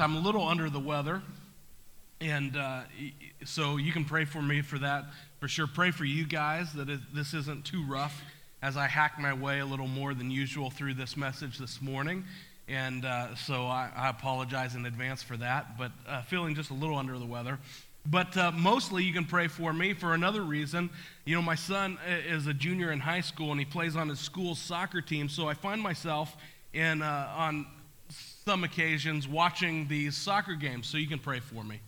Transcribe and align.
I'm 0.00 0.16
a 0.16 0.20
little 0.20 0.46
under 0.46 0.70
the 0.70 0.80
weather. 0.80 1.20
And 2.22 2.56
uh, 2.56 2.82
so 3.44 3.76
you 3.76 3.92
can 3.92 4.04
pray 4.04 4.24
for 4.24 4.40
me 4.40 4.62
for 4.62 4.78
that 4.78 5.04
for 5.40 5.48
sure. 5.48 5.66
Pray 5.66 5.90
for 5.90 6.04
you 6.04 6.26
guys 6.26 6.72
that 6.74 6.88
it, 6.88 7.00
this 7.14 7.34
isn't 7.34 7.66
too 7.66 7.84
rough 7.86 8.22
as 8.62 8.76
I 8.76 8.86
hack 8.86 9.18
my 9.18 9.32
way 9.32 9.60
a 9.60 9.66
little 9.66 9.86
more 9.86 10.14
than 10.14 10.30
usual 10.30 10.70
through 10.70 10.94
this 10.94 11.16
message 11.16 11.58
this 11.58 11.82
morning. 11.82 12.24
And 12.68 13.04
uh, 13.04 13.34
so 13.34 13.66
I, 13.66 13.90
I, 13.96 14.08
apologize 14.08 14.74
in 14.74 14.86
advance 14.86 15.22
for 15.22 15.36
that, 15.38 15.76
but 15.76 15.92
uh, 16.06 16.22
feeling 16.22 16.54
just 16.54 16.70
a 16.70 16.74
little 16.74 16.96
under 16.96 17.18
the 17.18 17.26
weather. 17.26 17.58
But 18.06 18.36
uh, 18.36 18.52
mostly 18.52 19.04
you 19.04 19.12
can 19.12 19.24
pray 19.24 19.48
for 19.48 19.72
me 19.72 19.92
for 19.92 20.14
another 20.14 20.42
reason. 20.42 20.88
You 21.24 21.34
know, 21.34 21.42
my 21.42 21.56
son 21.56 21.98
is 22.06 22.46
a 22.46 22.54
junior 22.54 22.92
in 22.92 23.00
high 23.00 23.22
school 23.22 23.50
and 23.50 23.58
he 23.58 23.66
plays 23.66 23.96
on 23.96 24.08
his 24.08 24.20
school's 24.20 24.58
soccer 24.58 25.00
team. 25.00 25.28
So 25.28 25.48
I 25.48 25.54
find 25.54 25.82
myself 25.82 26.36
in, 26.72 27.02
uh, 27.02 27.34
on 27.36 27.66
some 28.44 28.64
occasions 28.64 29.28
watching 29.28 29.88
these 29.88 30.16
soccer 30.16 30.54
games. 30.54 30.86
So 30.86 30.98
you 30.98 31.06
can 31.06 31.18
pray 31.18 31.40
for 31.40 31.64
me. 31.64 31.80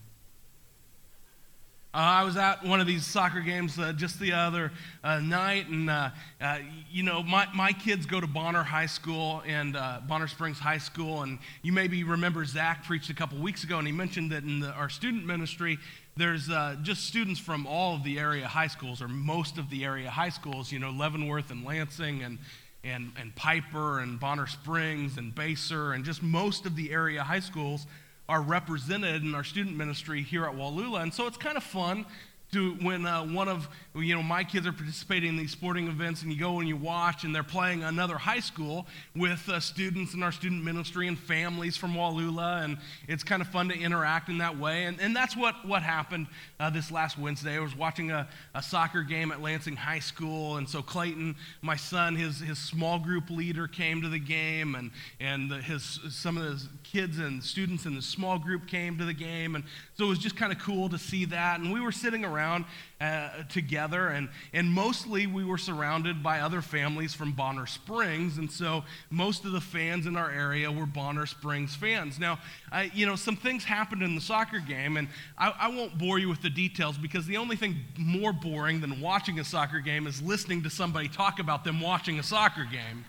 Uh, 1.95 1.99
I 1.99 2.25
was 2.25 2.39
at 2.39 2.65
one 2.65 2.81
of 2.81 2.87
these 2.87 3.05
soccer 3.05 3.41
games 3.41 3.79
uh, 3.79 3.93
just 3.93 4.19
the 4.19 4.33
other 4.33 4.73
uh, 5.05 5.21
night, 5.21 5.69
and 5.69 5.91
uh, 5.91 6.09
uh, 6.41 6.61
you 6.91 7.03
know, 7.03 7.23
my, 7.23 7.47
my 7.55 7.73
kids 7.73 8.07
go 8.07 8.19
to 8.19 8.27
Bonner 8.27 8.63
High 8.63 8.87
School 8.87 9.43
and 9.47 9.77
uh, 9.77 10.01
Bonner 10.09 10.27
Springs 10.27 10.59
High 10.59 10.79
School, 10.79 11.21
and 11.21 11.39
you 11.61 11.71
maybe 11.71 12.03
remember 12.03 12.47
Zach 12.47 12.85
preached 12.85 13.11
a 13.11 13.15
couple 13.15 13.37
weeks 13.41 13.63
ago, 13.63 13.77
and 13.77 13.87
he 13.87 13.93
mentioned 13.93 14.33
that 14.33 14.43
in 14.43 14.61
the, 14.61 14.71
our 14.71 14.89
student 14.89 15.27
ministry, 15.27 15.79
there's 16.17 16.49
just 16.83 17.07
students 17.07 17.39
from 17.39 17.67
all 17.67 17.95
of 17.95 18.05
the 18.05 18.19
area 18.19 18.47
high 18.47 18.69
schools, 18.69 19.03
or 19.03 19.09
most 19.09 19.59
of 19.59 19.69
the 19.69 19.85
area 19.85 20.09
high 20.09 20.31
schools, 20.31 20.73
you 20.73 20.79
know, 20.79 20.91
Leavenworth 20.91 21.51
and 21.51 21.63
Lansing 21.63 22.23
and, 22.23 22.39
and, 22.85 23.13
and 23.19 23.35
Piper 23.37 24.01
and 24.01 24.19
Bonner 24.19 24.47
Springs 24.47 25.19
and 25.19 25.35
Basehor, 25.35 25.95
and 25.95 26.05
just 26.05 26.23
most 26.23 26.67
of 26.67 26.77
the 26.77 26.91
area 26.91 27.23
high 27.23 27.41
schools 27.41 27.87
are 28.29 28.41
represented 28.41 29.23
in 29.23 29.35
our 29.35 29.45
student 29.45 29.77
ministry 29.77 30.23
here 30.23 30.45
at 30.45 30.53
Wallula. 30.53 31.03
And 31.03 31.13
so 31.13 31.27
it's 31.27 31.37
kind 31.37 31.57
of 31.57 31.63
fun 31.63 32.07
to 32.53 32.73
when 32.83 33.07
uh, 33.07 33.25
one 33.25 33.49
of 33.49 33.67
you 33.95 34.15
know 34.15 34.23
my 34.23 34.45
kids 34.45 34.67
are 34.67 34.73
participating 34.73 35.31
in 35.31 35.37
these 35.39 35.53
sporting 35.53 35.89
events 35.89 36.21
and 36.21 36.31
you 36.31 36.39
go 36.39 36.59
and 36.59 36.69
you 36.69 36.77
watch 36.77 37.25
and 37.25 37.35
they're 37.35 37.43
playing 37.43 37.83
another 37.83 38.19
high 38.19 38.41
school 38.41 38.87
with 39.17 39.49
uh, 39.49 39.59
students 39.59 40.13
in 40.13 40.23
our 40.23 40.33
student 40.33 40.63
ministry 40.63 41.09
and 41.09 41.19
families 41.19 41.79
from 41.79 41.95
Wallula 41.95 42.63
and 42.63 42.77
it's 43.09 43.25
kind 43.25 43.41
of 43.41 43.49
fun 43.49 43.71
to 43.71 43.75
interact 43.75 44.29
in 44.29 44.37
that 44.37 44.59
way. 44.59 44.85
And, 44.85 45.01
and 45.01 45.17
that's 45.17 45.35
what 45.35 45.67
what 45.67 45.83
happened 45.83 46.27
uh, 46.61 46.69
this 46.69 46.91
last 46.91 47.19
Wednesday. 47.19 47.57
I 47.57 47.61
was 47.61 47.75
watching 47.75 48.11
a, 48.11 48.29
a 48.55 48.63
soccer 48.63 49.03
game 49.03 49.33
at 49.33 49.41
Lansing 49.41 49.77
High 49.77 50.01
School 50.01 50.59
and 50.59 50.69
so 50.69 50.83
Clayton 50.83 51.35
my 51.63 51.77
son 51.77 52.15
his 52.17 52.39
his 52.41 52.59
small 52.59 52.99
group 52.99 53.31
leader 53.31 53.67
came 53.67 54.03
to 54.03 54.11
the 54.11 54.19
game 54.19 54.75
and 54.75 54.91
and 55.21 55.51
his 55.65 56.01
some 56.11 56.37
of 56.37 56.45
his 56.45 56.69
kids 56.85 57.19
and 57.19 57.43
students 57.43 57.87
in 57.87 57.95
the 57.95 58.03
small 58.03 58.39
group 58.39 58.67
came 58.67 58.99
to 58.99 59.07
the 59.07 59.15
game 59.15 59.55
and 59.55 59.65
so 60.03 60.07
it 60.07 60.11
was 60.11 60.19
just 60.19 60.35
kind 60.35 60.51
of 60.51 60.59
cool 60.59 60.89
to 60.89 60.99
see 60.99 61.27
that 61.27 61.61
and 61.61 61.73
we 61.73 61.81
were 61.81 61.93
sitting 61.93 62.25
around 62.25 62.65
uh, 63.01 63.29
together, 63.49 64.09
and, 64.09 64.29
and 64.53 64.69
mostly 64.69 65.29
we 65.29 65.45
were 65.45 65.59
surrounded 65.59 66.25
by 66.25 66.41
other 66.41 66.61
families 66.61 67.15
from 67.15 67.31
Bonner 67.31 67.67
Springs, 67.67 68.37
and 68.37 68.51
so 68.51 68.83
most 69.11 69.45
of 69.45 69.53
the 69.53 69.61
fans 69.61 70.07
in 70.07 70.17
our 70.17 70.29
area 70.29 70.73
were 70.73 70.87
Bonner 70.87 71.25
Springs 71.25 71.77
fans. 71.77 72.19
Now, 72.19 72.41
I, 72.73 72.91
you 72.95 73.07
know, 73.07 73.15
some 73.15 73.37
things 73.37 73.63
happened 73.63 74.03
in 74.03 74.17
the 74.17 74.21
soccer 74.21 74.59
game, 74.59 74.97
and 74.97 75.07
I, 75.39 75.53
I 75.57 75.69
won't 75.69 75.99
bore 75.99 76.19
you 76.19 76.29
with 76.29 76.43
the 76.43 76.51
details 76.51 76.99
because 76.99 77.25
the 77.27 77.37
only 77.37 77.55
thing 77.55 77.77
more 77.97 78.33
boring 78.33 78.81
than 78.81 79.01
watching 79.01 79.39
a 79.39 79.45
soccer 79.45 79.79
game 79.79 80.09
is 80.09 80.21
listening 80.21 80.65
to 80.65 80.71
somebody 80.71 81.07
talk 81.07 81.39
about 81.39 81.63
them 81.63 81.81
watching 81.81 82.19
a 82.19 82.25
soccer 82.25 82.65
game. 82.65 83.05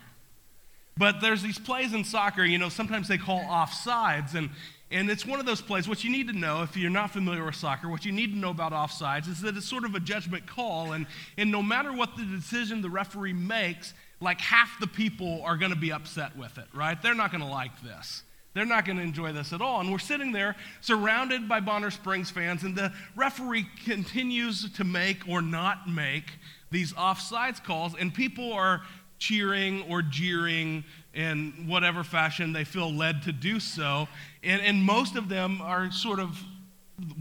But 0.96 1.22
there's 1.22 1.42
these 1.42 1.58
plays 1.58 1.92
in 1.94 2.04
soccer, 2.04 2.44
you 2.44 2.60
know, 2.60 2.70
sometimes 2.70 3.08
they 3.08 3.18
call 3.18 3.42
offsides, 3.42 4.36
and, 4.36 4.52
and 4.94 5.10
it's 5.10 5.26
one 5.26 5.40
of 5.40 5.46
those 5.46 5.62
plays. 5.62 5.88
What 5.88 6.04
you 6.04 6.12
need 6.12 6.28
to 6.28 6.34
know, 6.34 6.62
if 6.62 6.78
you're 6.78 6.90
not 6.90 7.12
familiar 7.12 7.44
with 7.44 7.56
soccer, 7.56 7.90
what 7.90 8.06
you 8.06 8.12
need 8.12 8.32
to 8.32 8.38
know 8.38 8.52
about 8.52 8.72
offsides 8.72 9.28
is 9.28 9.42
that 9.42 9.58
it's 9.58 9.68
sort 9.68 9.84
of 9.84 9.96
a 9.96 10.00
judgment 10.00 10.46
call. 10.46 10.94
And, 10.94 11.08
and 11.38 11.52
no 11.52 11.64
matter 11.64 11.92
what 11.92 12.16
the 12.16 12.24
decision 12.24 12.82
the 12.82 12.90
referee 12.90 13.34
makes, 13.34 13.94
like 14.22 14.40
half 14.40 14.80
the 14.80 14.88
people 14.88 15.42
are 15.44 15.58
going 15.58 15.72
to 15.72 15.78
be 15.78 15.92
upset 15.92 16.38
with 16.38 16.58
it, 16.58 16.68
right? 16.74 17.02
They're 17.02 17.16
not 17.16 17.32
going 17.32 17.44
to 17.44 17.50
like 17.50 17.82
this. 17.82 18.24
They're 18.54 18.66
not 18.66 18.86
going 18.86 18.98
to 18.98 19.04
enjoy 19.04 19.32
this 19.32 19.52
at 19.52 19.62
all. 19.62 19.82
And 19.82 19.92
we're 19.92 19.98
sitting 19.98 20.32
there 20.32 20.56
surrounded 20.82 21.50
by 21.50 21.60
Bonner 21.60 21.90
Springs 21.90 22.30
fans, 22.30 22.64
and 22.64 22.76
the 22.76 22.94
referee 23.16 23.66
continues 23.84 24.72
to 24.74 24.84
make 24.84 25.28
or 25.28 25.42
not 25.42 25.90
make 25.90 26.26
these 26.70 26.94
offsides 26.94 27.64
calls, 27.64 27.96
and 28.00 28.14
people 28.14 28.54
are 28.54 28.84
cheering 29.24 29.84
or 29.90 30.02
jeering 30.02 30.84
in 31.14 31.66
whatever 31.68 32.04
fashion 32.04 32.52
they 32.52 32.66
feel 32.66 32.94
led 32.94 33.22
to 33.22 33.32
do 33.32 33.60
so. 33.60 34.08
And, 34.44 34.62
and 34.62 34.84
most 34.84 35.16
of 35.16 35.30
them 35.30 35.62
are 35.62 35.92
sort 35.92 36.20
of, 36.20 36.38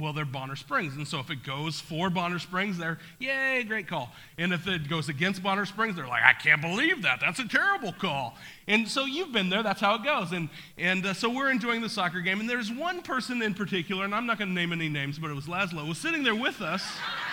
well, 0.00 0.12
they're 0.12 0.24
Bonner 0.24 0.56
Springs. 0.56 0.96
And 0.96 1.06
so 1.06 1.20
if 1.20 1.30
it 1.30 1.44
goes 1.44 1.80
for 1.80 2.10
Bonner 2.10 2.40
Springs, 2.40 2.76
they're, 2.76 2.98
yay, 3.20 3.62
great 3.62 3.86
call. 3.86 4.10
And 4.36 4.52
if 4.52 4.66
it 4.66 4.88
goes 4.88 5.08
against 5.08 5.44
Bonner 5.44 5.64
Springs, 5.64 5.94
they're 5.94 6.08
like, 6.08 6.24
I 6.24 6.32
can't 6.32 6.60
believe 6.60 7.02
that. 7.02 7.20
That's 7.20 7.38
a 7.38 7.46
terrible 7.46 7.92
call. 7.92 8.36
And 8.66 8.88
so 8.88 9.04
you've 9.04 9.32
been 9.32 9.48
there. 9.48 9.62
That's 9.62 9.80
how 9.80 9.94
it 9.94 10.02
goes. 10.02 10.32
And, 10.32 10.48
and 10.76 11.06
uh, 11.06 11.14
so 11.14 11.30
we're 11.30 11.50
enjoying 11.50 11.82
the 11.82 11.88
soccer 11.88 12.20
game. 12.20 12.40
And 12.40 12.50
there's 12.50 12.72
one 12.72 13.02
person 13.02 13.42
in 13.42 13.54
particular, 13.54 14.04
and 14.04 14.14
I'm 14.14 14.26
not 14.26 14.38
going 14.38 14.48
to 14.48 14.54
name 14.54 14.72
any 14.72 14.88
names, 14.88 15.20
but 15.20 15.30
it 15.30 15.34
was 15.34 15.46
Laszlo, 15.46 15.86
was 15.86 15.98
sitting 15.98 16.24
there 16.24 16.34
with 16.34 16.60
us. 16.60 16.82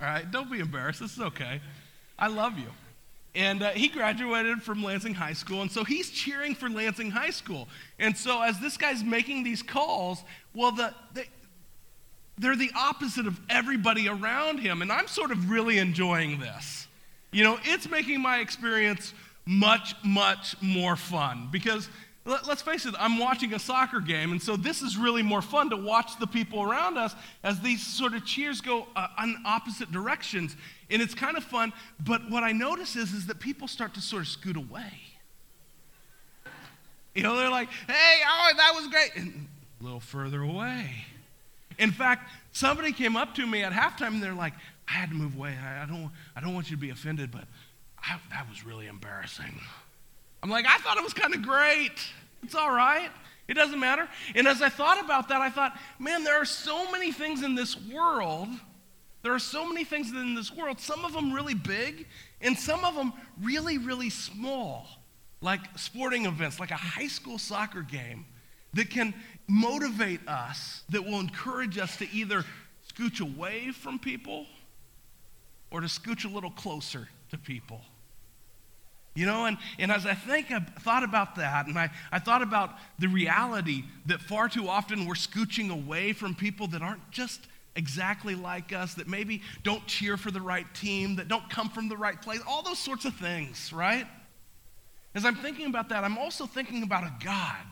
All 0.00 0.06
right, 0.06 0.30
don't 0.30 0.50
be 0.50 0.60
embarrassed. 0.60 1.00
This 1.00 1.12
is 1.12 1.20
okay. 1.20 1.60
I 2.18 2.28
love 2.28 2.58
you. 2.58 2.68
And 3.34 3.62
uh, 3.62 3.70
he 3.70 3.88
graduated 3.88 4.62
from 4.62 4.82
Lansing 4.82 5.14
High 5.14 5.34
School, 5.34 5.60
and 5.60 5.70
so 5.70 5.84
he's 5.84 6.10
cheering 6.10 6.54
for 6.54 6.70
Lansing 6.70 7.10
High 7.10 7.30
School. 7.30 7.68
And 7.98 8.16
so 8.16 8.40
as 8.40 8.58
this 8.60 8.76
guy's 8.78 9.04
making 9.04 9.44
these 9.44 9.62
calls, 9.62 10.22
well, 10.54 10.72
the, 10.72 10.94
they, 11.12 11.24
they're 12.38 12.56
the 12.56 12.70
opposite 12.74 13.26
of 13.26 13.38
everybody 13.50 14.08
around 14.08 14.58
him, 14.58 14.80
and 14.80 14.90
I'm 14.90 15.06
sort 15.06 15.30
of 15.30 15.50
really 15.50 15.78
enjoying 15.78 16.40
this. 16.40 16.86
You 17.30 17.44
know, 17.44 17.58
it's 17.64 17.88
making 17.88 18.22
my 18.22 18.38
experience 18.38 19.12
much, 19.44 19.94
much 20.02 20.60
more 20.62 20.96
fun 20.96 21.48
because 21.52 21.88
let, 22.26 22.48
us 22.48 22.60
face 22.60 22.86
it, 22.86 22.94
I'm 22.98 23.18
watching 23.18 23.54
a 23.54 23.58
soccer 23.58 24.00
game, 24.00 24.32
and 24.32 24.42
so 24.42 24.56
this 24.56 24.82
is 24.82 24.96
really 24.96 25.22
more 25.22 25.40
fun 25.40 25.70
to 25.70 25.76
watch 25.76 26.18
the 26.18 26.26
people 26.26 26.60
around 26.60 26.98
us 26.98 27.14
as 27.44 27.60
these 27.60 27.86
sort 27.86 28.14
of 28.14 28.24
cheers 28.24 28.60
go 28.60 28.88
uh, 28.96 29.06
in 29.22 29.36
opposite 29.46 29.92
directions. 29.92 30.56
And 30.90 31.00
it's 31.00 31.14
kind 31.14 31.36
of 31.36 31.44
fun, 31.44 31.72
but 32.04 32.28
what 32.28 32.42
I 32.42 32.52
notice 32.52 32.96
is, 32.96 33.12
is 33.12 33.26
that 33.28 33.38
people 33.38 33.68
start 33.68 33.94
to 33.94 34.00
sort 34.00 34.22
of 34.22 34.28
scoot 34.28 34.56
away. 34.56 34.92
You 37.14 37.22
know, 37.22 37.36
they're 37.36 37.50
like, 37.50 37.70
hey, 37.86 38.20
oh, 38.28 38.52
that 38.56 38.72
was 38.74 38.88
great. 38.88 39.12
And 39.16 39.48
a 39.80 39.84
little 39.84 40.00
further 40.00 40.42
away. 40.42 40.90
In 41.78 41.90
fact, 41.90 42.30
somebody 42.52 42.92
came 42.92 43.16
up 43.16 43.34
to 43.36 43.46
me 43.46 43.62
at 43.62 43.72
halftime 43.72 44.08
and 44.08 44.22
they're 44.22 44.34
like, 44.34 44.52
I 44.88 44.92
had 44.92 45.10
to 45.10 45.14
move 45.14 45.36
away. 45.36 45.54
I, 45.62 45.84
I 45.84 45.86
don't, 45.86 46.10
I 46.34 46.40
don't 46.40 46.54
want 46.54 46.70
you 46.70 46.76
to 46.76 46.80
be 46.80 46.90
offended, 46.90 47.30
but 47.30 47.44
I, 47.98 48.18
that 48.30 48.48
was 48.48 48.64
really 48.64 48.86
embarrassing. 48.86 49.60
I'm 50.42 50.50
like, 50.50 50.66
I 50.66 50.78
thought 50.78 50.96
it 50.96 51.04
was 51.04 51.14
kind 51.14 51.34
of 51.34 51.42
great. 51.42 51.92
It's 52.42 52.54
all 52.54 52.70
right. 52.70 53.10
It 53.48 53.54
doesn't 53.54 53.78
matter. 53.78 54.08
And 54.34 54.46
as 54.48 54.60
I 54.60 54.68
thought 54.68 55.02
about 55.04 55.28
that, 55.28 55.40
I 55.40 55.50
thought, 55.50 55.78
man, 55.98 56.24
there 56.24 56.40
are 56.40 56.44
so 56.44 56.90
many 56.90 57.12
things 57.12 57.42
in 57.42 57.54
this 57.54 57.76
world. 57.76 58.48
There 59.22 59.34
are 59.34 59.40
so 59.40 59.66
many 59.66 59.84
things 59.84 60.10
in 60.10 60.34
this 60.34 60.52
world, 60.52 60.78
some 60.78 61.04
of 61.04 61.12
them 61.12 61.32
really 61.32 61.54
big, 61.54 62.06
and 62.40 62.56
some 62.56 62.84
of 62.84 62.94
them 62.94 63.12
really, 63.42 63.76
really 63.76 64.08
small, 64.08 64.86
like 65.40 65.60
sporting 65.76 66.26
events, 66.26 66.60
like 66.60 66.70
a 66.70 66.76
high 66.76 67.08
school 67.08 67.36
soccer 67.36 67.82
game, 67.82 68.24
that 68.74 68.88
can 68.88 69.14
motivate 69.48 70.20
us, 70.28 70.82
that 70.90 71.04
will 71.04 71.18
encourage 71.18 71.76
us 71.76 71.96
to 71.96 72.08
either 72.12 72.44
scooch 72.88 73.20
away 73.20 73.72
from 73.72 73.98
people 73.98 74.46
or 75.72 75.80
to 75.80 75.88
scooch 75.88 76.24
a 76.24 76.32
little 76.32 76.52
closer 76.52 77.08
to 77.30 77.38
people. 77.38 77.80
You 79.16 79.24
know, 79.24 79.46
and, 79.46 79.56
and 79.78 79.90
as 79.90 80.04
I 80.04 80.12
think 80.12 80.52
I 80.52 80.60
thought 80.60 81.02
about 81.02 81.36
that, 81.36 81.66
and 81.66 81.78
I, 81.78 81.90
I 82.12 82.18
thought 82.18 82.42
about 82.42 82.74
the 82.98 83.08
reality 83.08 83.84
that 84.04 84.20
far 84.20 84.46
too 84.46 84.68
often 84.68 85.06
we're 85.06 85.14
scooching 85.14 85.70
away 85.70 86.12
from 86.12 86.34
people 86.34 86.66
that 86.68 86.82
aren't 86.82 87.10
just 87.10 87.40
exactly 87.76 88.34
like 88.34 88.74
us, 88.74 88.92
that 88.94 89.08
maybe 89.08 89.40
don't 89.62 89.86
cheer 89.86 90.18
for 90.18 90.30
the 90.30 90.40
right 90.40 90.66
team, 90.74 91.16
that 91.16 91.28
don't 91.28 91.48
come 91.48 91.70
from 91.70 91.88
the 91.88 91.96
right 91.96 92.20
place, 92.20 92.40
all 92.46 92.62
those 92.62 92.78
sorts 92.78 93.06
of 93.06 93.14
things, 93.14 93.72
right? 93.72 94.06
As 95.14 95.24
I'm 95.24 95.36
thinking 95.36 95.66
about 95.66 95.88
that, 95.88 96.04
I'm 96.04 96.18
also 96.18 96.44
thinking 96.44 96.82
about 96.82 97.04
a 97.04 97.12
God. 97.24 97.64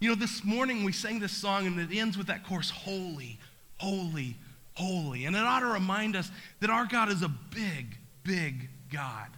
You 0.00 0.08
know, 0.08 0.16
this 0.16 0.44
morning 0.44 0.82
we 0.82 0.90
sang 0.90 1.20
this 1.20 1.32
song 1.32 1.68
and 1.68 1.78
it 1.78 1.96
ends 1.96 2.18
with 2.18 2.26
that 2.26 2.44
chorus, 2.44 2.70
Holy, 2.70 3.38
Holy, 3.76 4.36
Holy. 4.74 5.26
And 5.26 5.36
it 5.36 5.42
ought 5.42 5.60
to 5.60 5.66
remind 5.66 6.16
us 6.16 6.32
that 6.58 6.68
our 6.68 6.86
God 6.86 7.10
is 7.10 7.22
a 7.22 7.28
big, 7.28 7.96
big 8.24 8.68
God 8.92 9.28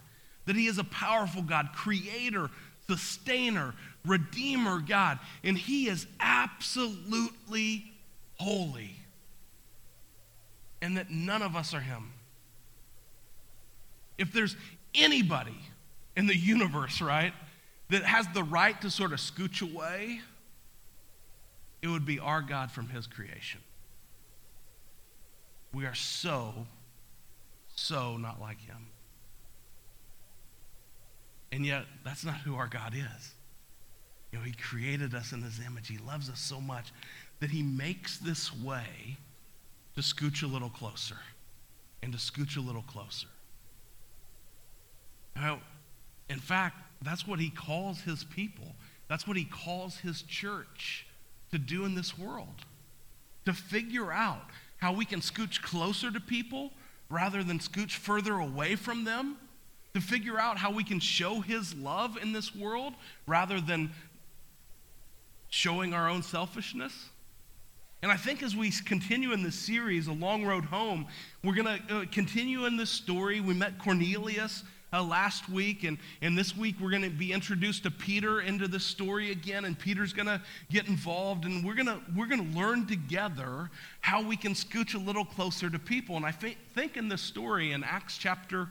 that 0.45 0.55
He 0.55 0.67
is 0.67 0.77
a 0.77 0.83
powerful 0.83 1.41
God, 1.41 1.69
creator, 1.75 2.49
sustainer, 2.87 3.73
redeemer 4.05 4.79
God, 4.79 5.19
and 5.43 5.57
He 5.57 5.87
is 5.87 6.05
absolutely 6.19 7.85
holy, 8.35 8.95
and 10.81 10.97
that 10.97 11.09
none 11.09 11.41
of 11.41 11.55
us 11.55 11.73
are 11.73 11.81
Him. 11.81 12.11
If 14.17 14.31
there's 14.31 14.55
anybody 14.93 15.57
in 16.15 16.27
the 16.27 16.35
universe, 16.35 17.01
right, 17.01 17.33
that 17.89 18.03
has 18.03 18.27
the 18.33 18.43
right 18.43 18.79
to 18.81 18.89
sort 18.89 19.13
of 19.13 19.19
scooch 19.19 19.61
away, 19.61 20.21
it 21.81 21.87
would 21.87 22.05
be 22.05 22.17
our 22.19 22.41
God 22.41 22.71
from 22.71 22.89
his 22.89 23.07
creation. 23.07 23.59
We 25.73 25.85
are 25.85 25.95
so, 25.95 26.65
so 27.75 28.17
not 28.17 28.39
like 28.39 28.61
him. 28.61 28.87
And 31.53 31.63
yet, 31.63 31.85
that's 32.03 32.25
not 32.25 32.37
who 32.37 32.55
our 32.55 32.67
God 32.67 32.95
is. 32.95 33.31
You 34.31 34.39
know, 34.39 34.43
he 34.43 34.53
created 34.53 35.13
us 35.13 35.33
in 35.33 35.43
his 35.43 35.59
image. 35.63 35.87
He 35.87 35.99
loves 35.99 36.27
us 36.27 36.39
so 36.39 36.59
much 36.59 36.91
that 37.41 37.51
he 37.51 37.61
makes 37.61 38.17
this 38.17 38.51
way 38.51 39.17
to 39.95 40.01
scooch 40.01 40.41
a 40.41 40.47
little 40.47 40.71
closer 40.71 41.19
and 42.01 42.11
to 42.11 42.17
scooch 42.17 42.57
a 42.57 42.59
little 42.59 42.81
closer. 42.81 43.27
Now, 45.35 45.61
in 46.27 46.39
fact, 46.39 46.77
that's 47.03 47.27
what 47.27 47.39
he 47.39 47.51
calls 47.51 48.01
his 48.01 48.23
people. 48.23 48.75
That's 49.07 49.27
what 49.27 49.37
he 49.37 49.45
calls 49.45 49.97
his 49.97 50.23
church 50.23 51.05
to 51.51 51.59
do 51.59 51.85
in 51.85 51.93
this 51.93 52.17
world. 52.17 52.65
To 53.45 53.53
figure 53.53 54.11
out 54.11 54.47
how 54.77 54.93
we 54.93 55.05
can 55.05 55.19
scooch 55.19 55.61
closer 55.61 56.09
to 56.09 56.19
people 56.19 56.71
rather 57.11 57.43
than 57.43 57.59
scooch 57.59 57.91
further 57.91 58.39
away 58.39 58.75
from 58.75 59.03
them. 59.03 59.37
To 59.93 60.01
figure 60.01 60.39
out 60.39 60.57
how 60.57 60.71
we 60.71 60.83
can 60.83 60.99
show 60.99 61.41
his 61.41 61.75
love 61.75 62.17
in 62.17 62.33
this 62.33 62.55
world 62.55 62.93
rather 63.27 63.61
than 63.61 63.91
showing 65.49 65.93
our 65.93 66.09
own 66.09 66.23
selfishness. 66.23 67.09
And 68.01 68.11
I 68.11 68.17
think 68.17 68.41
as 68.41 68.55
we 68.55 68.71
continue 68.71 69.33
in 69.33 69.43
this 69.43 69.53
series, 69.53 70.07
A 70.07 70.11
Long 70.11 70.45
Road 70.45 70.65
Home, 70.65 71.05
we're 71.43 71.53
going 71.53 71.77
to 71.77 71.95
uh, 71.95 72.05
continue 72.11 72.65
in 72.65 72.75
this 72.75 72.89
story. 72.89 73.39
We 73.39 73.53
met 73.53 73.77
Cornelius 73.77 74.63
uh, 74.91 75.03
last 75.03 75.47
week, 75.47 75.83
and, 75.83 75.99
and 76.23 76.35
this 76.35 76.57
week 76.57 76.75
we're 76.81 76.89
going 76.89 77.03
to 77.03 77.09
be 77.11 77.31
introduced 77.31 77.83
to 77.83 77.91
Peter 77.91 78.41
into 78.41 78.67
this 78.67 78.83
story 78.83 79.29
again, 79.29 79.63
and 79.63 79.77
Peter's 79.77 80.11
going 80.11 80.25
to 80.25 80.41
get 80.71 80.87
involved, 80.87 81.45
and 81.45 81.63
we're 81.63 81.75
going 81.75 81.85
to 81.85 81.99
we're 82.15 82.27
to 82.27 82.41
learn 82.57 82.87
together 82.87 83.69
how 84.01 84.23
we 84.23 84.37
can 84.37 84.53
scooch 84.53 84.95
a 84.95 84.97
little 84.97 85.23
closer 85.23 85.69
to 85.69 85.77
people. 85.77 86.17
And 86.17 86.25
I 86.25 86.31
th- 86.31 86.57
think 86.73 86.97
in 86.97 87.09
this 87.09 87.21
story 87.21 87.73
in 87.73 87.83
Acts 87.83 88.17
chapter 88.17 88.69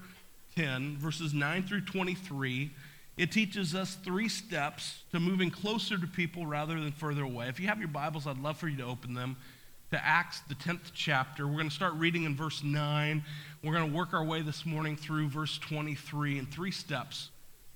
10, 0.56 0.98
verses 0.98 1.32
9 1.34 1.64
through 1.64 1.82
23, 1.82 2.70
it 3.16 3.30
teaches 3.30 3.74
us 3.74 3.96
three 3.96 4.28
steps 4.28 5.02
to 5.12 5.20
moving 5.20 5.50
closer 5.50 5.98
to 5.98 6.06
people 6.06 6.46
rather 6.46 6.80
than 6.80 6.92
further 6.92 7.22
away. 7.22 7.48
If 7.48 7.60
you 7.60 7.68
have 7.68 7.78
your 7.78 7.88
Bibles, 7.88 8.26
I'd 8.26 8.38
love 8.38 8.56
for 8.56 8.68
you 8.68 8.76
to 8.78 8.84
open 8.84 9.14
them 9.14 9.36
to 9.90 10.02
Acts, 10.04 10.40
the 10.48 10.54
10th 10.54 10.92
chapter. 10.94 11.46
We're 11.46 11.58
going 11.58 11.68
to 11.68 11.74
start 11.74 11.92
reading 11.94 12.24
in 12.24 12.34
verse 12.34 12.62
9. 12.62 13.22
We're 13.62 13.72
going 13.74 13.90
to 13.90 13.96
work 13.96 14.14
our 14.14 14.24
way 14.24 14.40
this 14.40 14.64
morning 14.64 14.96
through 14.96 15.28
verse 15.28 15.58
23 15.58 16.38
in 16.38 16.46
three 16.46 16.70
steps 16.70 17.30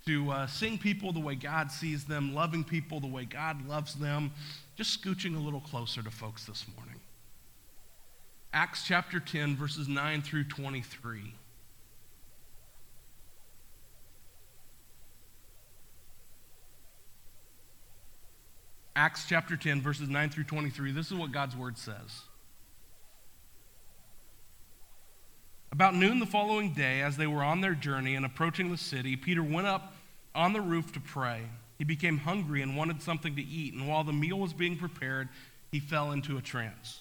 to 0.07 0.31
uh, 0.31 0.47
seeing 0.47 0.79
people 0.79 1.13
the 1.13 1.21
way 1.21 1.35
God 1.35 1.71
sees 1.71 2.05
them, 2.05 2.35
loving 2.35 2.65
people 2.65 3.01
the 3.01 3.07
way 3.07 3.25
God 3.25 3.69
loves 3.69 3.95
them, 3.95 4.31
just 4.77 5.03
scooching 5.03 5.37
a 5.37 5.41
little 5.41 5.61
closer 5.61 6.03
to 6.03 6.11
folks 6.11 6.47
this 6.47 6.65
morning. 6.77 7.01
Acts 8.55 8.85
chapter 8.87 9.21
10, 9.21 9.57
verses 9.57 9.87
9 9.87 10.23
through 10.23 10.45
23. 10.45 11.35
Acts 18.97 19.27
chapter 19.29 19.59
10, 19.59 19.83
verses 19.83 20.09
9 20.09 20.31
through 20.31 20.45
23. 20.45 20.91
This 20.91 21.09
is 21.09 21.15
what 21.15 21.31
God's 21.31 21.55
word 21.55 21.77
says. 21.77 22.23
About 25.71 25.95
noon 25.95 26.19
the 26.19 26.25
following 26.25 26.73
day, 26.73 27.03
as 27.03 27.19
they 27.19 27.27
were 27.27 27.43
on 27.43 27.61
their 27.61 27.75
journey 27.75 28.15
and 28.15 28.25
approaching 28.25 28.71
the 28.71 28.79
city, 28.79 29.15
Peter 29.15 29.43
went 29.43 29.67
up 29.67 29.93
on 30.35 30.55
the 30.55 30.63
roof 30.63 30.93
to 30.93 31.01
pray. 31.01 31.43
He 31.77 31.85
became 31.85 32.17
hungry 32.17 32.63
and 32.63 32.75
wanted 32.75 33.03
something 33.03 33.37
to 33.37 33.43
eat, 33.43 33.75
and 33.75 33.87
while 33.87 34.03
the 34.03 34.15
meal 34.15 34.39
was 34.39 34.55
being 34.55 34.79
prepared, 34.79 35.29
he 35.71 35.79
fell 35.79 36.11
into 36.11 36.39
a 36.39 36.41
trance. 36.41 37.01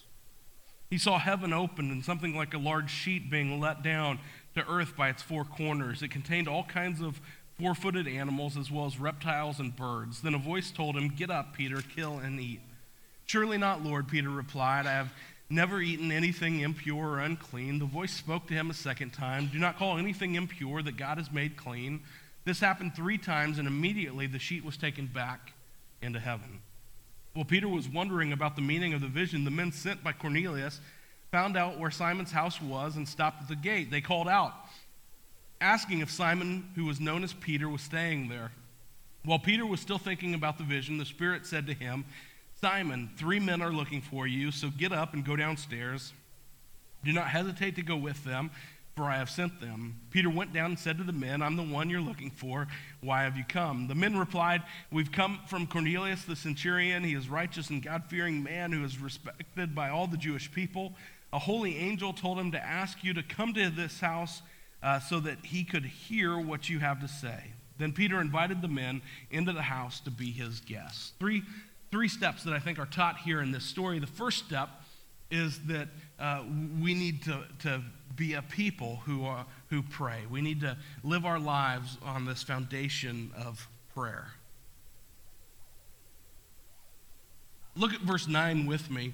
He 0.90 0.98
saw 0.98 1.18
heaven 1.18 1.54
opened 1.54 1.94
and 1.94 2.04
something 2.04 2.36
like 2.36 2.54
a 2.54 2.58
large 2.58 2.92
sheet 2.92 3.32
being 3.32 3.62
let 3.62 3.84
down 3.84 4.20
to 4.56 4.70
earth 4.70 4.98
by 4.98 5.08
its 5.08 5.22
four 5.22 5.46
corners. 5.46 6.04
It 6.04 6.12
contained 6.12 6.50
all 6.50 6.66
kinds 6.66 7.00
of 7.00 7.22
four 7.60 7.76
footed 7.76 8.08
animals 8.08 8.58
as 8.58 8.70
well 8.70 8.86
as 8.86 9.00
reptiles 9.00 9.60
and 9.60 9.76
birds. 9.76 10.22
Then 10.22 10.34
a 10.34 10.40
voice 10.40 10.72
told 10.72 10.96
him, 10.96 11.10
Get 11.10 11.30
up, 11.30 11.54
Peter, 11.54 11.82
kill 11.96 12.18
and 12.20 12.40
eat. 12.40 12.62
Surely 13.26 13.58
not, 13.58 13.84
Lord, 13.84 14.08
Peter 14.08 14.30
replied. 14.30 14.86
I 14.86 14.92
have 14.92 15.14
never 15.50 15.82
eaten 15.82 16.12
anything 16.12 16.60
impure 16.60 17.12
or 17.12 17.20
unclean. 17.20 17.80
The 17.80 17.86
voice 17.86 18.12
spoke 18.12 18.48
to 18.48 18.54
him 18.54 18.70
a 18.70 18.74
second 18.74 19.12
time 19.12 19.50
Do 19.52 19.60
not 19.60 19.78
call 19.78 19.98
anything 19.98 20.36
impure 20.36 20.82
that 20.84 20.98
God 20.98 21.18
has 21.18 21.32
made 21.32 21.58
clean. 21.58 22.02
This 22.44 22.60
happened 22.60 22.96
three 22.96 23.18
times, 23.18 23.58
and 23.58 23.68
immediately 23.68 24.28
the 24.28 24.38
sheet 24.38 24.64
was 24.64 24.78
taken 24.78 25.08
back 25.08 25.54
into 26.02 26.20
heaven. 26.20 26.60
While 27.34 27.46
Peter 27.46 27.68
was 27.68 27.90
wondering 27.90 28.32
about 28.32 28.56
the 28.56 28.62
meaning 28.62 28.94
of 28.94 29.02
the 29.02 29.08
vision, 29.08 29.44
the 29.44 29.52
men 29.52 29.72
sent 29.72 30.04
by 30.04 30.14
Cornelius 30.14 30.80
found 31.32 31.58
out 31.58 31.80
where 31.80 31.92
Simon's 31.92 32.32
house 32.32 32.62
was 32.62 32.96
and 32.96 33.08
stopped 33.08 33.42
at 33.42 33.48
the 33.50 33.56
gate. 33.56 33.92
They 33.92 34.00
called 34.00 34.30
out, 34.30 34.54
asking 35.66 36.00
if 36.00 36.12
Simon, 36.12 36.70
who 36.76 36.86
was 36.86 37.00
known 37.00 37.24
as 37.24 37.34
Peter, 37.34 37.68
was 37.68 37.82
staying 37.82 38.30
there. 38.30 38.52
While 39.24 39.40
Peter 39.40 39.66
was 39.66 39.80
still 39.80 39.98
thinking 39.98 40.36
about 40.36 40.60
the 40.60 40.64
vision, 40.64 41.00
the 41.00 41.06
Spirit 41.06 41.48
said 41.48 41.66
to 41.66 41.74
him, 41.74 42.06
Simon, 42.62 43.10
three 43.18 43.40
men 43.40 43.64
are 43.64 43.72
looking 43.72 44.00
for 44.00 44.28
you, 44.28 44.52
so 44.52 44.70
get 44.70 44.94
up 44.94 45.16
and 45.16 45.26
go 45.26 45.36
downstairs. 45.36 46.14
Do 47.04 47.12
not 47.12 47.30
hesitate 47.30 47.76
to 47.78 47.82
go 47.82 47.98
with 47.98 48.24
them, 48.24 48.52
for 48.96 49.06
I 49.06 49.18
have 49.18 49.30
sent 49.30 49.60
them. 49.60 50.00
Peter 50.12 50.30
went 50.30 50.54
down 50.54 50.68
and 50.68 50.80
said 50.80 51.00
to 51.00 51.04
the 51.04 51.12
men, 51.12 51.42
I'm 51.42 51.56
the 51.56 51.64
one 51.64 51.90
you're 51.90 52.00
looking 52.00 52.30
for. 52.30 52.68
Why 53.02 53.24
have 53.24 53.36
you 53.36 53.44
come? 53.44 53.88
The 53.88 53.96
men 53.96 54.16
replied, 54.16 54.62
We've 54.92 55.12
come 55.12 55.40
from 55.48 55.66
Cornelius 55.66 56.26
the 56.26 56.36
centurion. 56.36 57.04
He 57.04 57.16
is 57.16 57.28
righteous 57.28 57.72
and 57.72 57.82
God 57.82 58.04
fearing 58.08 58.44
man 58.44 58.72
who 58.72 58.86
is 58.86 59.00
respected 59.00 59.74
by 59.74 59.90
all 59.90 60.06
the 60.06 60.16
Jewish 60.16 60.52
people. 60.52 60.94
A 61.34 61.40
holy 61.40 61.76
angel 61.76 62.14
told 62.14 62.38
him 62.38 62.52
to 62.52 62.64
ask 62.64 63.04
you 63.04 63.16
to 63.16 63.24
come 63.24 63.54
to 63.56 63.72
this 63.72 64.00
house 64.00 64.44
uh, 64.84 65.00
so 65.00 65.20
that 65.20 65.38
he 65.46 65.64
could 65.64 65.86
hear 65.86 66.38
what 66.38 66.70
you 66.70 66.80
have 66.80 67.02
to 67.02 67.08
say. 67.08 67.52
Then 67.78 67.92
Peter 67.92 68.22
invited 68.22 68.62
the 68.62 68.68
men 68.68 69.02
into 69.32 69.52
the 69.52 69.62
house 69.62 70.00
to 70.02 70.12
be 70.12 70.32
his 70.32 70.62
guests. 70.62 71.14
Three, 71.20 71.44
three 71.92 72.08
steps 72.08 72.44
that 72.44 72.54
I 72.54 72.60
think 72.60 72.80
are 72.80 72.86
taught 72.86 73.18
here 73.18 73.42
in 73.42 73.52
this 73.52 73.66
story. 73.66 74.00
The 74.00 74.08
first 74.08 74.46
step 74.46 74.70
is 75.32 75.60
that 75.66 75.90
uh, 76.20 76.44
we 76.80 76.94
need 76.94 77.24
to, 77.24 77.44
to 77.60 77.82
be 78.16 78.34
a 78.34 78.42
people 78.42 79.02
who, 79.06 79.26
are, 79.26 79.46
who 79.70 79.82
pray. 79.82 80.22
We 80.30 80.42
need 80.42 80.62
to 80.62 80.78
live 81.04 81.26
our 81.26 81.40
lives 81.40 81.98
on 82.04 82.26
this 82.26 82.44
foundation 82.44 83.32
of 83.38 83.68
prayer. 83.94 84.28
Look 87.76 87.94
at 87.94 88.02
verse 88.02 88.28
9 88.28 88.66
with 88.68 88.90
me. 88.90 89.14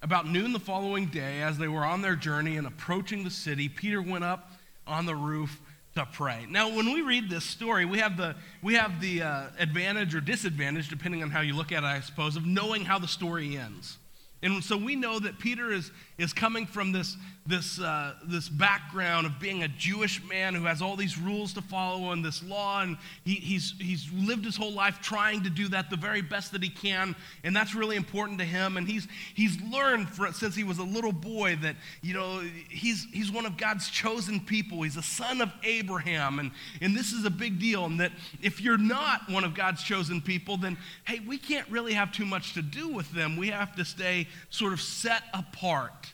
About 0.00 0.28
noon 0.28 0.52
the 0.52 0.60
following 0.60 1.06
day, 1.06 1.42
as 1.42 1.58
they 1.58 1.66
were 1.66 1.84
on 1.84 2.02
their 2.02 2.14
journey 2.14 2.56
and 2.56 2.66
approaching 2.66 3.24
the 3.24 3.30
city, 3.30 3.68
Peter 3.68 4.00
went 4.00 4.22
up 4.22 4.52
on 4.86 5.06
the 5.06 5.14
roof 5.14 5.60
to 5.96 6.06
pray. 6.12 6.46
Now, 6.48 6.68
when 6.74 6.92
we 6.92 7.02
read 7.02 7.28
this 7.28 7.44
story, 7.44 7.84
we 7.84 7.98
have 7.98 8.16
the, 8.16 8.36
we 8.62 8.74
have 8.74 9.00
the 9.00 9.22
uh, 9.22 9.42
advantage 9.58 10.14
or 10.14 10.20
disadvantage, 10.20 10.88
depending 10.88 11.24
on 11.24 11.30
how 11.30 11.40
you 11.40 11.54
look 11.54 11.72
at 11.72 11.82
it, 11.82 11.86
I 11.86 12.00
suppose, 12.00 12.36
of 12.36 12.46
knowing 12.46 12.84
how 12.84 13.00
the 13.00 13.08
story 13.08 13.56
ends. 13.56 13.98
And 14.40 14.62
so 14.62 14.76
we 14.76 14.94
know 14.94 15.18
that 15.18 15.40
Peter 15.40 15.72
is, 15.72 15.90
is 16.16 16.32
coming 16.32 16.64
from 16.64 16.92
this, 16.92 17.16
this, 17.44 17.80
uh, 17.80 18.14
this 18.24 18.48
background 18.48 19.26
of 19.26 19.40
being 19.40 19.64
a 19.64 19.68
Jewish 19.68 20.22
man 20.22 20.54
who 20.54 20.64
has 20.64 20.80
all 20.80 20.94
these 20.94 21.18
rules 21.18 21.52
to 21.54 21.62
follow 21.62 22.12
and 22.12 22.24
this 22.24 22.40
law, 22.44 22.82
and 22.82 22.96
he, 23.24 23.34
he's, 23.34 23.74
he's 23.80 24.08
lived 24.12 24.44
his 24.44 24.56
whole 24.56 24.70
life 24.72 25.00
trying 25.02 25.42
to 25.42 25.50
do 25.50 25.66
that 25.68 25.90
the 25.90 25.96
very 25.96 26.22
best 26.22 26.52
that 26.52 26.62
he 26.62 26.68
can, 26.68 27.16
and 27.42 27.56
that's 27.56 27.74
really 27.74 27.96
important 27.96 28.38
to 28.38 28.44
him. 28.44 28.76
And 28.76 28.86
he's, 28.86 29.08
he's 29.34 29.60
learned 29.60 30.08
for, 30.08 30.32
since 30.32 30.54
he 30.54 30.62
was 30.62 30.78
a 30.78 30.84
little 30.84 31.10
boy 31.10 31.56
that, 31.62 31.74
you 32.00 32.14
know, 32.14 32.40
he's, 32.68 33.06
he's 33.12 33.32
one 33.32 33.44
of 33.44 33.56
God's 33.56 33.90
chosen 33.90 34.38
people. 34.38 34.82
He's 34.82 34.96
a 34.96 35.02
son 35.02 35.40
of 35.40 35.50
Abraham, 35.64 36.38
and, 36.38 36.52
and 36.80 36.96
this 36.96 37.12
is 37.12 37.24
a 37.24 37.30
big 37.30 37.58
deal. 37.58 37.86
And 37.86 37.98
that 37.98 38.12
if 38.40 38.60
you're 38.60 38.78
not 38.78 39.28
one 39.28 39.42
of 39.42 39.54
God's 39.54 39.82
chosen 39.82 40.20
people, 40.20 40.58
then, 40.58 40.76
hey, 41.08 41.18
we 41.26 41.38
can't 41.38 41.68
really 41.68 41.94
have 41.94 42.12
too 42.12 42.26
much 42.26 42.54
to 42.54 42.62
do 42.62 42.86
with 42.86 43.10
them. 43.10 43.36
We 43.36 43.48
have 43.48 43.74
to 43.74 43.84
stay 43.84 44.27
sort 44.50 44.72
of 44.72 44.80
set 44.80 45.22
apart 45.32 46.12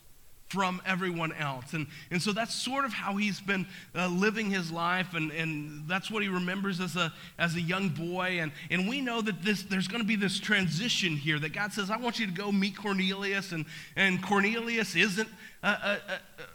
from 0.55 0.81
everyone 0.87 1.33
else. 1.33 1.73
And, 1.73 1.89
and 2.13 2.23
so 2.23 2.33
that's 2.33 2.55
sort 2.55 2.85
of 2.85 2.93
how 2.93 3.17
he's 3.17 3.41
been 3.41 3.67
uh, 3.95 4.07
living 4.07 4.51
his 4.51 4.71
life, 4.71 5.15
and, 5.15 5.33
and 5.33 5.89
that's 5.89 6.13
what 6.13 6.23
he 6.23 6.29
remembers 6.29 6.81
as 6.81 6.95
a, 6.95 7.13
as 7.39 7.57
a 7.57 7.61
young 7.61 7.89
boy. 7.89 8.39
And, 8.41 8.53
and 8.71 8.89
we 8.89 9.01
know 9.01 9.21
that 9.21 9.43
this, 9.43 9.65
there's 9.65 9.89
going 9.89 10.01
to 10.01 10.07
be 10.07 10.15
this 10.15 10.39
transition 10.39 11.17
here 11.17 11.41
that 11.41 11.53
God 11.53 11.73
says, 11.73 11.91
I 11.91 11.97
want 11.97 12.21
you 12.21 12.27
to 12.27 12.33
go 12.33 12.53
meet 12.53 12.77
Cornelius. 12.77 13.51
And, 13.51 13.65
and 13.97 14.23
Cornelius 14.23 14.95
isn't 14.95 15.29
a, 15.65 15.99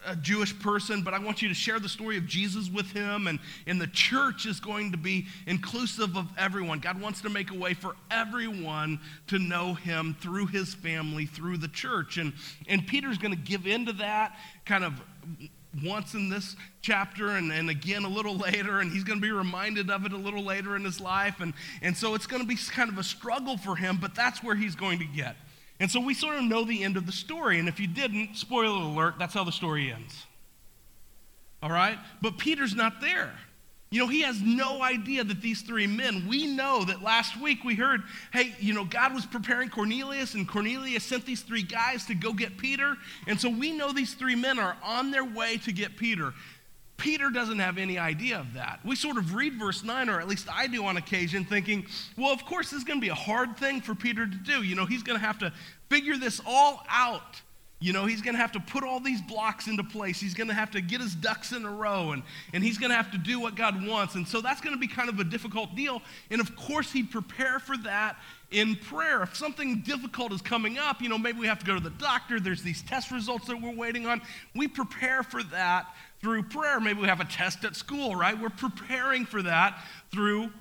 a, 0.08 0.12
a, 0.12 0.16
Jewish 0.18 0.58
person, 0.60 1.02
but 1.02 1.14
I 1.14 1.20
want 1.20 1.42
you 1.42 1.50
to 1.50 1.56
share 1.56 1.80
the 1.80 1.90
story 1.90 2.18
of 2.18 2.28
Jesus 2.28 2.70
with 2.70 2.92
him. 2.92 3.26
And, 3.28 3.40
and 3.66 3.82
the 3.82 3.88
church 3.88 4.46
is 4.46 4.60
going 4.60 4.92
to 4.92 4.98
be 4.98 5.26
inclusive 5.48 6.16
of 6.16 6.28
everyone. 6.38 6.80
God 6.80 7.02
wants 7.02 7.22
to 7.22 7.30
make 7.30 7.50
a 7.52 7.58
way 7.58 7.74
for 7.74 7.96
everyone 8.12 9.00
to 9.28 9.40
know 9.40 9.74
him 9.74 10.16
through 10.22 10.48
his 10.48 10.76
family, 10.76 11.26
through 11.26 11.58
the 11.58 11.68
church. 11.68 12.18
And, 12.18 12.34
and 12.68 12.86
Peter's 12.86 13.18
going 13.18 13.34
to 13.34 13.40
give 13.40 13.66
into 13.66 13.94
that, 13.94 14.38
kind 14.66 14.84
of 14.84 15.02
once 15.84 16.14
in 16.14 16.30
this 16.30 16.56
chapter 16.82 17.30
and, 17.32 17.52
and 17.52 17.70
again 17.70 18.04
a 18.04 18.10
little 18.10 18.38
later, 18.54 18.80
and 18.80 18.92
he's 18.92 19.04
going 19.04 19.20
to 19.20 19.26
be 19.26 19.32
reminded 19.32 19.90
of 19.90 20.06
it 20.06 20.14
a 20.14 20.18
little 20.18 20.44
later 20.44 20.76
in 20.76 20.86
his 20.86 21.02
life. 21.02 21.40
And, 21.40 21.54
and 21.82 21.98
so 21.98 22.14
it's 22.14 22.28
going 22.28 22.44
to 22.44 22.48
be 22.48 22.58
kind 22.70 22.92
of 22.92 23.00
a 23.00 23.04
struggle 23.04 23.58
for 23.58 23.76
him, 23.76 23.98
but 24.00 24.14
that's 24.14 24.44
where 24.44 24.56
he's 24.56 24.76
going 24.76 25.00
to 25.00 25.06
get. 25.06 25.36
And 25.80 25.90
so 25.90 26.00
we 26.00 26.14
sort 26.14 26.36
of 26.36 26.44
know 26.44 26.66
the 26.66 26.84
end 26.84 26.98
of 26.98 27.06
the 27.06 27.12
story. 27.12 27.60
And 27.60 27.70
if 27.70 27.80
you 27.80 27.88
didn't, 27.88 28.36
spoiler 28.36 28.82
alert, 28.82 29.16
that's 29.18 29.34
how 29.34 29.44
the 29.44 29.52
story 29.52 29.92
ends. 29.92 30.26
All 31.64 31.70
right? 31.70 31.98
But 32.22 32.38
Peter's 32.38 32.76
not 32.76 33.02
there. 33.02 33.32
You 33.92 34.02
know, 34.02 34.08
he 34.08 34.22
has 34.22 34.40
no 34.40 34.84
idea 34.84 35.24
that 35.24 35.42
these 35.42 35.64
three 35.64 35.88
men, 35.88 36.28
we 36.28 36.46
know 36.46 36.84
that 36.86 37.02
last 37.02 37.40
week 37.42 37.64
we 37.64 37.74
heard, 37.74 38.04
hey, 38.32 38.54
you 38.60 38.74
know, 38.74 38.86
God 38.86 39.16
was 39.16 39.26
preparing 39.26 39.70
Cornelius, 39.70 40.36
and 40.36 40.48
Cornelius 40.48 41.04
sent 41.04 41.26
these 41.26 41.42
three 41.42 41.64
guys 41.64 42.06
to 42.06 42.14
go 42.14 42.32
get 42.32 42.60
Peter. 42.60 42.96
And 43.26 43.42
so 43.42 43.50
we 43.50 43.72
know 43.72 43.92
these 43.92 44.14
three 44.14 44.36
men 44.36 44.60
are 44.60 44.78
on 44.84 45.10
their 45.10 45.26
way 45.26 45.58
to 45.58 45.72
get 45.72 45.98
Peter. 45.98 46.34
Peter 47.00 47.30
doesn't 47.30 47.60
have 47.60 47.78
any 47.78 47.98
idea 47.98 48.38
of 48.40 48.54
that. 48.54 48.80
We 48.84 48.96
sort 48.96 49.18
of 49.18 49.34
read 49.34 49.56
verse 49.56 49.84
9, 49.84 50.10
or 50.10 50.20
at 50.20 50.28
least 50.28 50.48
I 50.54 50.68
do 50.68 50.86
on 50.86 50.98
occasion, 50.98 51.46
thinking, 51.46 51.86
well, 52.18 52.32
of 52.32 52.46
course, 52.46 52.70
this 52.70 52.80
is 52.80 52.84
going 52.84 53.00
to 53.00 53.02
be 53.04 53.10
a 53.10 53.16
hard 53.16 53.58
thing 53.58 53.82
for 53.82 53.96
Peter 53.96 54.28
to 54.28 54.38
do. 54.38 54.62
You 54.62 54.76
know, 54.76 54.86
he's 54.86 55.02
going 55.02 55.18
to 55.18 55.26
have 55.26 55.40
to 55.40 55.52
figure 55.90 56.18
this 56.18 56.42
all 56.46 56.84
out. 56.90 57.42
You 57.82 57.94
know, 57.94 58.06
he's 58.06 58.22
going 58.22 58.34
to 58.34 58.42
have 58.42 58.52
to 58.52 58.60
put 58.60 58.84
all 58.84 59.00
these 59.00 59.22
blocks 59.22 59.68
into 59.68 59.86
place. 59.86 60.20
He's 60.20 60.34
going 60.34 60.50
to 60.50 60.54
have 60.54 60.72
to 60.72 60.82
get 60.82 61.00
his 61.00 61.16
ducks 61.16 61.54
in 61.54 61.64
a 61.64 61.72
row, 61.72 62.12
and, 62.12 62.24
and 62.54 62.62
he's 62.62 62.78
going 62.78 62.90
to 62.90 62.96
have 62.96 63.12
to 63.12 63.18
do 63.18 63.40
what 63.40 63.56
God 63.56 63.88
wants. 63.88 64.16
And 64.16 64.28
so 64.28 64.42
that's 64.42 64.60
going 64.60 64.76
to 64.76 64.80
be 64.80 64.88
kind 64.88 65.08
of 65.08 65.20
a 65.20 65.24
difficult 65.24 65.76
deal. 65.76 66.02
And 66.30 66.42
of 66.42 66.54
course, 66.58 66.92
he'd 66.92 67.10
prepare 67.10 67.60
for 67.60 67.78
that 67.78 68.18
in 68.52 68.76
prayer. 68.76 69.24
If 69.24 69.38
something 69.38 69.82
difficult 69.82 70.34
is 70.34 70.42
coming 70.42 70.78
up, 70.78 71.02
you 71.02 71.08
know, 71.08 71.18
maybe 71.18 71.40
we 71.40 71.48
have 71.48 71.60
to 71.60 71.66
go 71.66 71.76
to 71.76 71.80
the 71.80 71.90
doctor, 71.92 72.42
there's 72.42 72.64
these 72.64 72.82
test 72.82 73.12
results 73.12 73.48
that 73.48 73.62
we're 73.62 73.76
waiting 73.76 74.06
on. 74.08 74.22
We 74.54 74.68
prepare 74.68 75.24
for 75.24 75.42
that 75.44 75.86
through 76.22 76.44
prayer. 76.44 76.80
Maybe 76.80 77.02
we 77.02 77.08
have 77.08 77.22
a 77.22 77.26
test 77.26 77.64
at 77.64 77.76
school, 77.76 78.16
right? 78.16 78.40
We're 78.40 78.50
preparing 78.50 79.26
for 79.26 79.42
that 79.44 79.84
through 80.12 80.52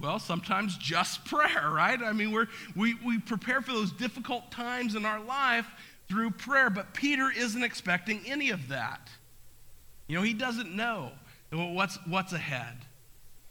well, 0.00 0.18
sometimes 0.18 0.76
just 0.76 1.24
prayer, 1.26 1.70
right? 1.70 2.00
I 2.00 2.12
mean, 2.12 2.32
we're, 2.32 2.46
we, 2.76 2.94
we 3.04 3.18
prepare 3.18 3.60
for 3.60 3.72
those 3.72 3.92
difficult 3.92 4.50
times 4.50 4.94
in 4.94 5.04
our 5.04 5.20
life 5.20 5.66
through 6.08 6.30
prayer. 6.32 6.70
But 6.70 6.94
Peter 6.94 7.30
isn't 7.36 7.62
expecting 7.62 8.20
any 8.26 8.50
of 8.50 8.68
that. 8.68 9.10
You 10.06 10.16
know, 10.16 10.22
he 10.22 10.34
doesn't 10.34 10.74
know 10.74 11.12
what's, 11.52 11.98
what's 12.06 12.32
ahead. 12.32 12.76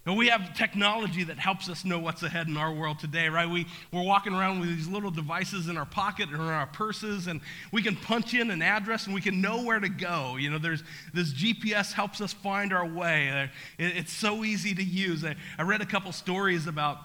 And 0.07 0.15
we 0.15 0.27
have 0.29 0.55
technology 0.55 1.25
that 1.25 1.37
helps 1.37 1.67
us 1.67 1.83
know 1.83 1.99
what's 1.99 2.23
ahead 2.23 2.47
in 2.47 2.55
our 2.55 2.73
world 2.73 2.97
today, 2.97 3.27
right? 3.27 3.47
We, 3.47 3.67
we're 3.91 4.05
walking 4.05 4.33
around 4.33 4.61
with 4.61 4.69
these 4.69 4.87
little 4.87 5.11
devices 5.11 5.67
in 5.67 5.75
our 5.75 5.85
pocket 5.85 6.31
or 6.31 6.35
in 6.35 6.41
our 6.43 6.65
purses, 6.65 7.27
and 7.27 7.41
we 7.73 7.83
can 7.83 7.97
punch 7.97 8.33
in 8.33 8.49
an 8.49 8.61
address 8.61 9.05
and 9.05 9.13
we 9.13 9.19
can 9.19 9.41
know 9.41 9.65
where 9.65 9.81
to 9.81 9.89
go. 9.89 10.37
You 10.37 10.49
know, 10.49 10.59
there's 10.59 10.81
this 11.13 11.33
GPS 11.33 11.91
helps 11.91 12.21
us 12.21 12.31
find 12.31 12.71
our 12.71 12.87
way. 12.87 13.49
It, 13.77 13.97
it's 13.97 14.13
so 14.13 14.45
easy 14.45 14.73
to 14.75 14.83
use. 14.83 15.25
I, 15.25 15.35
I 15.59 15.63
read 15.63 15.81
a 15.81 15.85
couple 15.85 16.13
stories 16.13 16.67
about 16.67 16.99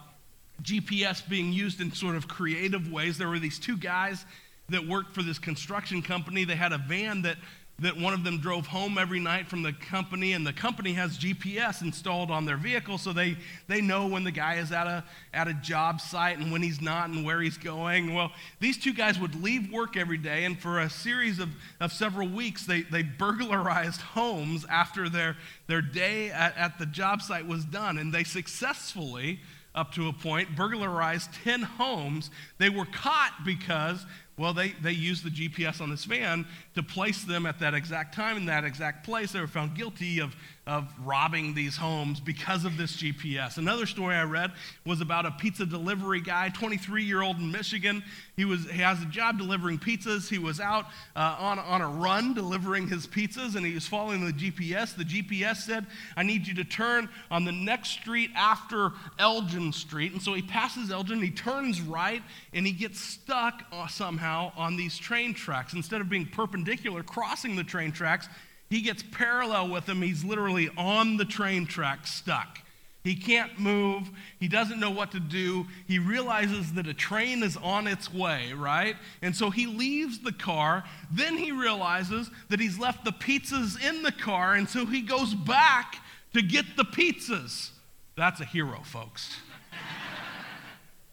GPS 0.62 1.28
being 1.28 1.52
used 1.52 1.80
in 1.80 1.90
sort 1.90 2.14
of 2.14 2.28
creative 2.28 2.92
ways. 2.92 3.18
There 3.18 3.28
were 3.28 3.40
these 3.40 3.58
two 3.58 3.76
guys 3.76 4.24
that 4.68 4.86
worked 4.86 5.12
for 5.12 5.24
this 5.24 5.40
construction 5.40 6.02
company. 6.02 6.44
They 6.44 6.54
had 6.54 6.72
a 6.72 6.78
van 6.78 7.22
that, 7.22 7.38
that 7.82 7.96
one 7.96 8.14
of 8.14 8.22
them 8.22 8.38
drove 8.38 8.68
home 8.68 8.96
every 8.96 9.18
night 9.18 9.48
from 9.48 9.62
the 9.62 9.72
company, 9.72 10.32
and 10.32 10.46
the 10.46 10.52
company 10.52 10.92
has 10.92 11.18
GPS 11.18 11.82
installed 11.82 12.30
on 12.30 12.44
their 12.44 12.56
vehicle 12.56 12.96
so 12.96 13.12
they, 13.12 13.36
they 13.66 13.80
know 13.80 14.06
when 14.06 14.22
the 14.24 14.30
guy 14.30 14.54
is 14.54 14.70
at 14.70 14.86
a, 14.86 15.04
at 15.34 15.48
a 15.48 15.54
job 15.54 16.00
site 16.00 16.38
and 16.38 16.52
when 16.52 16.62
he's 16.62 16.80
not 16.80 17.10
and 17.10 17.24
where 17.24 17.40
he's 17.40 17.58
going. 17.58 18.14
Well, 18.14 18.30
these 18.60 18.78
two 18.78 18.94
guys 18.94 19.18
would 19.18 19.34
leave 19.42 19.70
work 19.72 19.96
every 19.96 20.16
day, 20.16 20.44
and 20.44 20.58
for 20.58 20.78
a 20.78 20.88
series 20.88 21.40
of, 21.40 21.48
of 21.80 21.92
several 21.92 22.28
weeks, 22.28 22.64
they, 22.64 22.82
they 22.82 23.02
burglarized 23.02 24.00
homes 24.00 24.64
after 24.70 25.08
their, 25.08 25.36
their 25.66 25.82
day 25.82 26.30
at, 26.30 26.56
at 26.56 26.78
the 26.78 26.86
job 26.86 27.20
site 27.20 27.46
was 27.46 27.64
done, 27.64 27.98
and 27.98 28.14
they 28.14 28.24
successfully 28.24 29.40
up 29.74 29.90
to 29.92 30.06
a 30.06 30.12
point, 30.12 30.54
burglarized 30.54 31.32
10 31.44 31.62
homes. 31.62 32.30
They 32.58 32.68
were 32.68 32.84
caught 32.84 33.32
because 33.42 34.04
well, 34.38 34.54
they, 34.54 34.70
they 34.82 34.92
used 34.92 35.24
the 35.24 35.30
GPS 35.30 35.80
on 35.80 35.90
this 35.90 36.04
van 36.04 36.46
to 36.74 36.82
place 36.82 37.24
them 37.24 37.44
at 37.44 37.58
that 37.60 37.74
exact 37.74 38.14
time 38.14 38.36
in 38.36 38.46
that 38.46 38.64
exact 38.64 39.04
place. 39.04 39.32
They 39.32 39.40
were 39.40 39.46
found 39.46 39.74
guilty 39.74 40.20
of, 40.20 40.34
of 40.66 40.90
robbing 41.04 41.54
these 41.54 41.76
homes 41.76 42.18
because 42.18 42.64
of 42.64 42.78
this 42.78 42.96
GPS. 42.96 43.58
Another 43.58 43.84
story 43.84 44.14
I 44.14 44.22
read 44.22 44.52
was 44.86 45.00
about 45.00 45.26
a 45.26 45.32
pizza 45.32 45.66
delivery 45.66 46.20
guy, 46.20 46.48
23 46.48 47.04
year 47.04 47.20
old 47.20 47.36
in 47.36 47.50
Michigan. 47.52 48.02
He, 48.36 48.46
was, 48.46 48.68
he 48.70 48.78
has 48.78 49.02
a 49.02 49.06
job 49.06 49.36
delivering 49.36 49.78
pizzas. 49.78 50.30
He 50.30 50.38
was 50.38 50.60
out 50.60 50.86
uh, 51.14 51.36
on, 51.38 51.58
on 51.58 51.82
a 51.82 51.88
run 51.88 52.32
delivering 52.32 52.88
his 52.88 53.06
pizzas 53.06 53.54
and 53.54 53.66
he 53.66 53.74
was 53.74 53.86
following 53.86 54.24
the 54.24 54.32
GPS. 54.32 54.96
The 54.96 55.04
GPS 55.04 55.56
said, 55.56 55.86
I 56.16 56.22
need 56.22 56.46
you 56.46 56.54
to 56.54 56.64
turn 56.64 57.10
on 57.30 57.44
the 57.44 57.52
next 57.52 57.90
street 57.90 58.30
after 58.34 58.92
Elgin 59.18 59.72
Street. 59.72 60.12
And 60.12 60.22
so 60.22 60.32
he 60.32 60.42
passes 60.42 60.90
Elgin, 60.90 61.20
he 61.20 61.30
turns 61.30 61.82
right, 61.82 62.22
and 62.54 62.66
he 62.66 62.72
gets 62.72 62.98
stuck 62.98 63.64
uh, 63.72 63.88
somehow 63.88 64.52
on 64.56 64.76
these 64.76 64.96
train 64.96 65.34
tracks. 65.34 65.74
Instead 65.74 66.00
of 66.00 66.08
being 66.08 66.24
perpendicular, 66.24 66.61
crossing 67.02 67.56
the 67.56 67.64
train 67.64 67.92
tracks, 67.92 68.28
he 68.70 68.80
gets 68.80 69.02
parallel 69.02 69.68
with 69.68 69.86
them. 69.86 70.02
He's 70.02 70.24
literally 70.24 70.70
on 70.76 71.16
the 71.16 71.24
train 71.24 71.66
track, 71.66 72.06
stuck. 72.06 72.58
He 73.04 73.16
can't 73.16 73.58
move. 73.58 74.08
He 74.38 74.46
doesn't 74.46 74.78
know 74.78 74.90
what 74.90 75.10
to 75.12 75.20
do. 75.20 75.66
He 75.88 75.98
realizes 75.98 76.72
that 76.74 76.86
a 76.86 76.94
train 76.94 77.42
is 77.42 77.56
on 77.56 77.86
its 77.88 78.12
way, 78.12 78.52
right? 78.52 78.96
And 79.20 79.34
so 79.34 79.50
he 79.50 79.66
leaves 79.66 80.20
the 80.20 80.32
car. 80.32 80.84
Then 81.10 81.36
he 81.36 81.50
realizes 81.50 82.30
that 82.48 82.60
he's 82.60 82.78
left 82.78 83.04
the 83.04 83.10
pizzas 83.10 83.82
in 83.82 84.04
the 84.04 84.12
car. 84.12 84.54
And 84.54 84.68
so 84.68 84.86
he 84.86 85.02
goes 85.02 85.34
back 85.34 85.96
to 86.32 86.42
get 86.42 86.64
the 86.76 86.84
pizzas. 86.84 87.70
That's 88.16 88.40
a 88.40 88.44
hero, 88.44 88.80
folks 88.84 89.36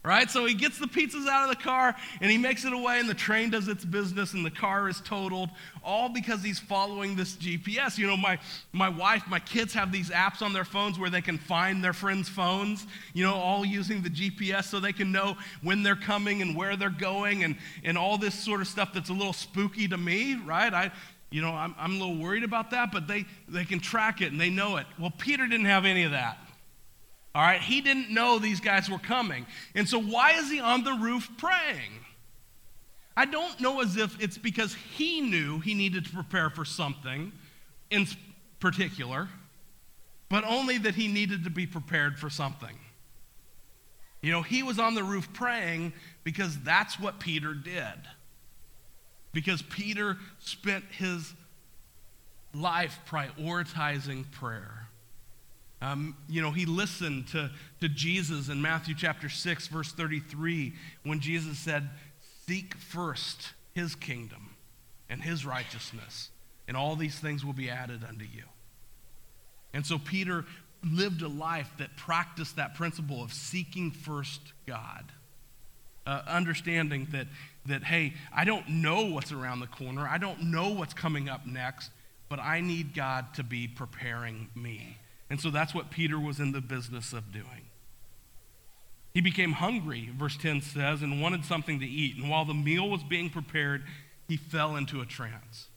right? 0.10 0.32
So 0.32 0.44
he 0.46 0.56
gets 0.56 0.80
the 0.80 0.88
pizzas 0.88 1.28
out 1.28 1.48
of 1.48 1.56
the 1.56 1.64
car 1.64 1.96
and 2.20 2.32
he 2.32 2.38
makes 2.40 2.66
it 2.66 2.74
away, 2.74 3.00
and 3.00 3.08
the 3.08 3.14
train 3.14 3.52
does 3.52 3.68
its 3.68 3.86
business, 3.86 4.34
and 4.34 4.44
the 4.44 4.50
car 4.50 4.90
is 4.90 5.02
totaled, 5.02 5.52
all 5.84 6.10
because 6.10 6.42
he's 6.42 6.58
following 6.58 7.16
this 7.16 7.36
GPS. 7.36 7.96
You 7.96 8.08
know, 8.08 8.18
my, 8.18 8.40
my 8.74 8.90
wife, 8.90 9.22
my 9.30 9.38
kids 9.38 9.72
have 9.76 9.92
these 9.92 10.10
apps 10.10 10.42
on 10.42 10.52
their 10.52 10.66
phones 10.66 10.98
where 10.98 11.12
they 11.12 11.22
can 11.22 11.38
find 11.38 11.84
their 11.84 11.94
friends' 11.94 12.28
phones, 12.28 12.88
you 13.14 13.24
know, 13.24 13.36
all 13.36 13.64
using 13.64 14.02
the 14.02 14.10
GPS 14.10 14.64
so 14.64 14.80
they 14.80 14.94
can 14.94 15.12
know 15.12 15.38
when 15.62 15.84
they're 15.84 15.96
coming 15.96 16.42
and 16.42 16.56
where 16.58 16.76
they're 16.76 16.90
going, 16.90 17.44
and, 17.44 17.56
and 17.84 17.96
all 17.96 18.18
this 18.18 18.34
sort 18.34 18.62
of 18.62 18.68
stuff 18.68 18.92
that's 18.92 19.12
a 19.12 19.14
little 19.14 19.32
spooky 19.32 19.88
to 19.88 19.98
me, 19.98 20.38
right? 20.44 20.74
I, 20.74 20.92
you 21.30 21.44
know, 21.44 21.52
I'm, 21.52 21.76
I'm 21.78 21.92
a 21.92 22.00
little 22.00 22.18
worried 22.18 22.44
about 22.44 22.72
that, 22.72 22.92
but 22.92 23.08
they, 23.08 23.26
they 23.48 23.64
can 23.64 23.80
track 23.80 24.22
it 24.22 24.32
and 24.32 24.42
they 24.42 24.50
know 24.50 24.78
it. 24.78 24.88
Well, 24.98 25.14
Peter 25.16 25.46
didn't 25.46 25.68
have 25.68 25.86
any 25.86 26.02
of 26.02 26.12
that. 26.14 26.40
All 27.36 27.44
right, 27.44 27.62
he 27.62 27.82
didn't 27.82 28.10
know 28.10 28.40
these 28.40 28.60
guys 28.60 28.90
were 28.90 28.98
coming. 28.98 29.46
And 29.76 29.88
so, 29.88 30.02
why 30.02 30.34
is 30.34 30.50
he 30.50 30.60
on 30.60 30.84
the 30.84 30.94
roof 30.94 31.30
praying? 31.38 31.92
I 33.16 33.26
don't 33.26 33.60
know 33.60 33.82
as 33.82 33.98
if 33.98 34.22
it's 34.22 34.38
because 34.38 34.74
he 34.74 35.22
knew 35.22 35.60
he 35.60 35.74
needed 35.74 36.06
to 36.06 36.12
prepare 36.12 36.50
for 36.50 36.66
something 36.66 37.32
in 37.92 38.08
particular, 38.60 39.28
but 40.30 40.44
only 40.46 40.78
that 40.80 40.96
he 40.96 41.08
needed 41.08 41.44
to 41.44 41.50
be 41.50 41.68
prepared 41.68 42.18
for 42.18 42.30
something. 42.30 42.78
You 44.22 44.32
know, 44.32 44.42
he 44.42 44.64
was 44.64 44.80
on 44.80 44.96
the 44.96 45.04
roof 45.04 45.32
praying 45.34 45.94
because 46.24 46.60
that's 46.60 47.00
what 47.00 47.20
Peter 47.20 47.54
did. 47.54 48.08
Because 49.32 49.62
Peter 49.62 50.18
spent 50.40 50.84
his 50.86 51.34
life 52.54 53.00
prioritizing 53.08 54.30
prayer. 54.32 54.89
Um, 55.82 56.18
you 56.28 56.42
know, 56.42 56.52
he 56.52 56.66
listened 56.66 57.28
to, 57.30 57.50
to 57.80 57.88
Jesus 57.88 58.50
in 58.50 58.62
Matthew 58.62 58.96
chapter 58.96 59.30
6, 59.30 59.68
verse 59.68 59.92
33, 59.94 60.74
when 61.04 61.22
Jesus 61.22 61.58
said, 61.58 61.90
Seek 62.46 62.76
first 62.76 63.54
his 63.74 63.96
kingdom 63.96 64.56
and 65.10 65.22
his 65.22 65.46
righteousness, 65.46 66.30
and 66.68 66.76
all 66.76 66.96
these 66.96 67.18
things 67.18 67.46
will 67.46 67.54
be 67.54 67.70
added 67.70 68.04
unto 68.08 68.26
you. 68.26 68.44
And 69.74 69.86
so 69.86 69.98
Peter 69.98 70.46
lived 70.84 71.22
a 71.22 71.28
life 71.28 71.72
that 71.78 71.96
practiced 71.96 72.56
that 72.56 72.76
principle 72.76 73.24
of 73.24 73.34
seeking 73.34 73.92
first 73.92 74.42
God. 74.66 75.06
Uh, 76.06 76.24
understanding 76.28 77.08
that, 77.12 77.28
that, 77.68 77.84
hey, 77.84 78.14
I 78.36 78.44
don't 78.44 78.68
know 78.68 79.06
what's 79.06 79.32
around 79.32 79.60
the 79.60 79.68
corner, 79.68 80.08
I 80.08 80.18
don't 80.18 80.46
know 80.46 80.70
what's 80.70 80.94
coming 80.94 81.30
up 81.30 81.46
next, 81.46 81.92
but 82.30 82.40
I 82.40 82.62
need 82.62 82.96
God 82.96 83.34
to 83.36 83.44
be 83.44 83.68
preparing 83.68 84.50
me. 84.56 84.98
And 85.30 85.40
so 85.40 85.50
that's 85.50 85.76
what 85.76 85.92
Peter 85.92 86.20
was 86.20 86.40
in 86.40 86.52
the 86.52 86.62
business 86.62 87.14
of 87.14 87.32
doing. 87.32 87.68
He 89.14 89.22
became 89.22 89.54
hungry, 89.54 90.10
verse 90.18 90.38
10 90.38 90.62
says, 90.62 91.02
and 91.02 91.22
wanted 91.22 91.46
something 91.46 91.80
to 91.80 91.86
eat. 91.86 92.16
And 92.16 92.30
while 92.30 92.46
the 92.46 92.54
meal 92.54 92.90
was 92.90 93.04
being 93.04 93.30
prepared, 93.30 93.84
he 94.28 94.38
fell 94.38 94.76
into 94.76 95.02
a 95.02 95.06
trance. 95.06 95.68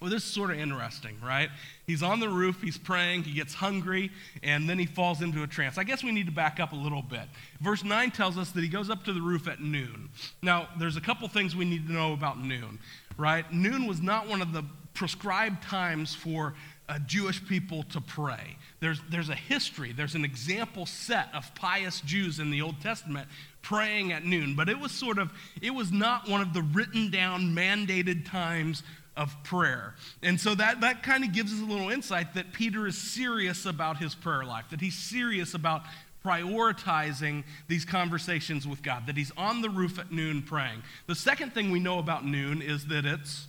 Well, 0.00 0.10
this 0.10 0.22
is 0.22 0.30
sort 0.30 0.50
of 0.50 0.58
interesting, 0.60 1.16
right? 1.24 1.50
He's 1.84 2.04
on 2.04 2.20
the 2.20 2.28
roof, 2.28 2.62
he's 2.62 2.78
praying, 2.78 3.24
he 3.24 3.32
gets 3.32 3.54
hungry, 3.54 4.12
and 4.44 4.68
then 4.70 4.78
he 4.78 4.86
falls 4.86 5.22
into 5.22 5.42
a 5.42 5.46
trance. 5.48 5.76
I 5.76 5.82
guess 5.82 6.04
we 6.04 6.12
need 6.12 6.26
to 6.26 6.32
back 6.32 6.60
up 6.60 6.72
a 6.72 6.76
little 6.76 7.02
bit. 7.02 7.24
Verse 7.60 7.82
9 7.82 8.12
tells 8.12 8.38
us 8.38 8.52
that 8.52 8.62
he 8.62 8.68
goes 8.68 8.90
up 8.90 9.04
to 9.06 9.12
the 9.12 9.20
roof 9.20 9.48
at 9.48 9.60
noon. 9.60 10.10
Now, 10.40 10.68
there's 10.78 10.96
a 10.96 11.00
couple 11.00 11.26
things 11.26 11.56
we 11.56 11.64
need 11.64 11.88
to 11.88 11.92
know 11.92 12.12
about 12.12 12.38
noon, 12.38 12.78
right? 13.16 13.50
Noon 13.52 13.86
was 13.86 14.00
not 14.00 14.28
one 14.28 14.40
of 14.40 14.52
the 14.52 14.62
prescribed 14.94 15.64
times 15.64 16.14
for 16.14 16.54
uh, 16.88 16.98
Jewish 17.00 17.46
people 17.46 17.82
to 17.84 18.00
pray. 18.00 18.56
There's, 18.80 19.00
there's 19.10 19.28
a 19.28 19.34
history, 19.34 19.92
there's 19.92 20.14
an 20.14 20.24
example 20.24 20.86
set 20.86 21.28
of 21.34 21.54
pious 21.54 22.00
Jews 22.00 22.38
in 22.38 22.50
the 22.50 22.62
Old 22.62 22.80
Testament 22.80 23.28
praying 23.62 24.12
at 24.12 24.24
noon, 24.24 24.54
but 24.54 24.68
it 24.68 24.78
was 24.78 24.92
sort 24.92 25.18
of, 25.18 25.30
it 25.60 25.74
was 25.74 25.92
not 25.92 26.28
one 26.28 26.40
of 26.40 26.54
the 26.54 26.62
written 26.62 27.10
down, 27.10 27.54
mandated 27.54 28.28
times 28.28 28.82
of 29.16 29.34
prayer. 29.42 29.94
And 30.22 30.40
so 30.40 30.54
that, 30.54 30.80
that 30.80 31.02
kind 31.02 31.24
of 31.24 31.32
gives 31.32 31.52
us 31.52 31.60
a 31.60 31.64
little 31.64 31.90
insight 31.90 32.34
that 32.34 32.52
Peter 32.52 32.86
is 32.86 32.96
serious 32.96 33.66
about 33.66 33.98
his 33.98 34.14
prayer 34.14 34.44
life, 34.44 34.66
that 34.70 34.80
he's 34.80 34.96
serious 34.96 35.54
about 35.54 35.82
prioritizing 36.24 37.44
these 37.66 37.84
conversations 37.84 38.66
with 38.66 38.82
God, 38.82 39.06
that 39.06 39.16
he's 39.16 39.32
on 39.36 39.60
the 39.60 39.70
roof 39.70 39.98
at 39.98 40.12
noon 40.12 40.42
praying. 40.42 40.82
The 41.06 41.14
second 41.14 41.52
thing 41.52 41.70
we 41.70 41.80
know 41.80 41.98
about 41.98 42.24
noon 42.24 42.62
is 42.62 42.86
that 42.86 43.04
it's 43.04 43.46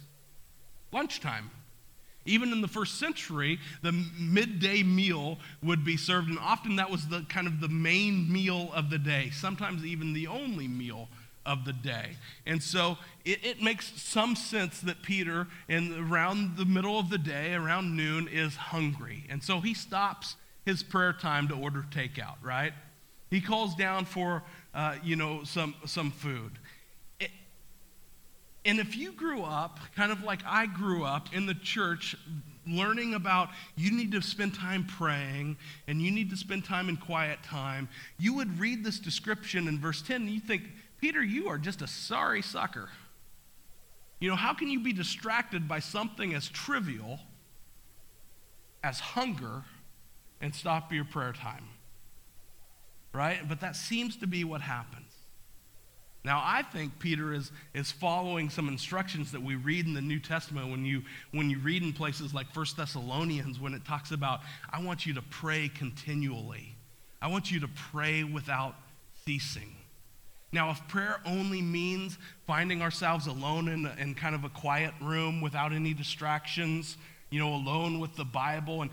lunchtime. 0.92 1.52
Even 2.30 2.52
in 2.52 2.62
the 2.62 2.68
first 2.68 3.00
century, 3.00 3.60
the 3.82 3.92
midday 3.92 4.84
meal 4.84 5.40
would 5.64 5.84
be 5.84 5.98
served, 5.98 6.30
and 6.30 6.38
often 6.40 6.76
that 6.76 6.90
was 6.90 7.08
the 7.08 7.26
kind 7.28 7.48
of 7.48 7.60
the 7.60 7.68
main 7.68 8.32
meal 8.32 8.72
of 8.74 8.90
the 8.90 9.00
day, 9.00 9.32
sometimes 9.32 9.84
even 9.84 10.14
the 10.14 10.28
only 10.28 10.68
meal 10.68 11.10
of 11.46 11.66
the 11.66 11.74
day. 11.74 12.12
And 12.46 12.62
so 12.62 12.98
it, 13.26 13.44
it, 13.44 13.62
makes 13.62 14.00
some 14.00 14.36
sense 14.36 14.82
that 14.82 15.02
Peter, 15.02 15.48
in 15.68 16.12
around 16.12 16.58
the 16.58 16.66
middle 16.66 17.00
of 17.00 17.10
the 17.10 17.18
day, 17.18 17.54
around 17.54 17.96
noon, 17.96 18.28
is 18.28 18.56
hungry. 18.56 19.26
And 19.30 19.44
so 19.44 19.60
he 19.60 19.74
stops 19.74 20.36
his 20.66 20.84
prayer 20.84 21.14
time 21.14 21.48
to 21.48 21.56
order 21.56 21.84
takeout, 21.90 22.36
right? 22.44 22.74
He 23.32 23.42
calls 23.42 23.76
down 23.76 24.06
for, 24.06 24.44
uh, 24.74 24.98
you 25.04 25.16
know, 25.16 25.44
some, 25.44 25.74
some 25.86 26.12
food. 26.12 26.52
And 28.66 28.80
if 28.80 28.98
you 28.98 29.14
grew 29.14 29.44
up, 29.44 29.80
kind 29.96 30.12
of 30.12 30.24
like 30.24 30.42
I 30.46 30.66
grew 30.66 31.06
up 31.06 31.34
in 31.34 31.46
the 31.46 31.54
church, 31.54 32.16
learning 32.68 33.14
about 33.14 33.50
you 33.76 33.92
need 33.92 34.12
to 34.12 34.22
spend 34.22 34.54
time 34.54 34.86
praying 34.86 35.58
and 35.88 36.02
you 36.02 36.12
need 36.12 36.30
to 36.30 36.38
spend 36.38 36.66
time 36.66 36.90
in 36.90 36.98
quiet 36.98 37.42
time, 37.44 37.88
you 38.18 38.34
would 38.36 38.60
read 38.60 38.84
this 38.84 39.00
description 39.00 39.68
in 39.68 39.80
verse 39.80 40.02
10 40.02 40.22
and 40.24 40.30
you 40.30 40.40
think, 40.40 40.64
Peter, 41.00 41.24
you 41.24 41.48
are 41.48 41.58
just 41.58 41.82
a 41.82 41.88
sorry 41.88 42.42
sucker. 42.42 42.90
You 44.20 44.30
know, 44.30 44.36
how 44.36 44.54
can 44.54 44.68
you 44.68 44.82
be 44.82 44.92
distracted 44.92 45.68
by 45.68 45.80
something 45.80 46.34
as 46.34 46.48
trivial 46.50 47.20
as 48.84 49.00
hunger 49.00 49.64
and 50.42 50.54
stop 50.54 50.92
your 50.92 51.06
prayer 51.06 51.32
time? 51.32 51.66
Right? 53.14 53.40
But 53.48 53.62
that 53.62 53.78
seems 53.78 54.18
to 54.18 54.28
be 54.28 54.44
what 54.44 54.62
happens. 54.62 55.09
Now, 56.26 56.42
I 56.44 56.64
think 56.64 57.00
Peter 57.00 57.34
is, 57.34 57.52
is 57.74 57.92
following 57.92 58.50
some 58.50 58.68
instructions 58.68 59.32
that 59.32 59.42
we 59.42 59.56
read 59.56 59.86
in 59.86 59.94
the 59.94 60.02
New 60.02 60.20
Testament 60.20 60.70
when 60.70 60.84
you, 60.84 61.04
when 61.32 61.50
you 61.50 61.60
read 61.60 61.82
in 61.82 61.94
places 61.94 62.34
like 62.34 62.54
1 62.54 62.66
Thessalonians 62.76 63.60
when 63.60 63.74
it 63.74 63.86
talks 63.86 64.12
about, 64.12 64.42
I 64.70 64.84
want 64.84 65.06
you 65.06 65.14
to 65.14 65.22
pray 65.22 65.70
continually. 65.74 66.76
I 67.22 67.28
want 67.28 67.52
you 67.52 67.62
to 67.62 67.70
pray 67.70 68.26
without 68.26 68.76
ceasing. 69.26 69.76
Now, 70.52 70.72
if 70.72 70.86
prayer 70.88 71.22
only 71.26 71.62
means 71.62 72.18
finding 72.48 72.82
ourselves 72.82 73.28
alone 73.28 73.68
in, 73.68 73.86
in 74.00 74.16
kind 74.16 74.36
of 74.36 74.44
a 74.44 74.50
quiet 74.50 74.94
room 75.02 75.42
without 75.42 75.72
any 75.72 75.94
distractions, 75.94 76.98
you 77.30 77.40
know, 77.40 77.54
alone 77.54 78.00
with 78.00 78.16
the 78.16 78.26
Bible, 78.26 78.82
and 78.82 78.92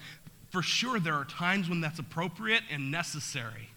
for 0.51 0.63
sure 0.63 1.01
there 1.01 1.15
are 1.15 1.25
times 1.25 1.69
when 1.69 1.81
that's 1.81 1.99
appropriate 1.99 2.63
and 2.71 2.91
necessary. 2.91 3.71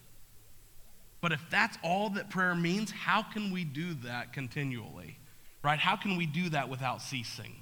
But 1.22 1.32
if 1.32 1.42
that's 1.50 1.78
all 1.84 2.10
that 2.12 2.30
prayer 2.30 2.56
means, 2.56 2.92
how 2.92 3.22
can 3.24 3.52
we 3.52 3.64
do 3.64 3.94
that 4.06 4.34
continually? 4.34 5.18
Right? 5.64 5.80
How 5.80 5.96
can 5.96 6.16
we 6.16 6.26
do 6.26 6.50
that 6.50 6.70
without 6.70 7.02
ceasing? 7.02 7.56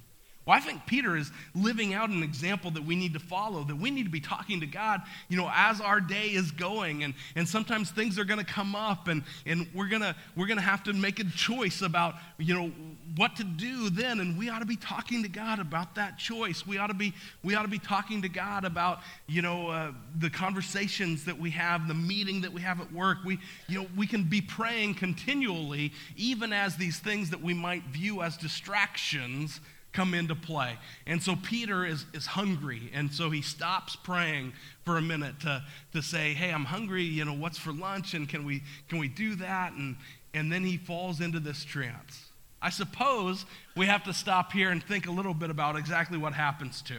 Well, 0.48 0.56
I 0.56 0.62
think 0.62 0.86
Peter 0.86 1.18
is 1.18 1.30
living 1.54 1.94
out 1.94 2.10
an 2.10 2.24
example 2.24 2.72
that 2.72 2.86
we 2.86 2.96
need 2.96 3.12
to 3.14 3.20
follow, 3.20 3.66
that 3.66 3.76
we 3.76 3.92
need 3.92 4.06
to 4.06 4.10
be 4.10 4.22
talking 4.22 4.62
to 4.62 4.66
God, 4.66 5.02
you 5.28 5.36
know, 5.36 5.52
as 5.54 5.82
our 5.82 6.00
day 6.00 6.28
is 6.28 6.52
going. 6.52 7.04
And, 7.04 7.16
and 7.36 7.46
sometimes 7.46 7.92
things 7.92 8.18
are 8.18 8.24
going 8.24 8.40
to 8.40 8.46
come 8.46 8.74
up 8.74 9.10
and, 9.10 9.24
and 9.46 9.68
we're 9.74 9.90
going 9.90 10.04
we're 10.38 10.48
gonna 10.48 10.62
have 10.62 10.84
to 10.86 10.94
make 10.94 11.20
a 11.20 11.26
choice 11.26 11.82
about, 11.82 12.16
you 12.38 12.54
know, 12.54 12.72
what 13.16 13.36
to 13.38 13.44
do 13.44 13.90
then. 13.90 14.20
And 14.20 14.38
we 14.38 14.50
ought 14.50 14.60
to 14.60 14.66
be 14.66 14.76
talking 14.76 15.24
to 15.24 15.30
God 15.30 15.60
about 15.60 15.96
that 15.96 16.18
choice. 16.18 16.66
We 16.66 16.78
ought 16.78 16.88
to 16.88 16.94
be, 16.94 17.14
we 17.44 17.56
ought 17.56 17.64
to 17.64 17.68
be 17.68 17.80
talking 17.80 18.22
to 18.24 18.30
God 18.30 18.66
about, 18.66 19.00
you 19.28 19.42
know, 19.42 19.70
uh, 19.70 19.92
the 20.20 20.30
conversations 20.30 21.26
that 21.26 21.38
we 21.38 21.52
have, 21.52 21.88
the 21.88 21.94
meeting 21.94 22.42
that 22.42 22.52
we 22.52 22.62
have 22.62 22.82
at 22.82 22.92
work. 22.92 23.20
We, 23.26 23.40
you 23.68 23.82
know, 23.82 23.88
we 23.96 24.08
can 24.08 24.24
be 24.24 24.42
praying 24.42 24.96
continually, 24.96 25.94
even 26.16 26.52
as 26.52 26.76
these 26.76 27.00
things 27.00 27.30
that 27.30 27.42
we 27.42 27.54
might 27.54 27.84
view 27.86 28.22
as 28.22 28.38
distractions 28.38 29.60
come 29.94 30.14
into 30.14 30.36
play. 30.36 30.78
And 31.08 31.22
so 31.22 31.36
Peter 31.36 31.86
is, 31.86 32.06
is 32.14 32.28
hungry. 32.28 32.92
And 32.94 33.12
so 33.12 33.32
he 33.32 33.42
stops 33.42 33.96
praying 33.96 34.54
for 34.86 34.98
a 34.98 35.02
minute 35.02 35.40
to, 35.42 35.64
to 35.94 36.02
say, 36.04 36.34
Hey, 36.34 36.52
I'm 36.52 36.66
hungry. 36.66 37.04
You 37.04 37.26
know, 37.26 37.34
what's 37.34 37.58
for 37.58 37.72
lunch? 37.72 38.14
And 38.14 38.30
can 38.30 38.46
we, 38.46 38.62
can 38.90 39.00
we 39.00 39.08
do 39.08 39.36
that? 39.36 39.74
And, 39.74 39.96
and 40.34 40.52
then 40.52 40.64
he 40.64 40.78
falls 40.78 41.20
into 41.20 41.40
this 41.40 41.64
trance. 41.64 42.27
I 42.68 42.70
suppose 42.70 43.46
we 43.78 43.86
have 43.86 44.04
to 44.04 44.14
stop 44.14 44.52
here 44.52 44.72
and 44.72 44.84
think 44.84 45.08
a 45.08 45.12
little 45.12 45.34
bit 45.34 45.50
about 45.50 45.78
exactly 45.78 46.18
what 46.18 46.34
happens 46.34 46.82
to. 46.82 46.96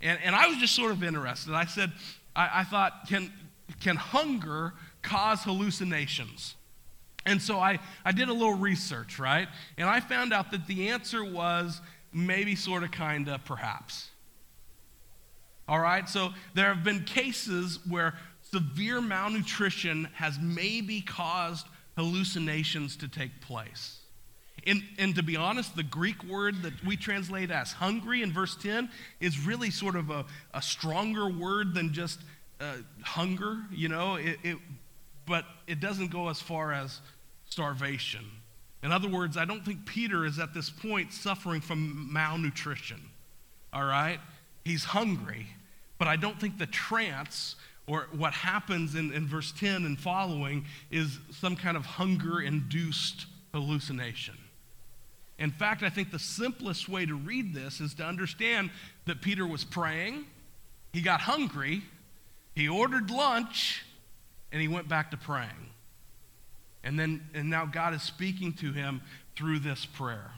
And, 0.00 0.16
and 0.22 0.32
I 0.32 0.46
was 0.46 0.58
just 0.58 0.76
sort 0.76 0.92
of 0.92 1.02
interested. 1.02 1.54
I 1.54 1.64
said, 1.64 1.90
I, 2.36 2.60
I 2.60 2.62
thought, 2.62 3.08
can, 3.08 3.32
can 3.80 3.96
hunger 3.96 4.74
cause 5.02 5.42
hallucinations? 5.42 6.54
And 7.26 7.42
so 7.42 7.58
I, 7.58 7.80
I 8.04 8.12
did 8.12 8.28
a 8.28 8.32
little 8.32 8.54
research, 8.54 9.18
right? 9.18 9.48
And 9.76 9.88
I 9.88 9.98
found 9.98 10.32
out 10.32 10.52
that 10.52 10.68
the 10.68 10.90
answer 10.90 11.24
was 11.24 11.80
maybe, 12.12 12.54
sort 12.54 12.84
of, 12.84 12.92
kind 12.92 13.28
of, 13.28 13.44
perhaps. 13.44 14.10
All 15.66 15.80
right, 15.80 16.08
so 16.08 16.30
there 16.54 16.72
have 16.72 16.84
been 16.84 17.02
cases 17.02 17.80
where 17.88 18.14
severe 18.52 19.00
malnutrition 19.00 20.10
has 20.14 20.38
maybe 20.40 21.00
caused 21.00 21.66
hallucinations 21.96 22.96
to 22.98 23.08
take 23.08 23.40
place. 23.40 23.97
And, 24.68 24.82
and, 24.98 25.14
to 25.14 25.22
be 25.22 25.34
honest, 25.34 25.74
the 25.76 25.82
Greek 25.82 26.22
word 26.24 26.62
that 26.62 26.84
we 26.84 26.96
translate 26.96 27.50
as 27.50 27.72
hungry 27.72 28.22
in 28.22 28.32
verse 28.32 28.54
10 28.56 28.90
is 29.18 29.46
really 29.46 29.70
sort 29.70 29.96
of 29.96 30.10
a, 30.10 30.26
a 30.52 30.60
stronger 30.60 31.28
word 31.28 31.72
than 31.72 31.94
just 31.94 32.20
uh, 32.60 32.74
hunger, 33.02 33.58
you 33.72 33.88
know, 33.88 34.16
it, 34.16 34.38
it, 34.42 34.58
but 35.26 35.44
it 35.66 35.80
doesn't 35.80 36.10
go 36.10 36.28
as 36.28 36.40
far 36.40 36.72
as 36.72 37.00
starvation. 37.46 38.24
In 38.82 38.92
other 38.92 39.08
words, 39.08 39.36
I 39.36 39.44
don't 39.44 39.64
think 39.64 39.86
Peter 39.86 40.26
is 40.26 40.38
at 40.38 40.52
this 40.52 40.70
point 40.70 41.12
suffering 41.12 41.60
from 41.60 42.12
malnutrition. 42.12 43.00
All 43.72 43.84
right? 43.84 44.18
He's 44.64 44.84
hungry, 44.84 45.46
but 45.98 46.08
I 46.08 46.16
don't 46.16 46.38
think 46.38 46.58
the 46.58 46.66
trance 46.66 47.56
or 47.86 48.06
what 48.12 48.34
happens 48.34 48.94
in, 48.94 49.12
in 49.12 49.26
verse 49.26 49.52
10 49.58 49.86
and 49.86 49.98
following 49.98 50.66
is 50.90 51.18
some 51.30 51.56
kind 51.56 51.76
of 51.76 51.86
hunger 51.86 52.40
induced 52.40 53.26
hallucination. 53.54 54.36
In 55.38 55.50
fact, 55.50 55.82
I 55.82 55.88
think 55.88 56.10
the 56.10 56.18
simplest 56.18 56.88
way 56.88 57.06
to 57.06 57.14
read 57.14 57.54
this 57.54 57.80
is 57.80 57.94
to 57.94 58.04
understand 58.04 58.70
that 59.06 59.22
Peter 59.22 59.46
was 59.46 59.64
praying, 59.64 60.24
he 60.92 61.00
got 61.00 61.20
hungry, 61.20 61.82
he 62.54 62.68
ordered 62.68 63.10
lunch, 63.10 63.84
and 64.50 64.60
he 64.60 64.68
went 64.68 64.88
back 64.88 65.10
to 65.12 65.16
praying. 65.16 65.70
And 66.82 66.98
then 66.98 67.28
and 67.34 67.50
now 67.50 67.66
God 67.66 67.94
is 67.94 68.02
speaking 68.02 68.52
to 68.54 68.72
him 68.72 69.02
through 69.36 69.60
this 69.60 69.84
prayer. 69.86 70.32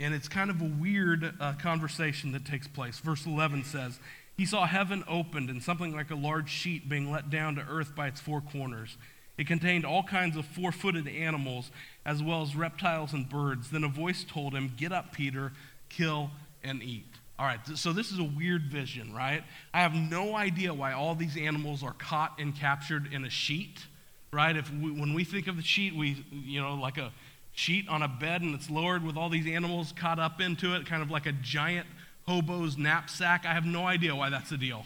And 0.00 0.14
it's 0.14 0.28
kind 0.28 0.50
of 0.50 0.60
a 0.60 0.70
weird 0.80 1.34
uh, 1.38 1.52
conversation 1.60 2.32
that 2.32 2.44
takes 2.44 2.66
place. 2.66 2.98
Verse 2.98 3.24
11 3.24 3.64
says, 3.64 4.00
He 4.36 4.44
saw 4.44 4.66
heaven 4.66 5.04
opened 5.06 5.48
and 5.48 5.62
something 5.62 5.94
like 5.94 6.10
a 6.10 6.16
large 6.16 6.50
sheet 6.50 6.88
being 6.88 7.10
let 7.12 7.30
down 7.30 7.54
to 7.54 7.62
earth 7.62 7.94
by 7.94 8.08
its 8.08 8.20
four 8.20 8.40
corners. 8.40 8.96
It 9.38 9.46
contained 9.46 9.86
all 9.86 10.02
kinds 10.02 10.36
of 10.36 10.44
four 10.44 10.72
footed 10.72 11.06
animals, 11.06 11.70
as 12.04 12.22
well 12.22 12.42
as 12.42 12.56
reptiles 12.56 13.12
and 13.12 13.28
birds. 13.28 13.70
Then 13.70 13.84
a 13.84 13.88
voice 13.88 14.24
told 14.24 14.54
him, 14.54 14.72
Get 14.76 14.92
up, 14.92 15.12
Peter, 15.12 15.52
kill 15.88 16.30
and 16.62 16.82
eat. 16.82 17.06
All 17.38 17.46
right, 17.46 17.60
so 17.74 17.92
this 17.92 18.12
is 18.12 18.18
a 18.18 18.24
weird 18.24 18.64
vision, 18.70 19.14
right? 19.14 19.42
I 19.74 19.80
have 19.80 19.94
no 19.94 20.36
idea 20.36 20.72
why 20.72 20.92
all 20.92 21.14
these 21.14 21.36
animals 21.36 21.82
are 21.82 21.94
caught 21.94 22.38
and 22.38 22.54
captured 22.54 23.12
in 23.12 23.24
a 23.24 23.30
sheet 23.30 23.80
right? 24.32 24.56
If 24.56 24.72
we, 24.72 24.90
when 24.90 25.14
we 25.14 25.24
think 25.24 25.46
of 25.46 25.56
the 25.56 25.62
sheet, 25.62 25.94
we, 25.94 26.24
you 26.32 26.60
know, 26.60 26.74
like 26.74 26.98
a 26.98 27.12
sheet 27.52 27.88
on 27.88 28.02
a 28.02 28.08
bed 28.08 28.40
and 28.40 28.54
it's 28.54 28.70
lowered 28.70 29.04
with 29.04 29.16
all 29.16 29.28
these 29.28 29.46
animals 29.46 29.92
caught 29.94 30.18
up 30.18 30.40
into 30.40 30.74
it, 30.74 30.86
kind 30.86 31.02
of 31.02 31.10
like 31.10 31.26
a 31.26 31.32
giant 31.32 31.86
hobo's 32.26 32.78
knapsack. 32.78 33.44
I 33.44 33.52
have 33.52 33.66
no 33.66 33.86
idea 33.86 34.16
why 34.16 34.30
that's 34.30 34.50
the 34.50 34.56
deal. 34.56 34.84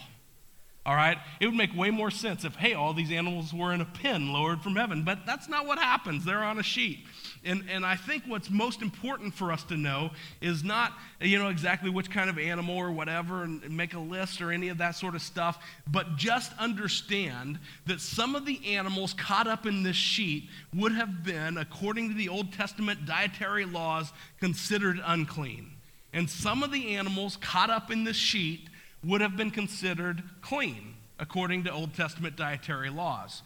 All 0.86 0.94
right? 0.94 1.18
It 1.40 1.46
would 1.46 1.56
make 1.56 1.74
way 1.74 1.90
more 1.90 2.12
sense 2.12 2.44
if, 2.44 2.54
hey, 2.54 2.74
all 2.74 2.94
these 2.94 3.10
animals 3.10 3.52
were 3.52 3.72
in 3.72 3.80
a 3.80 3.84
pen 3.84 4.32
lowered 4.32 4.62
from 4.62 4.76
heaven, 4.76 5.02
but 5.02 5.26
that's 5.26 5.48
not 5.48 5.66
what 5.66 5.80
happens. 5.80 6.24
They're 6.24 6.44
on 6.44 6.60
a 6.60 6.62
sheet. 6.62 7.00
And, 7.44 7.64
and 7.68 7.84
I 7.84 7.96
think 7.96 8.22
what's 8.28 8.50
most 8.50 8.82
important 8.82 9.34
for 9.34 9.50
us 9.50 9.64
to 9.64 9.76
know 9.76 10.10
is 10.40 10.62
not, 10.62 10.92
you 11.20 11.40
know, 11.40 11.48
exactly 11.48 11.90
which 11.90 12.08
kind 12.08 12.30
of 12.30 12.38
animal 12.38 12.76
or 12.76 12.92
whatever, 12.92 13.42
and 13.42 13.68
make 13.68 13.94
a 13.94 13.98
list 13.98 14.40
or 14.40 14.52
any 14.52 14.68
of 14.68 14.78
that 14.78 14.92
sort 14.92 15.16
of 15.16 15.22
stuff, 15.22 15.58
but 15.90 16.16
just 16.16 16.52
understand 16.56 17.58
that 17.86 18.00
some 18.00 18.36
of 18.36 18.46
the 18.46 18.64
animals 18.76 19.12
caught 19.12 19.48
up 19.48 19.66
in 19.66 19.82
this 19.82 19.96
sheet 19.96 20.48
would 20.72 20.92
have 20.92 21.24
been, 21.24 21.58
according 21.58 22.10
to 22.10 22.14
the 22.14 22.28
Old 22.28 22.52
Testament 22.52 23.06
dietary 23.06 23.64
laws, 23.64 24.12
considered 24.38 25.00
unclean. 25.04 25.72
And 26.12 26.30
some 26.30 26.62
of 26.62 26.70
the 26.70 26.94
animals 26.94 27.36
caught 27.38 27.70
up 27.70 27.90
in 27.90 28.04
this 28.04 28.16
sheet 28.16 28.68
would 29.06 29.20
have 29.20 29.36
been 29.36 29.50
considered 29.50 30.22
clean 30.40 30.94
according 31.18 31.64
to 31.64 31.72
Old 31.72 31.94
Testament 31.94 32.36
dietary 32.36 32.90
laws. 32.90 33.42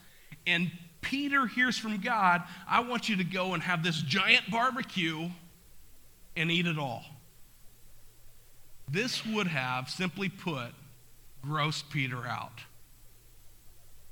And 0.46 0.70
Peter 1.00 1.46
hears 1.46 1.78
from 1.78 2.00
God, 2.00 2.42
I 2.68 2.80
want 2.80 3.08
you 3.08 3.16
to 3.16 3.24
go 3.24 3.54
and 3.54 3.62
have 3.62 3.82
this 3.82 4.00
giant 4.02 4.50
barbecue 4.50 5.28
and 6.36 6.50
eat 6.50 6.66
it 6.66 6.78
all. 6.78 7.04
This 8.90 9.24
would 9.24 9.46
have, 9.46 9.88
simply 9.88 10.28
put, 10.28 10.72
grossed 11.46 11.90
Peter 11.90 12.26
out. 12.26 12.56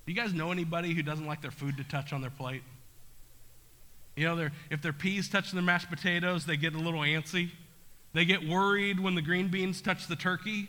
Do 0.06 0.12
you 0.12 0.14
guys 0.14 0.32
know 0.32 0.52
anybody 0.52 0.94
who 0.94 1.02
doesn't 1.02 1.26
like 1.26 1.42
their 1.42 1.50
food 1.50 1.76
to 1.78 1.84
touch 1.84 2.12
on 2.12 2.20
their 2.20 2.30
plate? 2.30 2.62
You 4.16 4.26
know, 4.26 4.48
if 4.70 4.82
their 4.82 4.92
peas 4.92 5.28
touch 5.28 5.52
their 5.52 5.62
mashed 5.62 5.90
potatoes, 5.90 6.46
they 6.46 6.56
get 6.56 6.74
a 6.74 6.78
little 6.78 7.00
antsy. 7.00 7.50
They 8.14 8.24
get 8.24 8.46
worried 8.48 8.98
when 8.98 9.14
the 9.14 9.22
green 9.22 9.48
beans 9.48 9.80
touch 9.80 10.06
the 10.06 10.16
turkey. 10.16 10.68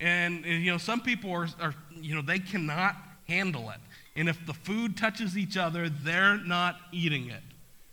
And, 0.00 0.44
you 0.44 0.70
know, 0.70 0.78
some 0.78 1.00
people 1.00 1.30
are, 1.30 1.46
are, 1.60 1.74
you 1.94 2.14
know, 2.14 2.22
they 2.22 2.38
cannot 2.38 2.96
handle 3.28 3.70
it. 3.70 3.78
And 4.16 4.28
if 4.28 4.44
the 4.46 4.54
food 4.54 4.96
touches 4.96 5.36
each 5.36 5.56
other, 5.56 5.88
they're 5.88 6.38
not 6.38 6.76
eating 6.90 7.28
it. 7.28 7.42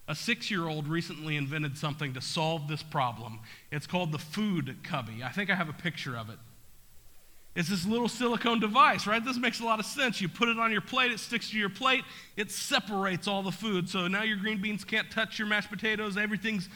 A 0.08 0.16
six 0.16 0.50
year 0.50 0.68
old 0.68 0.88
recently 0.88 1.36
invented 1.36 1.78
something 1.78 2.14
to 2.14 2.22
solve 2.22 2.68
this 2.68 2.82
problem. 2.82 3.40
It's 3.72 3.86
called 3.86 4.14
the 4.14 4.18
food 4.18 4.78
cubby. 4.84 5.22
I 5.24 5.30
think 5.30 5.50
I 5.50 5.56
have 5.56 5.70
a 5.70 5.74
picture 5.74 6.18
of 6.18 6.30
it. 6.30 6.38
It's 7.56 7.70
this 7.70 7.86
little 7.88 8.08
silicone 8.08 8.60
device, 8.60 9.08
right? 9.08 9.24
This 9.24 9.38
makes 9.38 9.60
a 9.60 9.66
lot 9.66 9.80
of 9.80 9.86
sense. 9.86 10.22
You 10.22 10.30
put 10.30 10.48
it 10.48 10.60
on 10.60 10.72
your 10.72 10.80
plate, 10.80 11.12
it 11.12 11.20
sticks 11.20 11.50
to 11.50 11.58
your 11.58 11.70
plate, 11.70 12.04
it 12.38 12.52
separates 12.52 13.28
all 13.28 13.42
the 13.42 13.52
food. 13.52 13.90
So 13.90 14.08
now 14.08 14.22
your 14.22 14.38
green 14.38 14.62
beans 14.62 14.84
can't 14.84 15.10
touch 15.10 15.40
your 15.40 15.48
mashed 15.48 15.72
potatoes, 15.72 16.18
everything's 16.18 16.70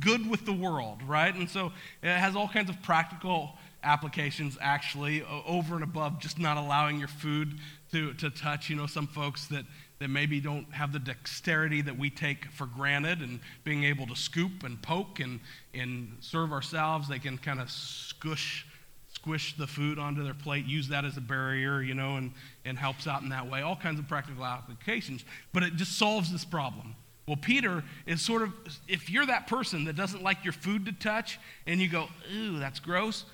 good 0.00 0.28
with 0.28 0.44
the 0.46 0.52
world, 0.52 1.00
right? 1.06 1.32
And 1.32 1.48
so 1.48 1.72
it 2.02 2.08
has 2.08 2.34
all 2.34 2.48
kinds 2.48 2.70
of 2.70 2.82
practical 2.82 3.56
applications 3.84 4.56
actually 4.60 5.24
over 5.46 5.74
and 5.74 5.84
above 5.84 6.20
just 6.20 6.38
not 6.38 6.56
allowing 6.56 6.98
your 6.98 7.08
food 7.08 7.58
to, 7.92 8.12
to 8.14 8.30
touch. 8.30 8.70
You 8.70 8.76
know, 8.76 8.86
some 8.86 9.06
folks 9.06 9.46
that, 9.48 9.64
that 9.98 10.08
maybe 10.08 10.40
don't 10.40 10.72
have 10.72 10.92
the 10.92 10.98
dexterity 10.98 11.82
that 11.82 11.98
we 11.98 12.10
take 12.10 12.46
for 12.52 12.66
granted 12.66 13.20
and 13.20 13.40
being 13.64 13.84
able 13.84 14.06
to 14.06 14.16
scoop 14.16 14.64
and 14.64 14.80
poke 14.82 15.20
and, 15.20 15.40
and 15.74 16.16
serve 16.20 16.52
ourselves, 16.52 17.08
they 17.08 17.18
can 17.18 17.38
kind 17.38 17.60
of 17.60 17.70
squish 17.70 18.66
squish 19.14 19.54
the 19.56 19.66
food 19.66 19.98
onto 19.98 20.24
their 20.24 20.34
plate, 20.34 20.64
use 20.66 20.88
that 20.88 21.04
as 21.04 21.16
a 21.16 21.20
barrier, 21.20 21.80
you 21.80 21.94
know, 21.94 22.16
and, 22.16 22.32
and 22.64 22.76
helps 22.76 23.06
out 23.06 23.22
in 23.22 23.28
that 23.28 23.48
way. 23.48 23.62
All 23.62 23.76
kinds 23.76 24.00
of 24.00 24.08
practical 24.08 24.44
applications. 24.44 25.24
But 25.52 25.62
it 25.62 25.76
just 25.76 25.96
solves 25.96 26.32
this 26.32 26.44
problem. 26.44 26.96
Well, 27.26 27.36
Peter 27.36 27.84
is 28.04 28.20
sort 28.20 28.42
of, 28.42 28.52
if 28.88 29.08
you're 29.08 29.26
that 29.26 29.46
person 29.46 29.84
that 29.84 29.94
doesn't 29.94 30.24
like 30.24 30.42
your 30.42 30.52
food 30.52 30.86
to 30.86 30.92
touch 30.92 31.38
and 31.66 31.80
you 31.80 31.88
go, 31.88 32.08
ooh, 32.34 32.58
that's 32.58 32.80
gross, 32.80 33.24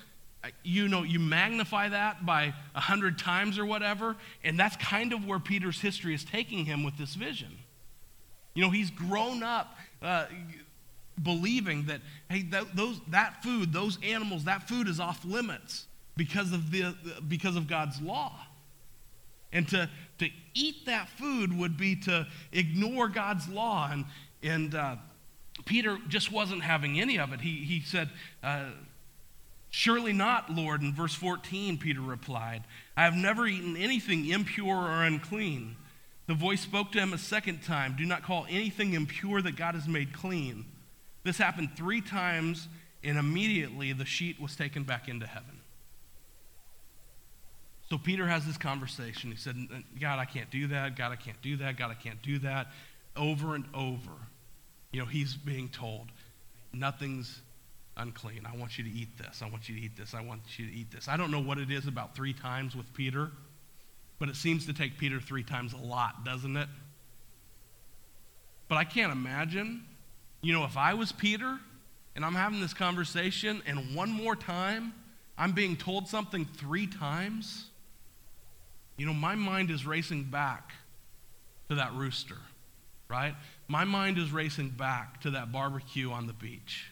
you 0.63 0.87
know, 0.87 1.03
you 1.03 1.19
magnify 1.19 1.89
that 1.89 2.25
by 2.25 2.53
a 2.73 2.79
hundred 2.79 3.17
times 3.17 3.57
or 3.57 3.65
whatever, 3.65 4.15
and 4.43 4.59
that's 4.59 4.75
kind 4.77 5.11
of 5.13 5.25
where 5.25 5.39
Peter's 5.39 5.81
history 5.81 6.13
is 6.13 6.23
taking 6.23 6.65
him 6.65 6.83
with 6.83 6.97
this 6.97 7.15
vision. 7.15 7.57
You 8.53 8.63
know, 8.63 8.69
he's 8.69 8.89
grown 8.89 9.43
up 9.43 9.75
uh, 10.01 10.25
believing 11.21 11.85
that, 11.87 12.01
hey, 12.29 12.45
those, 12.73 13.01
that 13.09 13.43
food, 13.43 13.73
those 13.73 13.97
animals, 14.03 14.45
that 14.45 14.67
food 14.67 14.87
is 14.87 14.99
off 14.99 15.23
limits 15.25 15.85
because 16.15 16.53
of, 16.53 16.71
the, 16.71 16.95
because 17.27 17.55
of 17.55 17.67
God's 17.67 18.01
law. 18.01 18.33
And 19.51 19.67
to, 19.69 19.89
to 20.19 20.29
eat 20.53 20.85
that 20.85 21.09
food 21.09 21.57
would 21.57 21.77
be 21.77 21.95
to 21.97 22.27
ignore 22.51 23.07
God's 23.07 23.47
law. 23.49 23.89
And, 23.91 24.05
and 24.43 24.75
uh, 24.75 24.95
Peter 25.65 25.97
just 26.07 26.31
wasn't 26.31 26.61
having 26.61 26.99
any 26.99 27.17
of 27.17 27.33
it. 27.33 27.41
He, 27.41 27.65
he 27.65 27.81
said, 27.81 28.09
uh, 28.43 28.65
Surely 29.69 30.13
not, 30.13 30.49
Lord. 30.49 30.81
In 30.81 30.93
verse 30.93 31.13
14, 31.13 31.77
Peter 31.77 32.01
replied, 32.01 32.63
I 32.97 33.03
have 33.03 33.15
never 33.15 33.45
eaten 33.45 33.77
anything 33.77 34.27
impure 34.27 34.75
or 34.75 35.03
unclean. 35.03 35.75
The 36.27 36.33
voice 36.33 36.61
spoke 36.61 36.91
to 36.91 36.99
him 36.99 37.13
a 37.13 37.17
second 37.17 37.63
time 37.63 37.95
Do 37.97 38.05
not 38.05 38.23
call 38.23 38.45
anything 38.49 38.93
impure 38.93 39.41
that 39.41 39.55
God 39.55 39.75
has 39.75 39.87
made 39.87 40.13
clean. 40.13 40.65
This 41.23 41.37
happened 41.37 41.71
three 41.75 42.01
times, 42.01 42.67
and 43.03 43.17
immediately 43.17 43.93
the 43.93 44.05
sheet 44.05 44.39
was 44.39 44.55
taken 44.55 44.83
back 44.83 45.07
into 45.07 45.27
heaven. 45.27 45.59
So 47.89 47.97
Peter 47.97 48.27
has 48.27 48.45
this 48.45 48.57
conversation. 48.57 49.31
He 49.31 49.37
said, 49.37 49.55
God, 49.99 50.19
I 50.19 50.25
can't 50.25 50.49
do 50.51 50.67
that. 50.67 50.95
God, 50.95 51.11
I 51.11 51.15
can't 51.15 51.41
do 51.41 51.57
that. 51.57 51.77
God, 51.77 51.89
I 51.89 51.95
can't 51.95 52.21
do 52.21 52.37
that. 52.39 52.67
Over 53.15 53.55
and 53.55 53.65
over. 53.73 54.11
You 54.91 54.99
know, 54.99 55.07
he's 55.07 55.35
being 55.35 55.69
told, 55.69 56.07
nothing's 56.71 57.41
unclean. 57.99 58.47
I 58.51 58.55
want 58.57 58.77
you 58.77 58.83
to 58.83 58.89
eat 58.89 59.17
this. 59.17 59.41
I 59.43 59.49
want 59.49 59.69
you 59.69 59.75
to 59.75 59.81
eat 59.81 59.95
this. 59.95 60.13
I 60.13 60.21
want 60.21 60.41
you 60.57 60.65
to 60.65 60.73
eat 60.73 60.91
this. 60.91 61.07
I 61.07 61.17
don't 61.17 61.31
know 61.31 61.41
what 61.41 61.57
it 61.57 61.69
is 61.69 61.85
about 61.85 62.15
three 62.15 62.33
times 62.33 62.75
with 62.75 62.91
Peter, 62.93 63.29
but 64.17 64.29
it 64.29 64.35
seems 64.35 64.65
to 64.65 64.73
take 64.73 64.97
Peter 64.97 65.19
three 65.19 65.43
times 65.43 65.73
a 65.73 65.77
lot, 65.77 66.25
doesn't 66.25 66.57
it? 66.57 66.67
But 68.67 68.77
I 68.77 68.83
can't 68.83 69.11
imagine, 69.11 69.83
you 70.41 70.53
know, 70.53 70.63
if 70.63 70.77
I 70.77 70.93
was 70.93 71.11
Peter 71.11 71.59
and 72.15 72.23
I'm 72.23 72.35
having 72.35 72.61
this 72.61 72.73
conversation 72.73 73.61
and 73.65 73.95
one 73.95 74.09
more 74.09 74.35
time 74.35 74.93
I'm 75.37 75.53
being 75.53 75.77
told 75.77 76.07
something 76.07 76.45
three 76.45 76.85
times, 76.85 77.65
you 78.97 79.05
know, 79.05 79.13
my 79.13 79.35
mind 79.35 79.71
is 79.71 79.85
racing 79.85 80.25
back 80.25 80.73
to 81.69 81.75
that 81.75 81.93
rooster, 81.93 82.37
right? 83.09 83.33
My 83.69 83.85
mind 83.85 84.17
is 84.17 84.31
racing 84.31 84.69
back 84.69 85.21
to 85.21 85.31
that 85.31 85.51
barbecue 85.51 86.11
on 86.11 86.27
the 86.27 86.33
beach. 86.33 86.91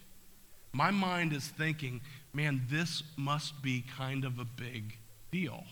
My 0.73 0.91
mind 0.91 1.33
is 1.33 1.47
thinking, 1.47 2.01
man, 2.33 2.61
this 2.69 3.03
must 3.15 3.61
be 3.61 3.83
kind 3.97 4.25
of 4.25 4.39
a 4.39 4.45
big 4.45 4.97
deal. 5.31 5.63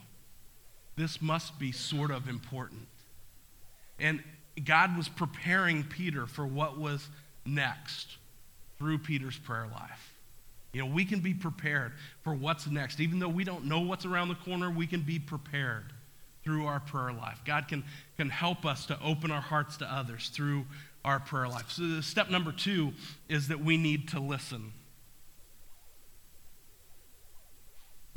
This 0.95 1.21
must 1.21 1.59
be 1.59 1.71
sort 1.71 2.11
of 2.11 2.27
important. 2.27 2.87
And 3.99 4.23
God 4.63 4.95
was 4.97 5.09
preparing 5.09 5.83
Peter 5.83 6.25
for 6.25 6.45
what 6.45 6.77
was 6.77 7.07
next 7.45 8.17
through 8.77 8.99
Peter's 8.99 9.37
prayer 9.37 9.67
life. 9.71 10.13
You 10.73 10.81
know, 10.81 10.87
we 10.87 11.05
can 11.05 11.19
be 11.19 11.33
prepared 11.33 11.93
for 12.21 12.33
what's 12.33 12.67
next. 12.67 12.99
Even 12.99 13.19
though 13.19 13.29
we 13.29 13.43
don't 13.43 13.65
know 13.65 13.79
what's 13.79 14.05
around 14.05 14.27
the 14.29 14.35
corner, 14.35 14.69
we 14.69 14.87
can 14.87 15.01
be 15.01 15.19
prepared 15.19 15.93
through 16.43 16.65
our 16.65 16.79
prayer 16.79 17.13
life. 17.13 17.41
God 17.45 17.67
can, 17.67 17.83
can 18.17 18.29
help 18.29 18.65
us 18.65 18.85
to 18.87 19.01
open 19.01 19.31
our 19.31 19.41
hearts 19.41 19.77
to 19.77 19.85
others 19.85 20.29
through 20.29 20.65
our 21.03 21.19
prayer 21.19 21.47
life. 21.47 21.71
So, 21.71 22.01
step 22.01 22.29
number 22.29 22.51
two 22.51 22.93
is 23.29 23.47
that 23.47 23.63
we 23.63 23.77
need 23.77 24.09
to 24.09 24.19
listen. 24.19 24.73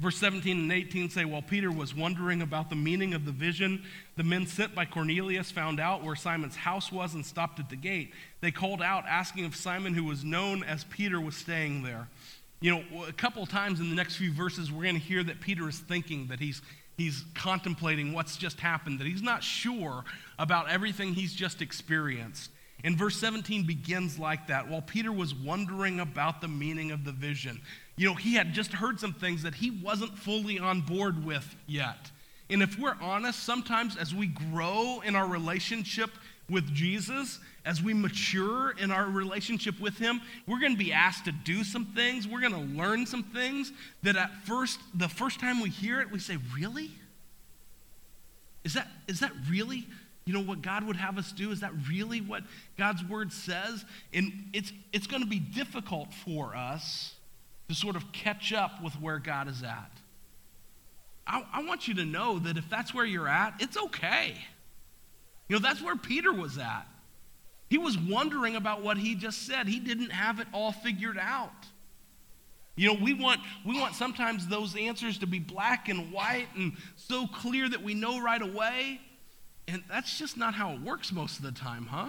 Verse 0.00 0.16
17 0.18 0.56
and 0.56 0.72
18 0.72 1.10
say, 1.10 1.24
While 1.24 1.42
Peter 1.42 1.72
was 1.72 1.92
wondering 1.92 2.40
about 2.40 2.70
the 2.70 2.76
meaning 2.76 3.14
of 3.14 3.24
the 3.24 3.32
vision, 3.32 3.82
the 4.16 4.22
men 4.22 4.46
sent 4.46 4.72
by 4.72 4.84
Cornelius 4.84 5.50
found 5.50 5.80
out 5.80 6.04
where 6.04 6.14
Simon's 6.14 6.54
house 6.54 6.92
was 6.92 7.14
and 7.14 7.26
stopped 7.26 7.58
at 7.58 7.68
the 7.68 7.76
gate. 7.76 8.12
They 8.40 8.52
called 8.52 8.80
out, 8.80 9.04
asking 9.08 9.44
if 9.44 9.56
Simon, 9.56 9.94
who 9.94 10.04
was 10.04 10.22
known 10.22 10.62
as 10.62 10.84
Peter, 10.84 11.20
was 11.20 11.34
staying 11.34 11.82
there. 11.82 12.08
You 12.60 12.76
know, 12.76 13.06
a 13.08 13.12
couple 13.12 13.44
times 13.44 13.80
in 13.80 13.90
the 13.90 13.96
next 13.96 14.16
few 14.16 14.32
verses, 14.32 14.70
we're 14.70 14.84
going 14.84 14.94
to 14.94 15.00
hear 15.00 15.24
that 15.24 15.40
Peter 15.40 15.68
is 15.68 15.80
thinking, 15.80 16.28
that 16.28 16.38
he's, 16.38 16.62
he's 16.96 17.24
contemplating 17.34 18.12
what's 18.12 18.36
just 18.36 18.60
happened, 18.60 19.00
that 19.00 19.06
he's 19.06 19.22
not 19.22 19.42
sure 19.42 20.04
about 20.38 20.68
everything 20.70 21.12
he's 21.12 21.34
just 21.34 21.60
experienced. 21.60 22.52
And 22.84 22.96
verse 22.96 23.16
17 23.16 23.66
begins 23.66 24.18
like 24.20 24.46
that. 24.46 24.68
While 24.68 24.82
Peter 24.82 25.10
was 25.10 25.34
wondering 25.34 25.98
about 25.98 26.40
the 26.40 26.46
meaning 26.46 26.92
of 26.92 27.04
the 27.04 27.10
vision, 27.10 27.60
you 27.98 28.06
know, 28.06 28.14
he 28.14 28.34
had 28.34 28.52
just 28.52 28.72
heard 28.72 29.00
some 29.00 29.12
things 29.12 29.42
that 29.42 29.56
he 29.56 29.70
wasn't 29.70 30.16
fully 30.16 30.58
on 30.58 30.80
board 30.82 31.24
with 31.24 31.56
yet. 31.66 32.12
And 32.48 32.62
if 32.62 32.78
we're 32.78 32.96
honest, 33.02 33.42
sometimes 33.42 33.96
as 33.96 34.14
we 34.14 34.28
grow 34.28 35.02
in 35.04 35.16
our 35.16 35.26
relationship 35.26 36.10
with 36.48 36.72
Jesus, 36.72 37.40
as 37.64 37.82
we 37.82 37.92
mature 37.92 38.70
in 38.78 38.92
our 38.92 39.06
relationship 39.06 39.78
with 39.80 39.98
Him, 39.98 40.22
we're 40.46 40.60
going 40.60 40.72
to 40.72 40.78
be 40.78 40.92
asked 40.92 41.24
to 41.26 41.32
do 41.32 41.64
some 41.64 41.86
things. 41.86 42.26
We're 42.26 42.40
going 42.40 42.52
to 42.52 42.78
learn 42.78 43.04
some 43.04 43.24
things 43.24 43.72
that 44.04 44.16
at 44.16 44.30
first, 44.46 44.78
the 44.94 45.08
first 45.08 45.40
time 45.40 45.60
we 45.60 45.68
hear 45.68 46.00
it, 46.00 46.10
we 46.10 46.20
say, 46.20 46.38
Really? 46.56 46.90
Is 48.64 48.74
that, 48.74 48.88
is 49.06 49.20
that 49.20 49.32
really, 49.48 49.86
you 50.24 50.32
know, 50.32 50.42
what 50.42 50.62
God 50.62 50.84
would 50.84 50.96
have 50.96 51.16
us 51.16 51.32
do? 51.32 51.50
Is 51.50 51.60
that 51.60 51.72
really 51.88 52.20
what 52.20 52.42
God's 52.76 53.04
Word 53.04 53.32
says? 53.32 53.84
And 54.12 54.32
it's, 54.52 54.72
it's 54.92 55.06
going 55.06 55.22
to 55.22 55.28
be 55.28 55.38
difficult 55.38 56.12
for 56.12 56.54
us 56.54 57.14
to 57.68 57.74
sort 57.74 57.96
of 57.96 58.12
catch 58.12 58.52
up 58.52 58.82
with 58.82 58.94
where 58.94 59.18
God 59.18 59.48
is 59.48 59.62
at. 59.62 59.90
I, 61.26 61.44
I 61.52 61.64
want 61.64 61.86
you 61.86 61.94
to 61.94 62.04
know 62.04 62.38
that 62.38 62.56
if 62.56 62.68
that's 62.70 62.94
where 62.94 63.04
you're 63.04 63.28
at, 63.28 63.54
it's 63.60 63.76
okay. 63.76 64.34
You 65.48 65.56
know, 65.56 65.60
that's 65.60 65.82
where 65.82 65.96
Peter 65.96 66.32
was 66.32 66.58
at. 66.58 66.86
He 67.68 67.76
was 67.76 67.98
wondering 67.98 68.56
about 68.56 68.82
what 68.82 68.96
he 68.96 69.14
just 69.14 69.46
said. 69.46 69.68
He 69.68 69.78
didn't 69.78 70.10
have 70.10 70.40
it 70.40 70.46
all 70.54 70.72
figured 70.72 71.18
out. 71.18 71.66
You 72.76 72.88
know, 72.94 72.98
we 73.02 73.12
want, 73.12 73.40
we 73.66 73.78
want 73.78 73.94
sometimes 73.94 74.46
those 74.46 74.76
answers 74.76 75.18
to 75.18 75.26
be 75.26 75.38
black 75.38 75.88
and 75.88 76.12
white 76.12 76.46
and 76.56 76.74
so 76.96 77.26
clear 77.26 77.68
that 77.68 77.82
we 77.82 77.92
know 77.92 78.22
right 78.22 78.40
away. 78.40 79.00
And 79.66 79.82
that's 79.90 80.18
just 80.18 80.36
not 80.36 80.54
how 80.54 80.72
it 80.72 80.80
works 80.80 81.12
most 81.12 81.38
of 81.38 81.44
the 81.44 81.52
time, 81.52 81.86
huh? 81.86 82.08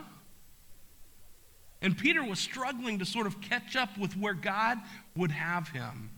And 1.82 1.98
Peter 1.98 2.24
was 2.24 2.40
struggling 2.40 3.00
to 3.00 3.06
sort 3.06 3.26
of 3.26 3.42
catch 3.42 3.76
up 3.76 3.98
with 3.98 4.16
where 4.16 4.34
God 4.34 4.78
would 5.20 5.32
have 5.32 5.70
him. 5.70 6.10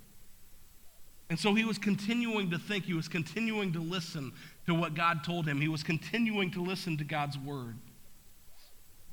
And 1.29 1.39
so 1.39 1.53
he 1.53 1.63
was 1.63 1.77
continuing 1.77 2.51
to 2.51 2.59
think, 2.59 2.85
he 2.85 2.93
was 2.93 3.07
continuing 3.07 3.73
to 3.73 3.79
listen 3.79 4.33
to 4.67 4.73
what 4.73 4.95
God 4.95 5.23
told 5.23 5.47
him, 5.47 5.61
he 5.61 5.67
was 5.67 5.83
continuing 5.83 6.51
to 6.51 6.61
listen 6.61 6.97
to 6.97 7.03
God's 7.03 7.37
word. 7.37 7.75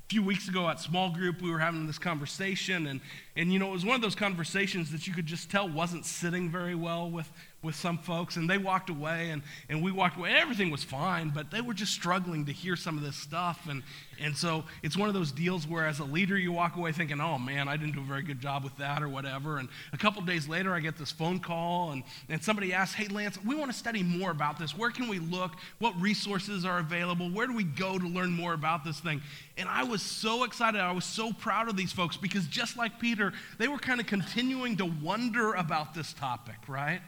A 0.05 0.09
few 0.09 0.23
weeks 0.23 0.47
ago 0.47 0.67
at 0.67 0.79
small 0.79 1.11
group 1.11 1.41
we 1.41 1.51
were 1.51 1.59
having 1.59 1.87
this 1.87 1.99
conversation 1.99 2.87
and, 2.87 2.99
and 3.39 3.53
you 3.53 3.57
know 3.57 3.69
it 3.69 3.71
was 3.71 3.85
one 3.85 3.95
of 3.95 4.01
those 4.01 4.15
conversations 4.15 4.91
that 4.91 5.07
you 5.07 5.13
could 5.13 5.25
just 5.25 5.49
tell 5.49 5.67
wasn't 5.69 6.05
sitting 6.05 6.49
very 6.49 6.75
well 6.75 7.09
with, 7.09 7.31
with 7.63 7.73
some 7.73 7.97
folks. 7.97 8.35
And 8.35 8.49
they 8.49 8.57
walked 8.57 8.89
away 8.89 9.29
and, 9.29 9.41
and 9.69 9.81
we 9.81 9.93
walked 9.93 10.17
away. 10.17 10.33
Everything 10.33 10.69
was 10.69 10.83
fine 10.83 11.29
but 11.29 11.49
they 11.49 11.61
were 11.61 11.73
just 11.73 11.93
struggling 11.93 12.45
to 12.47 12.51
hear 12.51 12.75
some 12.75 12.97
of 12.97 13.03
this 13.03 13.15
stuff. 13.15 13.65
And, 13.69 13.81
and 14.21 14.35
so 14.35 14.65
it's 14.83 14.97
one 14.97 15.07
of 15.07 15.15
those 15.15 15.31
deals 15.31 15.65
where 15.65 15.85
as 15.85 15.99
a 15.99 16.03
leader 16.03 16.37
you 16.37 16.51
walk 16.51 16.75
away 16.75 16.91
thinking 16.91 17.21
oh 17.21 17.37
man 17.37 17.69
i 17.69 17.77
didn't 17.77 17.93
do 17.93 18.01
a 18.01 18.03
very 18.03 18.23
good 18.23 18.41
job 18.41 18.65
with 18.65 18.75
that 18.77 19.01
or 19.01 19.07
whatever. 19.07 19.57
And 19.57 19.69
a 19.93 19.97
couple 19.97 20.21
days 20.21 20.49
later 20.49 20.73
i 20.73 20.81
get 20.81 20.97
this 20.97 21.11
phone 21.11 21.39
call 21.39 21.91
and, 21.91 22.03
and 22.27 22.43
somebody 22.43 22.73
asks 22.73 22.95
hey 22.95 23.07
lance 23.07 23.41
we 23.45 23.55
want 23.55 23.71
to 23.71 23.77
study 23.77 24.03
more 24.03 24.31
about 24.31 24.59
this. 24.59 24.77
Where 24.77 24.91
can 24.91 25.07
we 25.07 25.19
look? 25.19 25.53
What 25.79 25.99
resources 26.01 26.65
are 26.65 26.79
available? 26.79 27.29
Where 27.29 27.47
do 27.47 27.55
we 27.55 27.63
go 27.63 27.97
to 27.97 28.07
learn 28.07 28.31
more 28.31 28.53
about 28.53 28.83
this 28.83 28.99
thing? 28.99 29.21
And 29.57 29.69
i 29.69 29.83
was 29.83 30.01
so 30.01 30.43
excited. 30.43 30.81
I 30.81 30.91
was 30.91 31.05
so 31.05 31.31
proud 31.31 31.69
of 31.69 31.77
these 31.77 31.93
folks 31.93 32.17
because 32.17 32.45
just 32.45 32.75
like 32.77 32.99
peter 32.99 33.28
they 33.57 33.67
were 33.67 33.77
kind 33.77 33.99
of 33.99 34.07
continuing 34.07 34.77
to 34.77 34.85
wonder 34.85 35.53
about 35.53 35.93
this 35.93 36.13
topic 36.13 36.55
right 36.67 37.01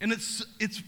and 0.00 0.12
it's, 0.12 0.44
it's 0.58 0.82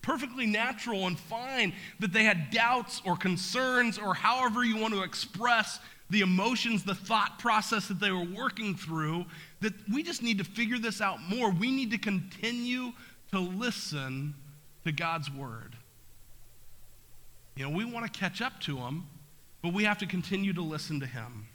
perfectly 0.00 0.46
natural 0.46 1.06
and 1.06 1.18
fine 1.18 1.72
that 2.00 2.12
they 2.12 2.24
had 2.24 2.50
doubts 2.50 3.00
or 3.06 3.16
concerns 3.16 3.98
or 3.98 4.14
however 4.14 4.64
you 4.64 4.76
want 4.76 4.92
to 4.92 5.02
express 5.02 5.78
the 6.10 6.20
emotions, 6.20 6.84
the 6.84 6.94
thought 6.94 7.38
process 7.38 7.88
that 7.88 8.00
they 8.00 8.10
were 8.10 8.26
working 8.36 8.74
through, 8.74 9.24
that 9.60 9.72
we 9.90 10.02
just 10.02 10.22
need 10.22 10.38
to 10.38 10.44
figure 10.44 10.78
this 10.78 11.00
out 11.00 11.22
more. 11.22 11.50
We 11.50 11.70
need 11.70 11.90
to 11.92 11.98
continue 11.98 12.92
to 13.30 13.38
listen 13.38 14.34
to 14.84 14.92
God's 14.92 15.30
word. 15.30 15.76
You 17.56 17.64
know, 17.64 17.70
we 17.70 17.84
want 17.84 18.12
to 18.12 18.18
catch 18.18 18.42
up 18.42 18.60
to 18.62 18.76
him, 18.78 19.06
but 19.62 19.72
we 19.72 19.84
have 19.84 19.98
to 19.98 20.06
continue 20.06 20.52
to 20.52 20.62
listen 20.62 21.00
to 21.00 21.06
him. 21.06 21.46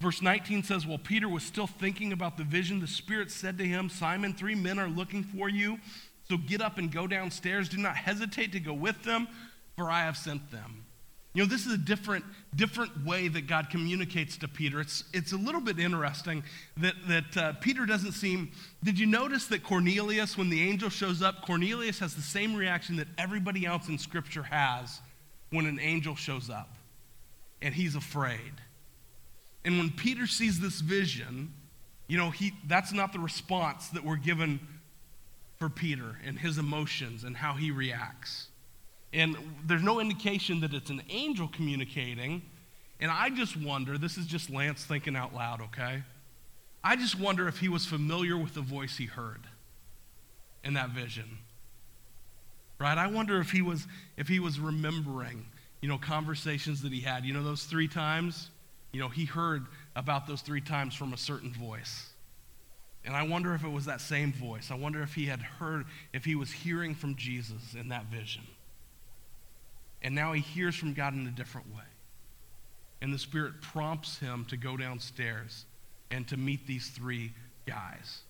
Verse 0.00 0.22
19 0.22 0.62
says, 0.62 0.86
While 0.86 0.98
Peter 0.98 1.28
was 1.28 1.42
still 1.42 1.66
thinking 1.66 2.12
about 2.12 2.36
the 2.36 2.44
vision, 2.44 2.80
the 2.80 2.86
Spirit 2.86 3.30
said 3.30 3.58
to 3.58 3.64
him, 3.64 3.90
Simon, 3.90 4.32
three 4.32 4.54
men 4.54 4.78
are 4.78 4.88
looking 4.88 5.22
for 5.22 5.48
you. 5.48 5.78
So 6.28 6.38
get 6.38 6.62
up 6.62 6.78
and 6.78 6.90
go 6.90 7.06
downstairs. 7.06 7.68
Do 7.68 7.76
not 7.76 7.96
hesitate 7.96 8.52
to 8.52 8.60
go 8.60 8.72
with 8.72 9.02
them, 9.02 9.28
for 9.76 9.90
I 9.90 10.00
have 10.00 10.16
sent 10.16 10.50
them. 10.50 10.84
You 11.32 11.42
know, 11.42 11.48
this 11.48 11.64
is 11.64 11.72
a 11.72 11.78
different, 11.78 12.24
different 12.56 13.04
way 13.04 13.28
that 13.28 13.46
God 13.46 13.70
communicates 13.70 14.36
to 14.38 14.48
Peter. 14.48 14.80
It's, 14.80 15.04
it's 15.12 15.32
a 15.32 15.36
little 15.36 15.60
bit 15.60 15.78
interesting 15.78 16.42
that, 16.78 16.94
that 17.06 17.36
uh, 17.36 17.52
Peter 17.60 17.86
doesn't 17.86 18.12
seem. 18.12 18.50
Did 18.82 18.98
you 18.98 19.06
notice 19.06 19.46
that 19.48 19.62
Cornelius, 19.62 20.36
when 20.36 20.50
the 20.50 20.62
angel 20.68 20.88
shows 20.88 21.22
up, 21.22 21.42
Cornelius 21.42 22.00
has 22.00 22.14
the 22.14 22.22
same 22.22 22.56
reaction 22.56 22.96
that 22.96 23.06
everybody 23.16 23.64
else 23.64 23.88
in 23.88 23.96
Scripture 23.98 24.42
has 24.42 25.00
when 25.50 25.66
an 25.66 25.78
angel 25.78 26.16
shows 26.16 26.50
up? 26.50 26.74
And 27.62 27.74
he's 27.74 27.94
afraid. 27.94 28.52
And 29.64 29.78
when 29.78 29.90
Peter 29.90 30.26
sees 30.26 30.60
this 30.60 30.80
vision, 30.80 31.52
you 32.06 32.16
know, 32.16 32.30
he, 32.30 32.52
that's 32.66 32.92
not 32.92 33.12
the 33.12 33.18
response 33.18 33.88
that 33.88 34.04
we're 34.04 34.16
given 34.16 34.60
for 35.58 35.68
Peter 35.68 36.18
and 36.24 36.38
his 36.38 36.58
emotions 36.58 37.24
and 37.24 37.36
how 37.36 37.52
he 37.52 37.70
reacts. 37.70 38.48
And 39.12 39.36
there's 39.66 39.82
no 39.82 40.00
indication 40.00 40.60
that 40.60 40.72
it's 40.72 40.90
an 40.90 41.02
angel 41.10 41.48
communicating. 41.48 42.42
And 43.00 43.10
I 43.10 43.30
just 43.30 43.56
wonder 43.56 43.98
this 43.98 44.16
is 44.16 44.26
just 44.26 44.50
Lance 44.50 44.84
thinking 44.84 45.16
out 45.16 45.34
loud, 45.34 45.60
okay? 45.60 46.02
I 46.82 46.96
just 46.96 47.18
wonder 47.18 47.46
if 47.46 47.58
he 47.58 47.68
was 47.68 47.84
familiar 47.84 48.38
with 48.38 48.54
the 48.54 48.62
voice 48.62 48.96
he 48.96 49.04
heard 49.04 49.42
in 50.64 50.74
that 50.74 50.90
vision. 50.90 51.38
Right? 52.78 52.96
I 52.96 53.08
wonder 53.08 53.40
if 53.40 53.50
he 53.50 53.60
was 53.60 53.86
if 54.16 54.26
he 54.26 54.40
was 54.40 54.58
remembering, 54.58 55.44
you 55.82 55.88
know, 55.88 55.98
conversations 55.98 56.80
that 56.80 56.92
he 56.92 57.00
had. 57.00 57.26
You 57.26 57.34
know 57.34 57.42
those 57.42 57.64
3 57.64 57.88
times 57.88 58.48
you 58.92 59.00
know, 59.00 59.08
he 59.08 59.24
heard 59.24 59.66
about 59.94 60.26
those 60.26 60.40
three 60.40 60.60
times 60.60 60.94
from 60.94 61.12
a 61.12 61.16
certain 61.16 61.52
voice. 61.52 62.08
And 63.04 63.16
I 63.16 63.22
wonder 63.22 63.54
if 63.54 63.64
it 63.64 63.70
was 63.70 63.86
that 63.86 64.00
same 64.00 64.32
voice. 64.32 64.70
I 64.70 64.74
wonder 64.74 65.02
if 65.02 65.14
he 65.14 65.26
had 65.26 65.40
heard, 65.40 65.86
if 66.12 66.24
he 66.24 66.34
was 66.34 66.50
hearing 66.50 66.94
from 66.94 67.16
Jesus 67.16 67.74
in 67.78 67.88
that 67.88 68.06
vision. 68.06 68.42
And 70.02 70.14
now 70.14 70.32
he 70.32 70.40
hears 70.40 70.74
from 70.74 70.92
God 70.92 71.14
in 71.14 71.26
a 71.26 71.30
different 71.30 71.68
way. 71.74 71.82
And 73.00 73.12
the 73.12 73.18
Spirit 73.18 73.62
prompts 73.62 74.18
him 74.18 74.44
to 74.46 74.56
go 74.56 74.76
downstairs 74.76 75.64
and 76.10 76.26
to 76.28 76.36
meet 76.36 76.66
these 76.66 76.88
three 76.88 77.32
guys. 77.66 78.20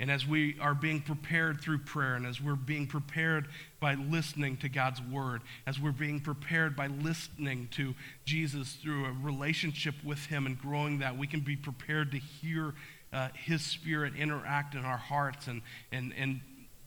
And 0.00 0.10
as 0.10 0.26
we 0.26 0.56
are 0.60 0.74
being 0.74 1.00
prepared 1.00 1.60
through 1.60 1.78
prayer, 1.78 2.14
and 2.14 2.24
as 2.24 2.40
we're 2.40 2.54
being 2.54 2.86
prepared 2.86 3.48
by 3.80 3.94
listening 3.94 4.56
to 4.58 4.68
God's 4.68 5.02
word, 5.02 5.42
as 5.66 5.80
we're 5.80 5.90
being 5.90 6.20
prepared 6.20 6.76
by 6.76 6.86
listening 6.86 7.68
to 7.72 7.94
Jesus 8.24 8.74
through 8.74 9.06
a 9.06 9.12
relationship 9.12 9.94
with 10.04 10.26
Him 10.26 10.46
and 10.46 10.56
growing 10.56 11.00
that, 11.00 11.18
we 11.18 11.26
can 11.26 11.40
be 11.40 11.56
prepared 11.56 12.12
to 12.12 12.18
hear 12.18 12.74
uh, 13.12 13.28
His 13.34 13.62
Spirit 13.62 14.14
interact 14.16 14.74
in 14.74 14.84
our 14.84 14.96
hearts 14.96 15.48
and, 15.48 15.62
and, 15.90 16.14
and 16.16 16.40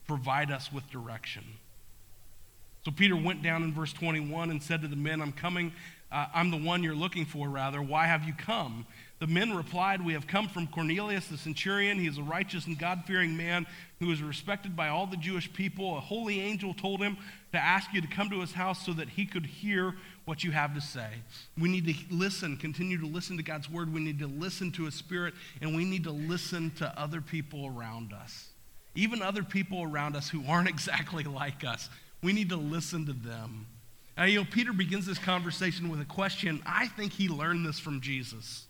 provide 0.07 0.49
us 0.49 0.71
with 0.71 0.89
direction. 0.89 1.43
So 2.85 2.91
Peter 2.91 3.15
went 3.15 3.43
down 3.43 3.61
in 3.63 3.73
verse 3.73 3.93
21 3.93 4.49
and 4.49 4.63
said 4.63 4.81
to 4.81 4.87
the 4.87 4.95
men, 4.95 5.21
I'm 5.21 5.33
coming. 5.33 5.73
Uh, 6.11 6.25
I'm 6.33 6.51
the 6.51 6.57
one 6.57 6.83
you're 6.83 6.93
looking 6.93 7.25
for, 7.25 7.47
rather. 7.47 7.81
Why 7.81 8.05
have 8.05 8.25
you 8.25 8.33
come? 8.33 8.85
The 9.19 9.27
men 9.27 9.55
replied, 9.55 10.03
We 10.03 10.13
have 10.13 10.25
come 10.25 10.49
from 10.49 10.67
Cornelius 10.67 11.27
the 11.27 11.37
centurion. 11.37 11.99
He 11.99 12.07
is 12.07 12.17
a 12.17 12.23
righteous 12.23 12.65
and 12.65 12.77
God 12.77 13.03
fearing 13.05 13.37
man 13.37 13.67
who 13.99 14.11
is 14.11 14.21
respected 14.21 14.75
by 14.75 14.89
all 14.89 15.05
the 15.05 15.15
Jewish 15.15 15.53
people. 15.53 15.95
A 15.95 16.01
holy 16.01 16.41
angel 16.41 16.73
told 16.73 17.01
him 17.01 17.17
to 17.51 17.59
ask 17.59 17.93
you 17.93 18.01
to 18.01 18.07
come 18.07 18.29
to 18.31 18.41
his 18.41 18.51
house 18.51 18.83
so 18.83 18.93
that 18.93 19.09
he 19.09 19.25
could 19.25 19.45
hear 19.45 19.95
what 20.25 20.43
you 20.43 20.51
have 20.51 20.73
to 20.73 20.81
say. 20.81 21.07
We 21.57 21.69
need 21.69 21.85
to 21.85 21.93
listen, 22.13 22.57
continue 22.57 22.97
to 22.99 23.05
listen 23.05 23.37
to 23.37 23.43
God's 23.43 23.69
word. 23.69 23.93
We 23.93 24.01
need 24.01 24.19
to 24.19 24.27
listen 24.27 24.71
to 24.73 24.85
his 24.85 24.95
spirit, 24.95 25.33
and 25.61 25.75
we 25.75 25.85
need 25.85 26.03
to 26.05 26.11
listen 26.11 26.71
to 26.77 26.99
other 26.99 27.21
people 27.21 27.67
around 27.67 28.13
us, 28.13 28.49
even 28.95 29.21
other 29.21 29.43
people 29.43 29.83
around 29.83 30.15
us 30.15 30.29
who 30.29 30.43
aren't 30.47 30.69
exactly 30.75 31.23
like 31.23 31.63
us. 31.63 31.89
We 32.23 32.33
need 32.33 32.49
to 32.49 32.57
listen 32.57 33.05
to 33.05 33.13
them. 33.13 33.67
And, 34.21 34.29
you 34.31 34.37
know, 34.37 34.47
Peter 34.51 34.71
begins 34.71 35.07
this 35.07 35.17
conversation 35.17 35.89
with 35.89 35.99
a 35.99 36.05
question. 36.05 36.61
I 36.63 36.85
think 36.89 37.11
he 37.11 37.27
learned 37.27 37.65
this 37.65 37.79
from 37.79 38.01
Jesus. 38.01 38.67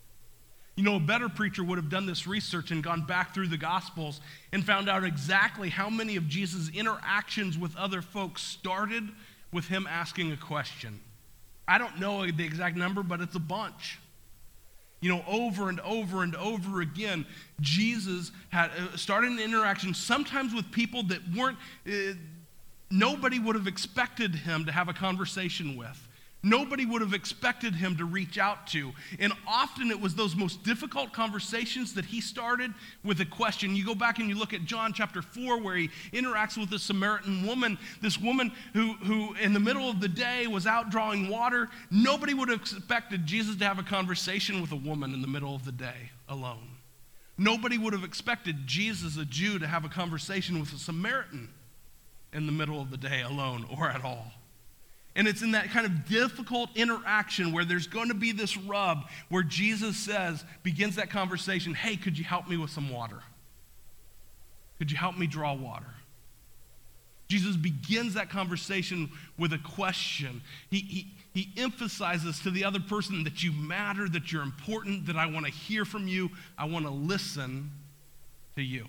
You 0.78 0.86
know, 0.86 0.96
a 0.96 1.00
better 1.02 1.28
preacher 1.28 1.62
would 1.62 1.78
have 1.78 1.90
done 1.90 2.06
this 2.06 2.26
research 2.26 2.72
and 2.72 2.82
gone 2.82 3.06
back 3.06 3.34
through 3.34 3.50
the 3.50 3.58
Gospels 3.58 4.22
and 4.54 4.66
found 4.66 4.88
out 4.88 5.04
exactly 5.04 5.68
how 5.68 5.90
many 5.90 6.16
of 6.16 6.30
Jesus' 6.30 6.70
interactions 6.70 7.58
with 7.58 7.76
other 7.76 8.02
folks 8.02 8.42
started 8.42 9.10
with 9.52 9.68
him 9.68 9.88
asking 9.90 10.32
a 10.32 10.38
question. 10.38 11.02
I 11.68 11.78
don't 11.78 12.00
know 12.00 12.26
the 12.26 12.46
exact 12.46 12.78
number, 12.78 13.04
but 13.04 13.20
it's 13.20 13.36
a 13.36 13.40
bunch. 13.40 14.00
You 15.02 15.10
know, 15.10 15.22
over 15.28 15.68
and 15.68 15.82
over 15.82 16.24
and 16.24 16.34
over 16.38 16.80
again, 16.80 17.26
Jesus 17.60 18.32
had 18.52 18.72
uh, 18.72 18.96
started 18.96 19.32
an 19.32 19.40
interaction 19.40 19.94
sometimes 19.94 20.54
with 20.54 20.72
people 20.72 21.04
that 21.04 21.20
weren't, 21.36 21.58
uh, 21.86 22.14
nobody 22.92 23.40
would 23.40 23.56
have 23.56 23.68
expected 23.68 24.36
him 24.36 24.66
to 24.66 24.72
have 24.72 24.90
a 24.90 24.94
conversation 24.94 25.76
with 25.78 26.08
nobody 26.44 26.86
would 26.86 27.02
have 27.02 27.14
expected 27.14 27.76
him 27.76 27.98
to 27.98 28.06
reach 28.06 28.38
out 28.38 28.68
to. 28.68 28.92
And 29.20 29.34
often 29.48 29.92
it 29.92 30.00
was 30.00 30.16
those 30.16 30.36
most 30.36 30.64
difficult 30.64 31.14
conversations 31.14 31.94
that 31.94 32.06
he 32.06 32.22
started 32.22 32.74
with 33.04 33.20
a 33.22 33.26
question. 33.26 33.76
You 33.76 33.86
go 33.86 33.96
back 33.96 34.20
and 34.20 34.28
you 34.28 34.36
look 34.36 34.54
at 34.54 34.66
John 34.66 34.94
chapter 34.94 35.22
4, 35.22 35.60
where 35.62 35.76
he 35.76 35.90
interacts 36.12 36.58
with 36.58 36.72
a 36.74 36.80
Samaritan 36.80 37.46
woman, 37.46 37.78
this 38.02 38.20
woman 38.20 38.52
who, 38.74 38.94
who 38.94 39.34
in 39.36 39.54
the 39.54 39.60
middle 39.60 39.90
of 39.90 40.02
the 40.02 40.08
day 40.08 40.48
was 40.48 40.66
out 40.66 40.90
drawing 40.90 41.30
water. 41.30 41.70
Nobody 41.90 42.34
would 42.34 42.50
have 42.50 42.60
expected 42.60 43.26
Jesus 43.26 43.56
to 43.58 43.66
have 43.66 43.80
a 43.80 43.84
conversation 43.84 44.62
with 44.62 44.72
a 44.72 44.76
woman 44.76 45.14
in 45.14 45.22
the 45.22 45.28
middle 45.28 45.56
of 45.56 45.66
the 45.66 45.72
day 45.72 46.12
alone. 46.28 46.70
Nobody 47.38 47.78
would 47.78 47.94
have 47.94 48.04
expected 48.04 48.68
Jesus, 48.68 49.18
a 49.18 49.26
Jew, 49.26 49.58
to 49.60 49.68
have 49.68 49.86
a 49.86 49.90
conversation 49.90 50.60
with 50.60 50.74
a 50.74 50.78
Samaritan 50.78 51.50
in 52.34 52.46
the 52.46 52.52
middle 52.52 52.82
of 52.82 52.92
the 52.92 52.98
day 52.98 53.22
alone 53.22 53.66
or 53.78 53.90
at 53.90 54.04
all. 54.04 54.32
And 55.16 55.28
it's 55.28 55.42
in 55.42 55.52
that 55.52 55.70
kind 55.72 55.86
of 55.86 56.08
difficult 56.08 56.70
interaction 56.76 57.52
where 57.52 57.66
there's 57.66 57.88
going 57.88 58.08
to 58.08 58.14
be 58.14 58.32
this 58.32 58.56
rub 58.56 59.10
where 59.30 59.44
Jesus 59.44 59.98
says, 59.98 60.46
begins 60.64 60.96
that 60.96 61.10
conversation, 61.10 61.74
hey, 61.74 61.98
could 61.98 62.18
you 62.18 62.24
help 62.24 62.48
me 62.48 62.56
with 62.56 62.70
some 62.70 62.90
water? 62.90 63.22
Could 64.80 64.90
you 64.90 64.98
help 64.98 65.18
me 65.18 65.28
draw 65.28 65.54
water? 65.54 65.94
Jesus 67.28 67.56
begins 67.56 68.16
that 68.16 68.30
conversation 68.30 69.10
with 69.38 69.54
a 69.54 69.58
question. 69.58 70.42
He, 70.70 70.80
he, 70.80 71.08
he 71.34 71.62
emphasizes 71.62 72.40
to 72.42 72.52
the 72.52 72.66
other 72.66 72.80
person 72.80 73.24
that 73.26 73.44
you 73.44 73.52
matter, 73.52 74.10
that 74.10 74.32
you're 74.32 74.44
important, 74.44 75.06
that 75.06 75.16
I 75.16 75.26
want 75.28 75.46
to 75.46 75.52
hear 75.52 75.86
from 75.86 76.08
you, 76.08 76.30
I 76.58 76.66
want 76.66 76.86
to 76.86 76.92
listen 76.92 77.72
to 78.56 78.62
you. 78.62 78.86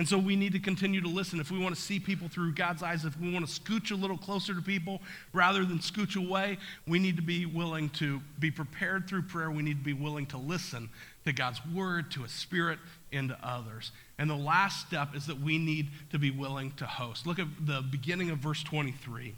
And 0.00 0.08
so 0.08 0.16
we 0.16 0.34
need 0.34 0.54
to 0.54 0.58
continue 0.58 1.02
to 1.02 1.08
listen. 1.08 1.40
If 1.40 1.50
we 1.50 1.58
want 1.58 1.74
to 1.74 1.80
see 1.80 2.00
people 2.00 2.26
through 2.26 2.54
God's 2.54 2.82
eyes, 2.82 3.04
if 3.04 3.20
we 3.20 3.30
want 3.30 3.46
to 3.46 3.60
scooch 3.60 3.90
a 3.90 3.94
little 3.94 4.16
closer 4.16 4.54
to 4.54 4.62
people 4.62 5.02
rather 5.34 5.62
than 5.62 5.78
scooch 5.78 6.16
away, 6.16 6.56
we 6.86 6.98
need 6.98 7.16
to 7.16 7.22
be 7.22 7.44
willing 7.44 7.90
to 7.90 8.22
be 8.38 8.50
prepared 8.50 9.06
through 9.06 9.24
prayer. 9.24 9.50
We 9.50 9.62
need 9.62 9.76
to 9.76 9.84
be 9.84 9.92
willing 9.92 10.24
to 10.28 10.38
listen 10.38 10.88
to 11.26 11.34
God's 11.34 11.60
word, 11.66 12.10
to 12.12 12.22
his 12.22 12.32
spirit, 12.32 12.78
and 13.12 13.28
to 13.28 13.38
others. 13.46 13.92
And 14.18 14.30
the 14.30 14.36
last 14.36 14.86
step 14.86 15.14
is 15.14 15.26
that 15.26 15.38
we 15.38 15.58
need 15.58 15.90
to 16.12 16.18
be 16.18 16.30
willing 16.30 16.72
to 16.78 16.86
host. 16.86 17.26
Look 17.26 17.38
at 17.38 17.48
the 17.60 17.82
beginning 17.82 18.30
of 18.30 18.38
verse 18.38 18.62
23. 18.62 19.34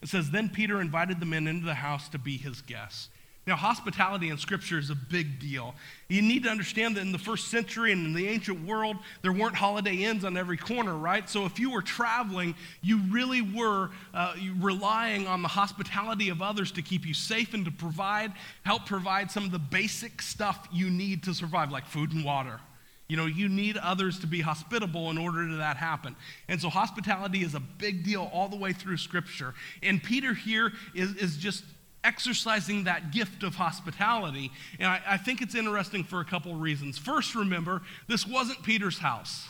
It 0.00 0.08
says, 0.08 0.30
Then 0.30 0.48
Peter 0.48 0.80
invited 0.80 1.20
the 1.20 1.26
men 1.26 1.46
into 1.46 1.66
the 1.66 1.74
house 1.74 2.08
to 2.08 2.18
be 2.18 2.38
his 2.38 2.62
guests. 2.62 3.10
Now, 3.48 3.56
hospitality 3.56 4.28
in 4.28 4.36
Scripture 4.36 4.78
is 4.78 4.90
a 4.90 4.94
big 4.94 5.38
deal. 5.38 5.74
You 6.08 6.20
need 6.20 6.42
to 6.42 6.50
understand 6.50 6.96
that 6.96 7.00
in 7.00 7.12
the 7.12 7.18
first 7.18 7.48
century 7.48 7.92
and 7.92 8.04
in 8.04 8.12
the 8.12 8.28
ancient 8.28 8.66
world, 8.66 8.98
there 9.22 9.32
weren't 9.32 9.54
holiday 9.54 9.96
inns 10.04 10.22
on 10.22 10.36
every 10.36 10.58
corner, 10.58 10.94
right? 10.94 11.26
So 11.30 11.46
if 11.46 11.58
you 11.58 11.70
were 11.70 11.80
traveling, 11.80 12.54
you 12.82 13.00
really 13.08 13.40
were 13.40 13.88
uh, 14.12 14.34
relying 14.58 15.26
on 15.26 15.40
the 15.40 15.48
hospitality 15.48 16.28
of 16.28 16.42
others 16.42 16.70
to 16.72 16.82
keep 16.82 17.06
you 17.06 17.14
safe 17.14 17.54
and 17.54 17.64
to 17.64 17.70
provide, 17.70 18.34
help 18.64 18.84
provide 18.84 19.30
some 19.30 19.44
of 19.44 19.50
the 19.50 19.58
basic 19.58 20.20
stuff 20.20 20.68
you 20.70 20.90
need 20.90 21.22
to 21.22 21.32
survive, 21.32 21.70
like 21.70 21.86
food 21.86 22.12
and 22.12 22.26
water. 22.26 22.60
You 23.08 23.16
know, 23.16 23.24
you 23.24 23.48
need 23.48 23.78
others 23.78 24.18
to 24.18 24.26
be 24.26 24.42
hospitable 24.42 25.08
in 25.08 25.16
order 25.16 25.48
to 25.48 25.56
that 25.56 25.78
happen. 25.78 26.14
And 26.48 26.60
so 26.60 26.68
hospitality 26.68 27.42
is 27.42 27.54
a 27.54 27.60
big 27.60 28.04
deal 28.04 28.28
all 28.30 28.50
the 28.50 28.56
way 28.58 28.74
through 28.74 28.98
Scripture. 28.98 29.54
And 29.82 30.02
Peter 30.02 30.34
here 30.34 30.72
is, 30.94 31.14
is 31.14 31.38
just 31.38 31.64
exercising 32.04 32.84
that 32.84 33.12
gift 33.12 33.42
of 33.42 33.54
hospitality. 33.54 34.50
And 34.78 34.88
I, 34.88 35.00
I 35.06 35.16
think 35.16 35.42
it's 35.42 35.54
interesting 35.54 36.04
for 36.04 36.20
a 36.20 36.24
couple 36.24 36.52
of 36.52 36.60
reasons. 36.60 36.98
First, 36.98 37.34
remember, 37.34 37.82
this 38.06 38.26
wasn't 38.26 38.62
Peter's 38.62 38.98
house. 38.98 39.46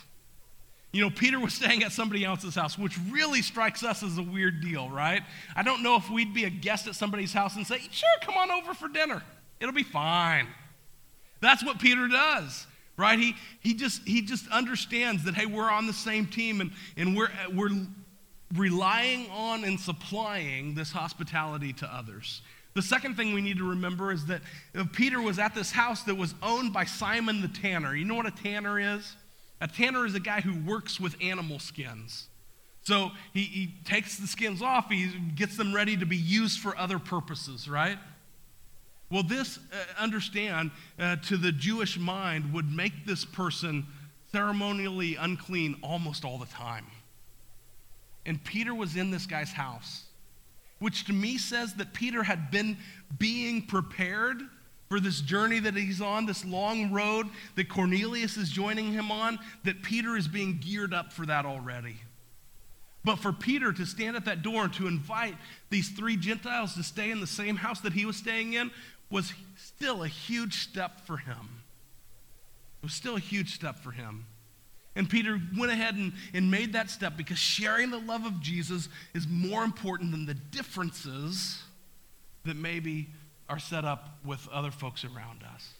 You 0.93 1.03
know, 1.03 1.11
Peter 1.11 1.39
was 1.39 1.55
staying 1.55 1.83
at 1.83 1.93
somebody 1.93 2.25
else's 2.25 2.55
house, 2.55 2.79
which 2.79 2.99
really 3.11 3.43
strikes 3.43 3.83
us 3.83 4.03
as 4.03 4.19
a 4.19 4.23
weird 4.23 4.61
deal, 4.61 4.89
right? 4.89 5.23
I 5.55 5.63
don't 5.63 5.83
know 5.83 5.97
if 5.97 6.11
we'd 6.11 6.35
be 6.35 6.45
a 6.45 6.51
guest 6.51 6.87
at 6.87 6.95
somebody's 6.95 7.33
house 7.33 7.57
and 7.57 7.67
say, 7.67 7.79
sure, 7.91 8.09
come 8.23 8.37
on 8.37 8.51
over 8.51 8.75
for 8.75 8.89
dinner. 8.89 9.23
It'll 9.61 9.75
be 9.75 9.83
fine. 9.83 10.47
That's 11.41 11.65
what 11.65 11.79
Peter 11.79 12.09
does, 12.09 12.67
right? 12.97 13.19
He, 13.19 13.35
he, 13.61 13.75
just, 13.75 14.07
he 14.07 14.23
just 14.23 14.49
understands 14.49 15.25
that, 15.25 15.35
hey, 15.35 15.47
we're 15.47 15.71
on 15.71 15.87
the 15.87 15.93
same 15.93 16.27
team 16.27 16.61
and, 16.61 16.73
and 16.97 17.17
we're, 17.17 17.31
we're 17.55 17.71
relying 18.55 19.29
on 19.31 19.65
and 19.65 19.79
supplying 19.79 20.75
this 20.75 20.91
hospitality 20.91 21.73
to 21.75 21.95
others. 21.95 22.43
The 22.75 22.83
second 22.83 23.17
thing 23.17 23.35
we 23.35 23.41
need 23.41 23.59
to 23.59 23.69
remember 23.69 24.13
is 24.13 24.27
that 24.27 24.41
Peter 24.93 25.21
was 25.21 25.39
at 25.39 25.55
this 25.55 25.73
house 25.73 26.05
that 26.05 26.15
was 26.15 26.35
owned 26.43 26.73
by 26.73 26.85
Simon 26.85 27.43
the 27.43 27.49
tanner. 27.49 27.95
You 27.95 28.05
know 28.05 28.15
what 28.15 28.27
a 28.27 28.31
tanner 28.31 28.79
is? 28.79 29.17
A 29.61 29.67
tanner 29.67 30.07
is 30.07 30.15
a 30.15 30.21
guy 30.21 30.41
who 30.41 30.55
works 30.71 31.01
with 31.01 31.17
animal 31.21 31.59
skins. 31.59 32.29
So 32.83 33.11
he, 33.35 33.43
he 33.43 33.75
takes 33.85 34.17
the 34.17 34.27
skins 34.27 34.63
off, 34.63 34.89
he 34.89 35.11
gets 35.35 35.57
them 35.57 35.75
ready 35.75 35.97
to 35.97 36.07
be 36.07 36.17
used 36.17 36.61
for 36.61 36.77
other 36.79 36.99
purposes, 36.99 37.69
right? 37.69 37.99
Well, 39.11 39.23
this, 39.23 39.59
uh, 39.59 40.03
understand, 40.03 40.71
uh, 40.99 41.17
to 41.17 41.37
the 41.37 41.51
Jewish 41.51 41.99
mind, 41.99 42.53
would 42.55 42.71
make 42.71 43.05
this 43.05 43.25
person 43.25 43.87
ceremonially 44.33 45.17
unclean 45.17 45.77
almost 45.83 46.25
all 46.25 46.39
the 46.39 46.47
time. 46.47 46.87
And 48.29 48.45
Peter 48.45 48.75
was 48.75 48.95
in 48.95 49.11
this 49.11 49.25
guy's 49.25 49.53
house, 49.53 50.05
which 50.81 51.07
to 51.07 51.15
me 51.15 51.39
says 51.39 51.73
that 51.75 51.95
Peter 51.95 52.23
had 52.23 52.51
been 52.51 52.77
being 53.19 53.63
prepared 53.63 54.43
for 54.91 55.01
this 55.01 55.23
journey 55.23 55.61
that 55.61 55.75
he's 55.75 56.03
on, 56.03 56.27
this 56.27 56.45
long 56.45 56.93
road 56.93 57.27
that 57.57 57.71
Cornelius 57.71 58.37
is 58.37 58.51
joining 58.51 58.93
him 58.93 59.11
on, 59.11 59.39
that 59.65 59.83
Peter 59.83 60.15
is 60.15 60.29
being 60.29 60.59
geared 60.61 60.93
up 60.93 61.11
for 61.11 61.25
that 61.25 61.47
already. 61.47 61.97
But 63.03 63.17
for 63.17 63.33
Peter 63.33 63.73
to 63.73 63.87
stand 63.87 64.15
at 64.15 64.27
that 64.27 64.43
door 64.43 64.65
and 64.65 64.75
to 64.75 64.87
invite 64.87 65.37
these 65.71 65.89
three 65.89 66.19
Gentiles 66.19 66.75
to 66.75 66.83
stay 66.83 67.11
in 67.11 67.21
the 67.21 67.27
same 67.27 67.57
house 67.57 67.81
that 67.81 67.95
he 67.95 68.05
was 68.05 68.17
staying 68.17 68.53
in 68.53 68.71
was 69.11 69.33
still 69.57 70.03
a 70.03 70.09
huge 70.09 70.69
step 70.69 71.01
for 71.07 71.17
him. 71.17 71.63
It 72.83 72.87
was 72.87 72.93
still 72.93 73.17
a 73.17 73.21
huge 73.21 73.55
step 73.55 73.79
for 73.79 73.93
him. 73.93 74.27
And 74.99 75.09
Peter 75.09 75.41
went 75.57 75.71
ahead 75.71 75.95
and, 75.95 76.13
and 76.35 76.51
made 76.51 76.73
that 76.73 76.91
step 76.91 77.17
because 77.17 77.39
sharing 77.39 77.91
the 77.91 78.01
love 78.01 78.27
of 78.27 78.41
Jesus 78.41 78.89
is 79.15 79.29
more 79.29 79.63
important 79.63 80.11
than 80.11 80.27
the 80.27 80.35
differences 80.35 81.63
that 82.45 82.57
maybe 82.57 83.09
are 83.49 83.61
set 83.61 83.85
up 83.85 84.19
with 84.25 84.47
other 84.49 84.73
folks 84.73 85.05
around 85.05 85.45
us. 85.55 85.71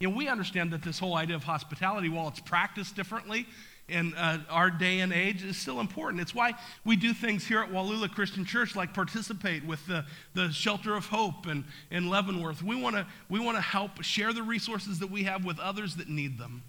You 0.00 0.08
know, 0.10 0.16
we 0.16 0.26
understand 0.26 0.72
that 0.72 0.82
this 0.82 0.98
whole 0.98 1.14
idea 1.14 1.36
of 1.36 1.44
hospitality, 1.44 2.08
while 2.08 2.26
it's 2.26 2.40
practiced 2.40 2.96
differently 2.96 3.46
in 3.88 4.12
uh, 4.14 4.40
our 4.50 4.68
day 4.68 4.98
and 4.98 5.12
age, 5.12 5.44
is 5.44 5.56
still 5.56 5.78
important. 5.78 6.20
It's 6.20 6.34
why 6.34 6.54
we 6.84 6.96
do 6.96 7.14
things 7.14 7.46
here 7.46 7.60
at 7.60 7.70
Wallula 7.70 8.10
Christian 8.10 8.44
Church, 8.44 8.74
like 8.74 8.92
participate 8.92 9.64
with 9.64 9.86
the, 9.86 10.04
the 10.34 10.50
Shelter 10.50 10.96
of 10.96 11.06
Hope 11.06 11.46
and 11.46 11.62
in 11.92 12.10
Leavenworth. 12.10 12.64
We 12.64 12.74
want 12.74 12.96
to 12.96 13.06
we 13.28 13.38
wanna 13.38 13.60
help 13.60 14.02
share 14.02 14.32
the 14.32 14.42
resources 14.42 14.98
that 14.98 15.10
we 15.10 15.22
have 15.22 15.44
with 15.44 15.60
others 15.60 15.94
that 15.96 16.08
need 16.08 16.36
them. 16.36 16.64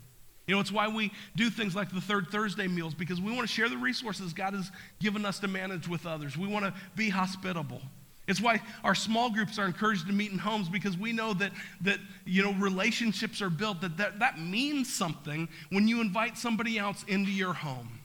You 0.47 0.55
know, 0.55 0.61
it's 0.61 0.71
why 0.71 0.87
we 0.87 1.11
do 1.35 1.49
things 1.49 1.75
like 1.75 1.91
the 1.91 2.01
third 2.01 2.27
Thursday 2.27 2.67
meals, 2.67 2.93
because 2.93 3.19
we 3.19 3.31
want 3.31 3.47
to 3.47 3.53
share 3.53 3.67
the 3.67 3.77
resources 3.77 4.33
God 4.33 4.53
has 4.53 4.71
given 4.99 5.25
us 5.25 5.39
to 5.39 5.47
manage 5.47 5.87
with 5.87 6.05
others. 6.05 6.37
We 6.37 6.47
want 6.47 6.65
to 6.65 6.73
be 6.95 7.09
hospitable. 7.09 7.81
It's 8.27 8.41
why 8.41 8.61
our 8.83 8.95
small 8.95 9.29
groups 9.29 9.59
are 9.59 9.65
encouraged 9.65 10.07
to 10.07 10.13
meet 10.13 10.31
in 10.31 10.37
homes 10.37 10.67
because 10.67 10.97
we 10.97 11.13
know 11.13 11.33
that, 11.35 11.51
that 11.81 11.99
you 12.25 12.43
know, 12.43 12.53
relationships 12.53 13.41
are 13.41 13.51
built, 13.51 13.81
that, 13.81 13.97
that 13.97 14.19
that 14.19 14.39
means 14.39 14.91
something 14.93 15.47
when 15.69 15.87
you 15.87 16.01
invite 16.01 16.37
somebody 16.37 16.79
else 16.79 17.03
into 17.07 17.31
your 17.31 17.53
home. 17.53 17.99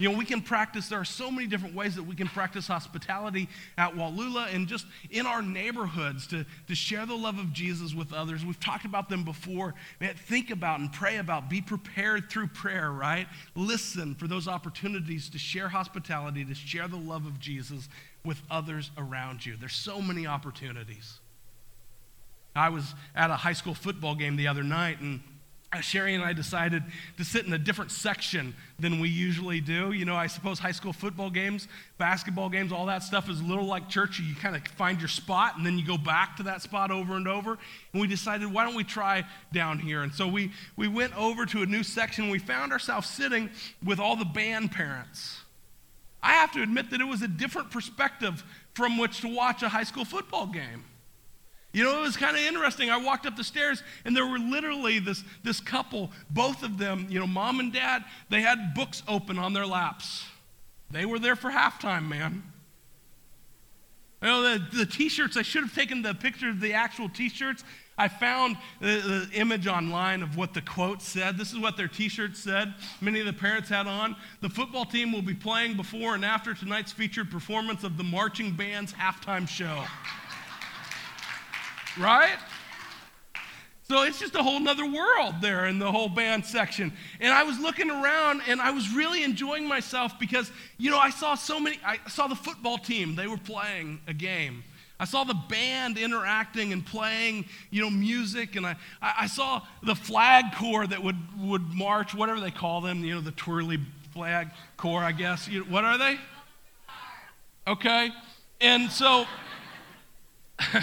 You 0.00 0.08
know, 0.08 0.16
we 0.16 0.24
can 0.24 0.42
practice, 0.42 0.88
there 0.88 1.00
are 1.00 1.04
so 1.04 1.28
many 1.28 1.48
different 1.48 1.74
ways 1.74 1.96
that 1.96 2.04
we 2.04 2.14
can 2.14 2.28
practice 2.28 2.68
hospitality 2.68 3.48
at 3.76 3.96
Wallula 3.96 4.54
and 4.54 4.68
just 4.68 4.86
in 5.10 5.26
our 5.26 5.42
neighborhoods 5.42 6.28
to, 6.28 6.46
to 6.68 6.74
share 6.76 7.04
the 7.04 7.16
love 7.16 7.40
of 7.40 7.52
Jesus 7.52 7.94
with 7.94 8.12
others. 8.12 8.44
We've 8.44 8.60
talked 8.60 8.84
about 8.84 9.08
them 9.08 9.24
before. 9.24 9.74
Man, 10.00 10.14
think 10.14 10.50
about 10.50 10.78
and 10.78 10.92
pray 10.92 11.16
about, 11.16 11.50
be 11.50 11.60
prepared 11.60 12.30
through 12.30 12.46
prayer, 12.46 12.92
right? 12.92 13.26
Listen 13.56 14.14
for 14.14 14.28
those 14.28 14.46
opportunities 14.46 15.28
to 15.30 15.38
share 15.38 15.68
hospitality, 15.68 16.44
to 16.44 16.54
share 16.54 16.86
the 16.86 16.96
love 16.96 17.26
of 17.26 17.40
Jesus 17.40 17.88
with 18.24 18.40
others 18.48 18.92
around 18.98 19.44
you. 19.44 19.56
There's 19.56 19.74
so 19.74 20.00
many 20.00 20.28
opportunities. 20.28 21.18
I 22.54 22.68
was 22.68 22.94
at 23.16 23.30
a 23.30 23.36
high 23.36 23.52
school 23.52 23.74
football 23.74 24.14
game 24.14 24.36
the 24.36 24.46
other 24.46 24.62
night 24.62 25.00
and 25.00 25.22
Uh, 25.70 25.80
Sherry 25.80 26.14
and 26.14 26.24
I 26.24 26.32
decided 26.32 26.82
to 27.18 27.24
sit 27.24 27.44
in 27.44 27.52
a 27.52 27.58
different 27.58 27.90
section 27.90 28.54
than 28.78 29.00
we 29.00 29.10
usually 29.10 29.60
do. 29.60 29.92
You 29.92 30.06
know, 30.06 30.16
I 30.16 30.26
suppose 30.26 30.58
high 30.58 30.72
school 30.72 30.94
football 30.94 31.28
games, 31.28 31.68
basketball 31.98 32.48
games, 32.48 32.72
all 32.72 32.86
that 32.86 33.02
stuff 33.02 33.28
is 33.28 33.40
a 33.40 33.44
little 33.44 33.66
like 33.66 33.86
church. 33.86 34.18
You 34.18 34.34
kind 34.34 34.56
of 34.56 34.66
find 34.66 34.98
your 34.98 35.08
spot 35.08 35.58
and 35.58 35.66
then 35.66 35.78
you 35.78 35.86
go 35.86 35.98
back 35.98 36.36
to 36.38 36.42
that 36.44 36.62
spot 36.62 36.90
over 36.90 37.16
and 37.16 37.28
over. 37.28 37.58
And 37.92 38.00
we 38.00 38.08
decided, 38.08 38.50
why 38.50 38.64
don't 38.64 38.76
we 38.76 38.84
try 38.84 39.24
down 39.52 39.78
here? 39.78 40.02
And 40.02 40.14
so 40.14 40.26
we, 40.26 40.52
we 40.76 40.88
went 40.88 41.14
over 41.18 41.44
to 41.44 41.60
a 41.60 41.66
new 41.66 41.82
section. 41.82 42.30
We 42.30 42.38
found 42.38 42.72
ourselves 42.72 43.06
sitting 43.06 43.50
with 43.84 44.00
all 44.00 44.16
the 44.16 44.24
band 44.24 44.72
parents. 44.72 45.40
I 46.22 46.32
have 46.32 46.50
to 46.52 46.62
admit 46.62 46.90
that 46.90 47.02
it 47.02 47.06
was 47.06 47.20
a 47.20 47.28
different 47.28 47.70
perspective 47.70 48.42
from 48.72 48.96
which 48.96 49.20
to 49.20 49.28
watch 49.28 49.62
a 49.62 49.68
high 49.68 49.84
school 49.84 50.06
football 50.06 50.46
game. 50.46 50.84
You 51.78 51.84
know, 51.84 52.00
it 52.00 52.02
was 52.02 52.16
kind 52.16 52.36
of 52.36 52.42
interesting. 52.42 52.90
I 52.90 52.96
walked 52.96 53.24
up 53.24 53.36
the 53.36 53.44
stairs 53.44 53.84
and 54.04 54.16
there 54.16 54.26
were 54.26 54.40
literally 54.40 54.98
this, 54.98 55.22
this 55.44 55.60
couple, 55.60 56.10
both 56.28 56.64
of 56.64 56.76
them, 56.76 57.06
you 57.08 57.20
know, 57.20 57.26
mom 57.28 57.60
and 57.60 57.72
dad, 57.72 58.04
they 58.30 58.40
had 58.40 58.74
books 58.74 59.04
open 59.06 59.38
on 59.38 59.52
their 59.52 59.64
laps. 59.64 60.24
They 60.90 61.06
were 61.06 61.20
there 61.20 61.36
for 61.36 61.52
halftime, 61.52 62.08
man. 62.08 62.42
You 64.20 64.28
know, 64.28 64.42
the, 64.42 64.78
the 64.78 64.86
t 64.86 65.08
shirts, 65.08 65.36
I 65.36 65.42
should 65.42 65.62
have 65.62 65.72
taken 65.72 66.02
the 66.02 66.14
picture 66.14 66.48
of 66.48 66.58
the 66.58 66.72
actual 66.72 67.08
t 67.08 67.28
shirts. 67.28 67.62
I 67.96 68.08
found 68.08 68.56
the, 68.80 69.28
the, 69.30 69.38
image 69.38 69.68
online 69.68 70.24
of 70.24 70.36
what 70.36 70.54
the 70.54 70.62
quote 70.62 71.00
said. 71.00 71.38
This 71.38 71.52
is 71.52 71.60
what 71.60 71.76
their 71.76 71.86
t 71.86 72.08
shirts 72.08 72.40
said. 72.40 72.74
Many 73.00 73.20
of 73.20 73.26
the 73.26 73.32
parents 73.32 73.68
had 73.68 73.86
on. 73.86 74.16
The 74.40 74.48
football 74.48 74.84
team 74.84 75.12
will 75.12 75.22
be 75.22 75.34
playing 75.34 75.76
before 75.76 76.16
and 76.16 76.24
after 76.24 76.54
tonight's 76.54 76.90
featured 76.90 77.30
performance 77.30 77.84
of 77.84 77.96
the 77.96 78.04
marching 78.04 78.50
band's 78.50 78.92
halftime 78.92 79.46
show 79.46 79.84
right? 81.98 82.38
So 83.88 84.02
it's 84.02 84.18
just 84.18 84.34
a 84.34 84.42
whole 84.42 84.60
nother 84.60 84.84
world 84.84 85.36
there 85.40 85.66
in 85.66 85.78
the 85.78 85.90
whole 85.90 86.10
band 86.10 86.44
section. 86.44 86.92
And 87.20 87.32
I 87.32 87.42
was 87.42 87.58
looking 87.58 87.90
around 87.90 88.42
and 88.46 88.60
I 88.60 88.70
was 88.70 88.92
really 88.92 89.24
enjoying 89.24 89.66
myself 89.66 90.18
because, 90.18 90.52
you 90.76 90.90
know, 90.90 90.98
I 90.98 91.08
saw 91.08 91.34
so 91.34 91.58
many, 91.58 91.78
I 91.82 91.98
saw 92.06 92.26
the 92.26 92.34
football 92.34 92.76
team, 92.76 93.16
they 93.16 93.26
were 93.26 93.38
playing 93.38 94.00
a 94.06 94.12
game. 94.12 94.62
I 95.00 95.04
saw 95.04 95.24
the 95.24 95.34
band 95.48 95.96
interacting 95.96 96.72
and 96.72 96.84
playing, 96.84 97.46
you 97.70 97.80
know, 97.80 97.88
music, 97.88 98.56
and 98.56 98.66
I, 98.66 98.76
I 99.00 99.26
saw 99.28 99.62
the 99.84 99.94
flag 99.94 100.46
corps 100.56 100.88
that 100.88 101.02
would, 101.02 101.16
would 101.40 101.72
march, 101.72 102.14
whatever 102.14 102.40
they 102.40 102.50
call 102.50 102.80
them, 102.80 103.04
you 103.04 103.14
know, 103.14 103.20
the 103.20 103.30
twirly 103.30 103.78
flag 104.12 104.48
corps, 104.76 105.02
I 105.02 105.12
guess. 105.12 105.46
You, 105.46 105.62
what 105.64 105.84
are 105.84 105.96
they? 105.96 106.18
Okay. 107.68 108.10
And 108.60 108.90
so 108.90 109.24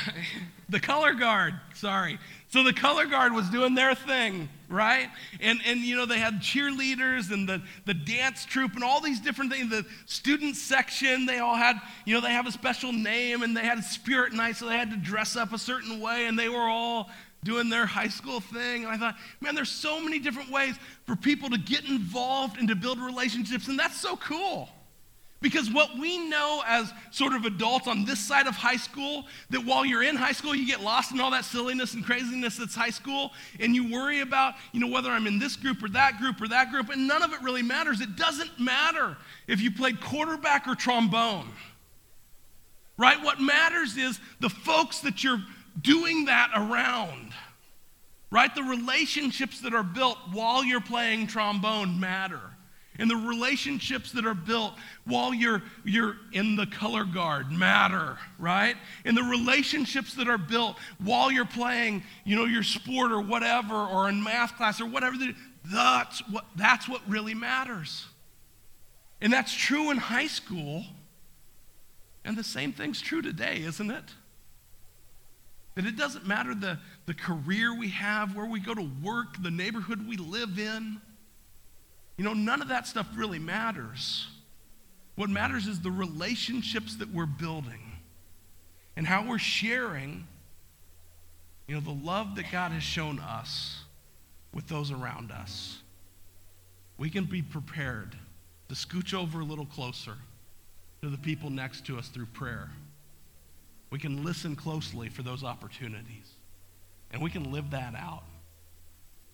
the 0.69 0.79
color 0.79 1.13
guard, 1.13 1.53
sorry. 1.73 2.17
So 2.49 2.63
the 2.63 2.73
color 2.73 3.05
guard 3.05 3.33
was 3.33 3.49
doing 3.49 3.75
their 3.75 3.93
thing, 3.93 4.49
right? 4.69 5.09
And, 5.41 5.59
and 5.65 5.81
you 5.81 5.95
know, 5.95 6.05
they 6.05 6.19
had 6.19 6.35
cheerleaders 6.35 7.31
and 7.31 7.47
the, 7.47 7.61
the 7.85 7.93
dance 7.93 8.45
troupe 8.45 8.73
and 8.75 8.83
all 8.83 9.01
these 9.01 9.19
different 9.19 9.51
things. 9.51 9.69
The 9.69 9.85
student 10.05 10.55
section, 10.55 11.25
they 11.25 11.39
all 11.39 11.55
had, 11.55 11.79
you 12.05 12.15
know, 12.15 12.21
they 12.21 12.31
have 12.31 12.47
a 12.47 12.51
special 12.51 12.91
name 12.91 13.43
and 13.43 13.55
they 13.55 13.63
had 13.63 13.77
a 13.77 13.83
spirit 13.83 14.33
night, 14.33 14.55
so 14.55 14.67
they 14.67 14.77
had 14.77 14.89
to 14.91 14.97
dress 14.97 15.35
up 15.35 15.53
a 15.53 15.59
certain 15.59 15.99
way 15.99 16.25
and 16.25 16.39
they 16.39 16.49
were 16.49 16.67
all 16.67 17.09
doing 17.43 17.69
their 17.69 17.85
high 17.85 18.07
school 18.07 18.39
thing. 18.39 18.85
And 18.85 18.91
I 18.91 18.97
thought, 18.97 19.15
man, 19.39 19.53
there's 19.53 19.69
so 19.69 20.01
many 20.01 20.17
different 20.19 20.49
ways 20.49 20.75
for 21.05 21.15
people 21.15 21.49
to 21.51 21.57
get 21.57 21.85
involved 21.85 22.57
and 22.57 22.67
to 22.69 22.75
build 22.75 22.99
relationships, 22.99 23.67
and 23.67 23.77
that's 23.77 24.01
so 24.01 24.15
cool. 24.17 24.69
Because 25.45 25.69
what 25.69 25.95
we 25.99 26.17
know 26.27 26.63
as 26.65 26.91
sort 27.11 27.33
of 27.33 27.45
adults 27.45 27.87
on 27.87 28.03
this 28.03 28.17
side 28.19 28.47
of 28.47 28.55
high 28.55 28.77
school, 28.77 29.27
that 29.51 29.63
while 29.63 29.85
you're 29.85 30.01
in 30.01 30.15
high 30.15 30.31
school, 30.31 30.55
you 30.55 30.65
get 30.65 30.81
lost 30.81 31.11
in 31.11 31.19
all 31.19 31.29
that 31.29 31.45
silliness 31.45 31.93
and 31.93 32.03
craziness 32.03 32.57
that's 32.57 32.73
high 32.73 32.89
school, 32.89 33.29
and 33.59 33.75
you 33.75 33.91
worry 33.91 34.21
about, 34.21 34.55
you 34.71 34.79
know, 34.79 34.87
whether 34.87 35.11
I'm 35.11 35.27
in 35.27 35.37
this 35.37 35.55
group 35.55 35.83
or 35.83 35.89
that 35.89 36.17
group 36.17 36.41
or 36.41 36.47
that 36.47 36.71
group, 36.71 36.89
and 36.89 37.07
none 37.07 37.21
of 37.21 37.31
it 37.31 37.43
really 37.43 37.61
matters. 37.61 38.01
It 38.01 38.15
doesn't 38.15 38.59
matter 38.59 39.17
if 39.45 39.61
you 39.61 39.69
played 39.69 40.01
quarterback 40.01 40.67
or 40.67 40.73
trombone, 40.73 41.51
right? 42.97 43.23
What 43.23 43.39
matters 43.39 43.97
is 43.97 44.19
the 44.39 44.49
folks 44.49 45.01
that 45.01 45.23
you're 45.23 45.43
doing 45.79 46.25
that 46.25 46.49
around, 46.55 47.33
right? 48.31 48.49
The 48.55 48.63
relationships 48.63 49.61
that 49.61 49.75
are 49.75 49.83
built 49.83 50.17
while 50.33 50.63
you're 50.63 50.81
playing 50.81 51.27
trombone 51.27 51.99
matter 51.99 52.41
and 52.97 53.09
the 53.09 53.15
relationships 53.15 54.11
that 54.13 54.25
are 54.25 54.33
built 54.33 54.73
while 55.05 55.33
you're, 55.33 55.61
you're 55.83 56.17
in 56.31 56.55
the 56.55 56.65
color 56.65 57.03
guard 57.03 57.51
matter, 57.51 58.17
right? 58.39 58.75
And 59.03 59.17
the 59.17 59.23
relationships 59.23 60.13
that 60.15 60.29
are 60.29 60.37
built 60.37 60.77
while 61.03 61.31
you're 61.31 61.45
playing, 61.45 62.03
you 62.23 62.35
know, 62.35 62.45
your 62.45 62.63
sport 62.63 63.11
or 63.11 63.21
whatever, 63.21 63.75
or 63.75 64.07
in 64.07 64.23
math 64.23 64.55
class 64.55 64.79
or 64.79 64.85
whatever, 64.85 65.17
that's 65.71 66.19
what, 66.29 66.45
that's 66.55 66.87
what 66.87 67.01
really 67.07 67.33
matters. 67.33 68.05
And 69.21 69.31
that's 69.31 69.53
true 69.53 69.91
in 69.91 69.97
high 69.97 70.27
school. 70.27 70.83
And 72.23 72.37
the 72.37 72.43
same 72.43 72.71
thing's 72.71 73.01
true 73.01 73.21
today, 73.21 73.61
isn't 73.61 73.91
it? 73.91 74.03
That 75.75 75.85
it 75.85 75.97
doesn't 75.97 76.25
matter 76.25 76.55
the, 76.55 76.79
the 77.05 77.13
career 77.13 77.77
we 77.77 77.89
have, 77.89 78.35
where 78.35 78.45
we 78.45 78.59
go 78.59 78.73
to 78.73 78.89
work, 79.03 79.41
the 79.41 79.51
neighborhood 79.51 80.07
we 80.07 80.15
live 80.15 80.57
in. 80.57 81.01
You 82.17 82.23
know, 82.23 82.33
none 82.33 82.61
of 82.61 82.69
that 82.69 82.87
stuff 82.87 83.07
really 83.15 83.39
matters. 83.39 84.27
What 85.15 85.29
matters 85.29 85.67
is 85.67 85.81
the 85.81 85.91
relationships 85.91 86.95
that 86.97 87.13
we're 87.13 87.25
building 87.25 87.81
and 88.95 89.05
how 89.05 89.27
we're 89.27 89.37
sharing, 89.37 90.27
you 91.67 91.75
know, 91.75 91.81
the 91.81 92.05
love 92.05 92.35
that 92.35 92.51
God 92.51 92.71
has 92.71 92.83
shown 92.83 93.19
us 93.19 93.83
with 94.53 94.67
those 94.67 94.91
around 94.91 95.31
us. 95.31 95.79
We 96.97 97.09
can 97.09 97.25
be 97.25 97.41
prepared 97.41 98.15
to 98.69 98.75
scooch 98.75 99.13
over 99.13 99.41
a 99.41 99.43
little 99.43 99.65
closer 99.65 100.15
to 101.01 101.09
the 101.09 101.17
people 101.17 101.49
next 101.49 101.85
to 101.87 101.97
us 101.97 102.07
through 102.07 102.27
prayer. 102.27 102.69
We 103.89 103.99
can 103.99 104.23
listen 104.23 104.55
closely 104.55 105.09
for 105.09 105.21
those 105.21 105.43
opportunities. 105.43 106.31
And 107.11 107.21
we 107.21 107.29
can 107.29 107.51
live 107.51 107.71
that 107.71 107.93
out 107.95 108.23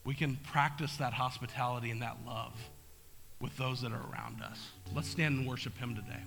we 0.03 0.13
can 0.15 0.36
practice 0.51 0.97
that 0.97 1.13
hospitality 1.13 1.91
and 1.91 2.01
that 2.01 2.17
love 2.25 2.53
with 3.42 3.58
those 3.58 3.82
that 3.82 3.92
are 3.92 4.06
around 4.12 4.42
us. 4.42 4.70
Let's 4.94 5.10
stand 5.10 5.39
and 5.39 5.48
worship 5.48 5.78
Him 5.78 5.96
today. 5.96 6.22